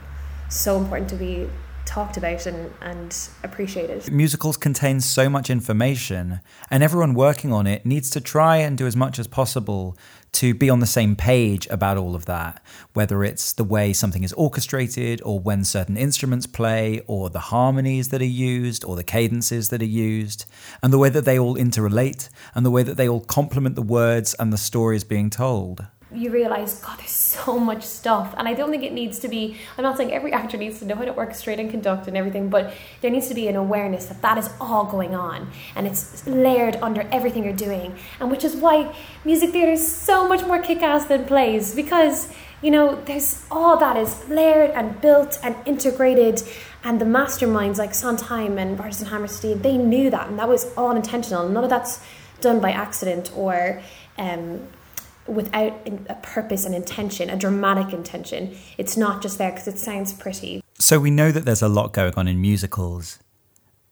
So 0.48 0.78
important 0.78 1.10
to 1.10 1.16
be 1.16 1.48
talked 1.84 2.16
about 2.16 2.46
and, 2.46 2.72
and 2.80 3.28
appreciated. 3.42 4.10
Musicals 4.10 4.56
contain 4.56 5.00
so 5.00 5.28
much 5.28 5.50
information, 5.50 6.40
and 6.70 6.82
everyone 6.82 7.14
working 7.14 7.52
on 7.52 7.66
it 7.66 7.84
needs 7.84 8.10
to 8.10 8.20
try 8.20 8.56
and 8.58 8.76
do 8.76 8.86
as 8.86 8.96
much 8.96 9.18
as 9.18 9.26
possible 9.26 9.96
to 10.32 10.52
be 10.52 10.68
on 10.68 10.80
the 10.80 10.86
same 10.86 11.14
page 11.14 11.66
about 11.70 11.96
all 11.96 12.16
of 12.16 12.26
that, 12.26 12.60
whether 12.92 13.22
it's 13.22 13.52
the 13.52 13.62
way 13.62 13.92
something 13.92 14.24
is 14.24 14.32
orchestrated, 14.32 15.22
or 15.24 15.38
when 15.38 15.64
certain 15.64 15.96
instruments 15.96 16.46
play, 16.46 17.00
or 17.06 17.30
the 17.30 17.38
harmonies 17.38 18.08
that 18.08 18.20
are 18.20 18.24
used, 18.24 18.84
or 18.84 18.96
the 18.96 19.04
cadences 19.04 19.68
that 19.68 19.80
are 19.80 19.84
used, 19.84 20.44
and 20.82 20.92
the 20.92 20.98
way 20.98 21.08
that 21.08 21.24
they 21.24 21.38
all 21.38 21.54
interrelate, 21.54 22.28
and 22.54 22.66
the 22.66 22.70
way 22.70 22.82
that 22.82 22.96
they 22.96 23.08
all 23.08 23.20
complement 23.20 23.76
the 23.76 23.82
words 23.82 24.34
and 24.34 24.52
the 24.52 24.58
stories 24.58 25.04
being 25.04 25.30
told 25.30 25.86
you 26.14 26.30
realize, 26.30 26.80
God, 26.80 26.98
there's 26.98 27.10
so 27.10 27.58
much 27.58 27.82
stuff. 27.82 28.34
And 28.36 28.46
I 28.48 28.54
don't 28.54 28.70
think 28.70 28.82
it 28.82 28.92
needs 28.92 29.18
to 29.20 29.28
be, 29.28 29.56
I'm 29.76 29.82
not 29.82 29.96
saying 29.96 30.12
every 30.12 30.32
actor 30.32 30.56
needs 30.56 30.78
to 30.78 30.84
know 30.84 30.94
how 30.94 31.04
to 31.04 31.12
orchestrate 31.12 31.58
and 31.58 31.70
conduct 31.70 32.06
and 32.06 32.16
everything, 32.16 32.48
but 32.48 32.72
there 33.00 33.10
needs 33.10 33.28
to 33.28 33.34
be 33.34 33.48
an 33.48 33.56
awareness 33.56 34.06
that 34.06 34.22
that 34.22 34.38
is 34.38 34.48
all 34.60 34.84
going 34.84 35.14
on 35.14 35.50
and 35.74 35.86
it's 35.86 36.26
layered 36.26 36.76
under 36.76 37.02
everything 37.12 37.44
you're 37.44 37.52
doing. 37.52 37.94
And 38.20 38.30
which 38.30 38.44
is 38.44 38.56
why 38.56 38.94
music 39.24 39.50
theater 39.50 39.72
is 39.72 39.86
so 39.86 40.28
much 40.28 40.46
more 40.46 40.60
kick 40.60 40.82
ass 40.82 41.06
than 41.06 41.24
plays 41.24 41.74
because, 41.74 42.32
you 42.62 42.70
know, 42.70 43.00
there's 43.04 43.44
all 43.50 43.76
that 43.78 43.96
is 43.96 44.28
layered 44.28 44.70
and 44.70 45.00
built 45.00 45.38
and 45.42 45.56
integrated. 45.66 46.42
And 46.84 47.00
the 47.00 47.06
masterminds 47.06 47.78
like 47.78 47.94
Sondheim 47.94 48.58
and 48.58 48.78
Bartis 48.78 49.08
Hammerstein, 49.08 49.62
they 49.62 49.76
knew 49.76 50.10
that 50.10 50.28
and 50.28 50.38
that 50.38 50.48
was 50.48 50.72
all 50.76 50.94
intentional. 50.94 51.48
None 51.48 51.64
of 51.64 51.70
that's 51.70 52.00
done 52.40 52.60
by 52.60 52.70
accident 52.70 53.32
or. 53.34 53.82
Um, 54.16 54.68
without 55.26 55.72
a 56.08 56.14
purpose 56.16 56.64
and 56.66 56.74
intention, 56.74 57.30
a 57.30 57.36
dramatic 57.36 57.92
intention. 57.92 58.56
It's 58.78 58.96
not 58.96 59.22
just 59.22 59.38
there 59.38 59.50
because 59.50 59.68
it 59.68 59.78
sounds 59.78 60.12
pretty. 60.12 60.62
So 60.78 60.98
we 60.98 61.10
know 61.10 61.32
that 61.32 61.44
there's 61.44 61.62
a 61.62 61.68
lot 61.68 61.92
going 61.92 62.14
on 62.16 62.28
in 62.28 62.40
musicals. 62.40 63.18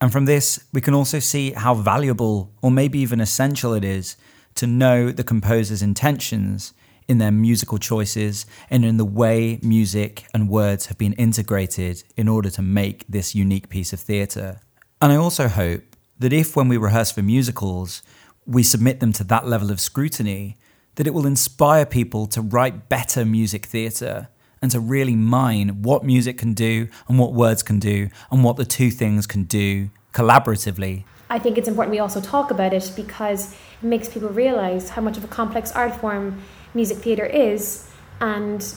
And 0.00 0.12
from 0.12 0.24
this, 0.24 0.64
we 0.72 0.80
can 0.80 0.94
also 0.94 1.20
see 1.20 1.52
how 1.52 1.74
valuable 1.74 2.52
or 2.60 2.70
maybe 2.70 2.98
even 2.98 3.20
essential 3.20 3.72
it 3.72 3.84
is 3.84 4.16
to 4.56 4.66
know 4.66 5.10
the 5.10 5.24
composer's 5.24 5.80
intentions 5.80 6.74
in 7.08 7.18
their 7.18 7.30
musical 7.30 7.78
choices 7.78 8.46
and 8.68 8.84
in 8.84 8.96
the 8.96 9.04
way 9.04 9.58
music 9.62 10.24
and 10.34 10.48
words 10.48 10.86
have 10.86 10.98
been 10.98 11.12
integrated 11.14 12.02
in 12.16 12.28
order 12.28 12.50
to 12.50 12.62
make 12.62 13.06
this 13.08 13.34
unique 13.34 13.68
piece 13.68 13.92
of 13.92 14.00
theatre. 14.00 14.60
And 15.00 15.12
I 15.12 15.16
also 15.16 15.48
hope 15.48 15.82
that 16.18 16.32
if, 16.32 16.56
when 16.56 16.68
we 16.68 16.76
rehearse 16.76 17.10
for 17.10 17.22
musicals, 17.22 18.02
we 18.46 18.62
submit 18.62 19.00
them 19.00 19.12
to 19.14 19.24
that 19.24 19.46
level 19.46 19.70
of 19.70 19.80
scrutiny, 19.80 20.56
that 20.96 21.06
it 21.06 21.14
will 21.14 21.26
inspire 21.26 21.86
people 21.86 22.26
to 22.26 22.40
write 22.40 22.88
better 22.88 23.24
music 23.24 23.66
theatre 23.66 24.28
and 24.60 24.70
to 24.70 24.80
really 24.80 25.16
mine 25.16 25.82
what 25.82 26.04
music 26.04 26.38
can 26.38 26.54
do 26.54 26.88
and 27.08 27.18
what 27.18 27.32
words 27.32 27.62
can 27.62 27.78
do 27.78 28.08
and 28.30 28.44
what 28.44 28.56
the 28.56 28.64
two 28.64 28.90
things 28.90 29.26
can 29.26 29.44
do 29.44 29.90
collaboratively. 30.12 31.04
I 31.28 31.38
think 31.38 31.56
it's 31.56 31.66
important 31.66 31.92
we 31.92 31.98
also 31.98 32.20
talk 32.20 32.50
about 32.50 32.72
it 32.74 32.92
because 32.94 33.52
it 33.52 33.86
makes 33.86 34.08
people 34.08 34.28
realize 34.28 34.90
how 34.90 35.00
much 35.00 35.16
of 35.16 35.24
a 35.24 35.28
complex 35.28 35.72
art 35.72 35.96
form 35.96 36.42
music 36.74 36.98
theatre 36.98 37.26
is 37.26 37.88
and 38.20 38.74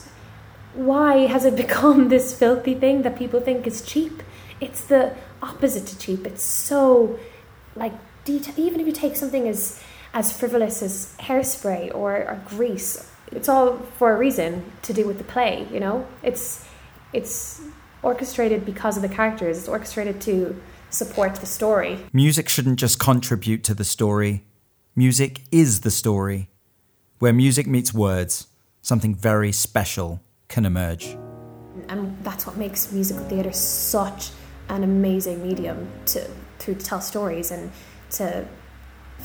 why 0.74 1.26
has 1.26 1.44
it 1.44 1.56
become 1.64 2.08
this 2.08 2.36
filthy 2.36 2.74
thing 2.74 3.02
that 3.02 3.16
people 3.16 3.40
think 3.40 3.66
is 3.66 3.82
cheap? 3.82 4.22
It's 4.60 4.84
the 4.84 5.14
opposite 5.42 5.86
to 5.86 5.98
cheap. 5.98 6.26
It's 6.26 6.42
so 6.42 7.18
like 7.74 7.92
detail. 8.24 8.54
Even 8.56 8.80
if 8.80 8.86
you 8.86 8.92
take 8.92 9.16
something 9.16 9.46
as 9.46 9.82
as 10.16 10.32
frivolous 10.32 10.82
as 10.82 11.14
hairspray 11.20 11.94
or, 11.94 12.16
or 12.16 12.40
grease. 12.46 13.12
It's 13.32 13.50
all 13.50 13.76
for 13.98 14.14
a 14.14 14.16
reason 14.16 14.72
to 14.82 14.94
do 14.94 15.06
with 15.06 15.18
the 15.18 15.24
play, 15.24 15.68
you 15.70 15.78
know? 15.78 16.06
It's 16.22 16.66
it's 17.12 17.60
orchestrated 18.02 18.64
because 18.64 18.96
of 18.96 19.02
the 19.02 19.10
characters. 19.10 19.58
It's 19.58 19.68
orchestrated 19.68 20.20
to 20.22 20.58
support 20.88 21.36
the 21.36 21.46
story. 21.46 21.98
Music 22.14 22.48
shouldn't 22.48 22.78
just 22.78 22.98
contribute 22.98 23.62
to 23.64 23.74
the 23.74 23.84
story. 23.84 24.44
Music 24.94 25.42
is 25.52 25.82
the 25.82 25.90
story. 25.90 26.48
Where 27.18 27.34
music 27.34 27.66
meets 27.66 27.92
words, 27.92 28.46
something 28.80 29.14
very 29.14 29.52
special 29.52 30.22
can 30.48 30.64
emerge. 30.64 31.18
And 31.90 32.16
that's 32.24 32.46
what 32.46 32.56
makes 32.56 32.90
musical 32.90 33.22
theatre 33.24 33.52
such 33.52 34.30
an 34.70 34.82
amazing 34.82 35.46
medium 35.46 35.88
to 36.06 36.26
to 36.60 36.74
tell 36.74 37.02
stories 37.02 37.50
and 37.50 37.70
to 38.12 38.46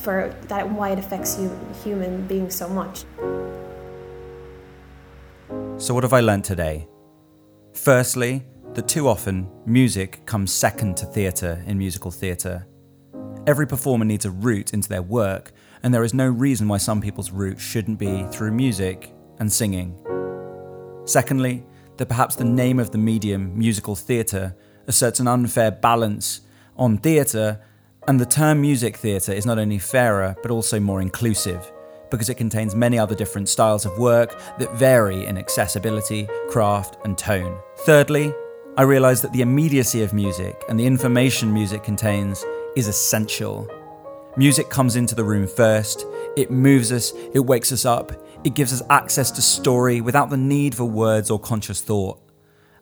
for 0.02 0.36
that 0.48 0.70
why 0.70 0.90
it 0.90 1.00
affects 1.00 1.40
you 1.40 1.58
human 1.84 2.26
beings 2.28 2.56
so 2.56 2.68
much. 2.68 3.06
So 5.78 5.94
what 5.94 6.04
have 6.04 6.14
I 6.14 6.20
learnt 6.20 6.46
today? 6.46 6.88
Firstly, 7.74 8.44
that 8.74 8.88
too 8.88 9.08
often 9.08 9.50
music 9.66 10.26
comes 10.26 10.52
second 10.52 10.98
to 10.98 11.06
theatre 11.06 11.64
in 11.66 11.78
musical 11.78 12.12
theatre. 12.12 12.68
Every 13.48 13.68
performer 13.68 14.06
needs 14.06 14.26
a 14.26 14.32
route 14.32 14.74
into 14.74 14.88
their 14.88 15.02
work, 15.02 15.52
and 15.84 15.94
there 15.94 16.04
is 16.04 16.14
no 16.14 16.28
reason 16.28 16.68
why 16.68 16.78
some 16.78 17.02
people's 17.02 17.32
route 17.32 17.60
shouldn't 17.60 17.98
be 17.98 18.24
through 18.32 18.52
music 18.52 19.14
and 19.40 19.52
singing. 19.52 19.96
Secondly, 21.06 21.66
that 21.98 22.08
perhaps 22.08 22.36
the 22.36 22.44
name 22.44 22.80
of 22.80 22.92
the 22.92 22.98
medium, 22.98 23.58
musical 23.58 23.96
theatre, 23.96 24.56
asserts 24.88 25.19
an 25.19 25.28
unfair 25.28 25.71
balance 25.71 26.42
on 26.78 26.98
theatre 26.98 27.60
and 28.08 28.19
the 28.19 28.25
term 28.25 28.62
music 28.62 28.97
theatre 28.97 29.31
is 29.31 29.45
not 29.45 29.60
only 29.60 29.77
fairer, 29.77 30.35
but 30.41 30.52
also 30.52 30.79
more 30.79 31.02
inclusive, 31.02 31.71
because 32.10 32.29
it 32.29 32.35
contains 32.35 32.73
many 32.73 32.97
other 32.97 33.13
different 33.13 33.47
styles 33.47 33.85
of 33.85 33.97
work 33.99 34.41
that 34.58 34.73
vary 34.73 35.25
in 35.25 35.37
accessibility, 35.37 36.27
craft, 36.49 36.97
and 37.06 37.17
tone. 37.17 37.60
Thirdly, 37.79 38.33
I 38.75 38.83
realised 38.83 39.23
that 39.23 39.33
the 39.33 39.41
immediacy 39.41 40.02
of 40.02 40.13
music 40.13 40.63
and 40.67 40.79
the 40.79 40.85
information 40.85 41.54
music 41.54 41.83
contains 41.83 42.43
is 42.75 42.87
essential. 42.87 43.69
Music 44.35 44.69
comes 44.69 44.95
into 44.95 45.13
the 45.13 45.23
room 45.23 45.45
first, 45.45 46.06
it 46.35 46.49
moves 46.49 46.91
us, 46.91 47.13
it 47.33 47.39
wakes 47.39 47.71
us 47.71 47.85
up, 47.85 48.13
it 48.43 48.56
gives 48.56 48.73
us 48.73 48.81
access 48.89 49.29
to 49.31 49.41
story 49.41 50.02
without 50.02 50.29
the 50.29 50.37
need 50.37 50.73
for 50.73 50.85
words 50.85 51.29
or 51.29 51.37
conscious 51.39 51.81
thought. 51.81 52.19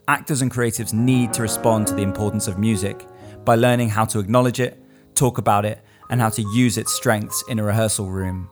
Actors 0.07 0.41
and 0.41 0.51
creatives 0.51 0.93
need 0.93 1.34
to 1.34 1.41
respond 1.41 1.88
to 1.88 1.93
the 1.93 2.03
importance 2.03 2.47
of 2.47 2.57
music 2.57 3.05
by 3.43 3.55
learning 3.55 3.89
how 3.89 4.05
to 4.05 4.20
acknowledge 4.20 4.59
it 4.59 4.82
talk 5.20 5.38
about 5.38 5.65
it, 5.65 5.84
and 6.09 6.22
how 6.22 6.30
to 6.30 6.41
use 6.53 6.78
its 6.78 6.93
strengths 6.93 7.43
in 7.49 7.59
a 7.59 7.63
rehearsal 7.63 8.09
room. 8.09 8.49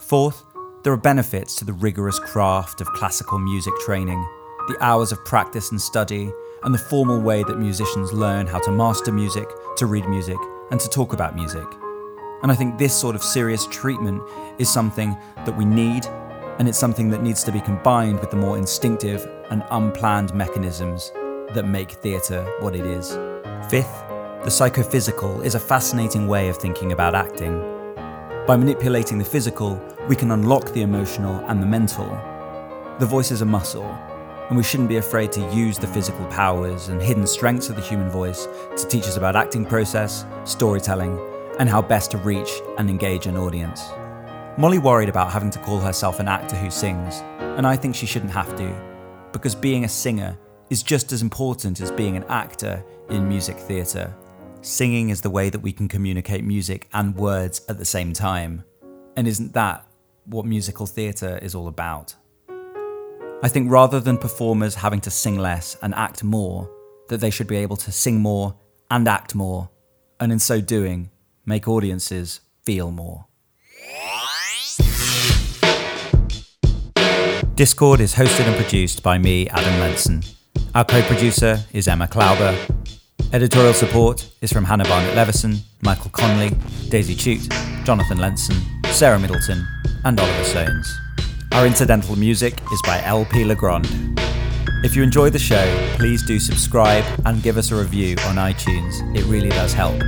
Fourth, 0.00 0.44
there 0.82 0.92
are 0.92 0.96
benefits 0.96 1.54
to 1.56 1.64
the 1.64 1.72
rigorous 1.72 2.18
craft 2.18 2.80
of 2.80 2.88
classical 2.88 3.38
music 3.38 3.72
training, 3.84 4.20
the 4.68 4.76
hours 4.80 5.12
of 5.12 5.24
practice 5.24 5.70
and 5.70 5.80
study, 5.80 6.30
and 6.64 6.74
the 6.74 6.78
formal 6.78 7.20
way 7.20 7.42
that 7.44 7.58
musicians 7.58 8.12
learn 8.12 8.46
how 8.46 8.58
to 8.58 8.70
master 8.70 9.12
music, 9.12 9.48
to 9.76 9.86
read 9.86 10.08
music, 10.08 10.38
and 10.70 10.80
to 10.80 10.88
talk 10.88 11.12
about 11.12 11.34
music. 11.34 11.66
And 12.42 12.52
I 12.52 12.54
think 12.54 12.78
this 12.78 12.94
sort 12.94 13.16
of 13.16 13.22
serious 13.22 13.66
treatment 13.66 14.22
is 14.58 14.68
something 14.68 15.16
that 15.44 15.56
we 15.56 15.64
need, 15.64 16.06
and 16.58 16.68
it's 16.68 16.78
something 16.78 17.10
that 17.10 17.22
needs 17.22 17.44
to 17.44 17.52
be 17.52 17.60
combined 17.60 18.20
with 18.20 18.30
the 18.30 18.36
more 18.36 18.58
instinctive 18.58 19.26
and 19.50 19.64
unplanned 19.70 20.34
mechanisms 20.34 21.12
that 21.54 21.66
make 21.66 21.90
theatre 21.90 22.44
what 22.60 22.74
it 22.74 22.84
is. 22.84 23.16
Fifth, 23.70 24.04
the 24.44 24.50
psychophysical 24.50 25.42
is 25.42 25.56
a 25.56 25.60
fascinating 25.60 26.28
way 26.28 26.48
of 26.48 26.56
thinking 26.56 26.92
about 26.92 27.14
acting. 27.14 27.58
By 28.46 28.56
manipulating 28.56 29.18
the 29.18 29.24
physical, 29.24 29.82
we 30.08 30.14
can 30.14 30.30
unlock 30.30 30.72
the 30.72 30.82
emotional 30.82 31.44
and 31.48 31.60
the 31.60 31.66
mental. 31.66 32.06
The 33.00 33.06
voice 33.06 33.32
is 33.32 33.42
a 33.42 33.46
muscle, 33.46 33.84
and 34.48 34.56
we 34.56 34.62
shouldn't 34.62 34.88
be 34.88 34.98
afraid 34.98 35.32
to 35.32 35.54
use 35.54 35.76
the 35.76 35.88
physical 35.88 36.24
powers 36.26 36.88
and 36.88 37.02
hidden 37.02 37.26
strengths 37.26 37.68
of 37.68 37.76
the 37.76 37.82
human 37.82 38.08
voice 38.08 38.46
to 38.76 38.86
teach 38.86 39.04
us 39.04 39.16
about 39.16 39.34
acting 39.34 39.66
process, 39.66 40.24
storytelling, 40.44 41.18
and 41.58 41.68
how 41.68 41.82
best 41.82 42.12
to 42.12 42.18
reach 42.18 42.60
and 42.78 42.88
engage 42.88 43.26
an 43.26 43.36
audience. 43.36 43.82
Molly 44.56 44.78
worried 44.78 45.08
about 45.08 45.32
having 45.32 45.50
to 45.50 45.58
call 45.58 45.80
herself 45.80 46.20
an 46.20 46.28
actor 46.28 46.56
who 46.56 46.70
sings, 46.70 47.22
and 47.40 47.66
I 47.66 47.74
think 47.74 47.96
she 47.96 48.06
shouldn't 48.06 48.32
have 48.32 48.56
to, 48.56 49.28
because 49.32 49.56
being 49.56 49.84
a 49.84 49.88
singer 49.88 50.38
is 50.70 50.84
just 50.84 51.10
as 51.10 51.22
important 51.22 51.80
as 51.80 51.90
being 51.90 52.16
an 52.16 52.24
actor 52.28 52.84
in 53.10 53.28
music 53.28 53.56
theatre. 53.56 54.14
Singing 54.68 55.08
is 55.08 55.22
the 55.22 55.30
way 55.30 55.48
that 55.48 55.60
we 55.60 55.72
can 55.72 55.88
communicate 55.88 56.44
music 56.44 56.90
and 56.92 57.16
words 57.16 57.62
at 57.70 57.78
the 57.78 57.86
same 57.86 58.12
time. 58.12 58.64
And 59.16 59.26
isn't 59.26 59.54
that 59.54 59.86
what 60.26 60.44
musical 60.44 60.84
theatre 60.84 61.38
is 61.40 61.54
all 61.54 61.68
about? 61.68 62.14
I 63.42 63.48
think 63.48 63.72
rather 63.72 63.98
than 63.98 64.18
performers 64.18 64.74
having 64.74 65.00
to 65.00 65.10
sing 65.10 65.38
less 65.38 65.74
and 65.80 65.94
act 65.94 66.22
more, 66.22 66.70
that 67.08 67.16
they 67.16 67.30
should 67.30 67.46
be 67.46 67.56
able 67.56 67.76
to 67.78 67.90
sing 67.90 68.20
more 68.20 68.56
and 68.90 69.08
act 69.08 69.34
more, 69.34 69.70
and 70.20 70.30
in 70.30 70.38
so 70.38 70.60
doing, 70.60 71.08
make 71.46 71.66
audiences 71.66 72.40
feel 72.62 72.90
more. 72.90 73.24
Discord 77.54 78.00
is 78.00 78.16
hosted 78.16 78.46
and 78.46 78.56
produced 78.56 79.02
by 79.02 79.16
me, 79.16 79.48
Adam 79.48 79.80
Lenson. 79.80 80.22
Our 80.74 80.84
co 80.84 81.00
producer 81.04 81.64
is 81.72 81.88
Emma 81.88 82.06
Klauber. 82.06 82.77
Editorial 83.30 83.74
support 83.74 84.26
is 84.40 84.50
from 84.50 84.64
Hannah 84.64 84.84
Barnett 84.84 85.14
Levison, 85.14 85.58
Michael 85.82 86.10
Conley, 86.10 86.56
Daisy 86.88 87.14
Chute, 87.14 87.46
Jonathan 87.84 88.16
Lenson, 88.16 88.56
Sarah 88.86 89.18
Middleton, 89.18 89.66
and 90.04 90.18
Oliver 90.18 90.44
Soanes. 90.44 90.88
Our 91.52 91.66
incidental 91.66 92.16
music 92.16 92.58
is 92.72 92.80
by 92.86 93.02
LP 93.02 93.44
Legrand. 93.44 93.86
If 94.82 94.96
you 94.96 95.02
enjoy 95.02 95.28
the 95.28 95.38
show, 95.38 95.92
please 95.98 96.22
do 96.22 96.40
subscribe 96.40 97.04
and 97.26 97.42
give 97.42 97.58
us 97.58 97.70
a 97.70 97.76
review 97.76 98.16
on 98.28 98.36
iTunes. 98.36 98.94
It 99.14 99.26
really 99.26 99.50
does 99.50 99.74
help. 99.74 100.00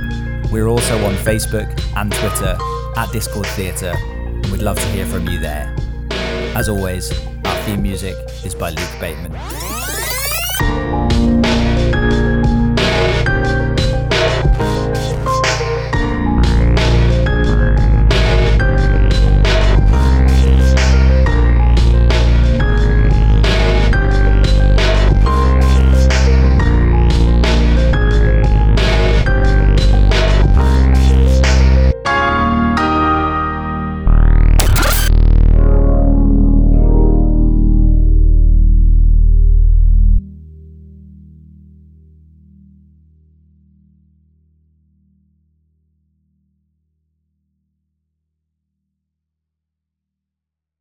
We're 0.51 0.67
also 0.67 0.97
on 1.05 1.13
Facebook 1.13 1.69
and 1.95 2.11
Twitter 2.11 2.57
at 2.97 3.11
Discord 3.11 3.45
Theatre, 3.47 3.93
and 3.95 4.47
we'd 4.47 4.63
love 4.63 4.79
to 4.79 4.87
hear 4.87 5.05
from 5.05 5.27
you 5.27 5.39
there. 5.39 5.75
As 6.55 6.69
always, 6.69 7.11
our 7.45 7.55
theme 7.65 7.83
music 7.83 8.15
is 8.43 8.55
by 8.55 8.71
Luke 8.71 8.99
Bateman. 8.99 9.31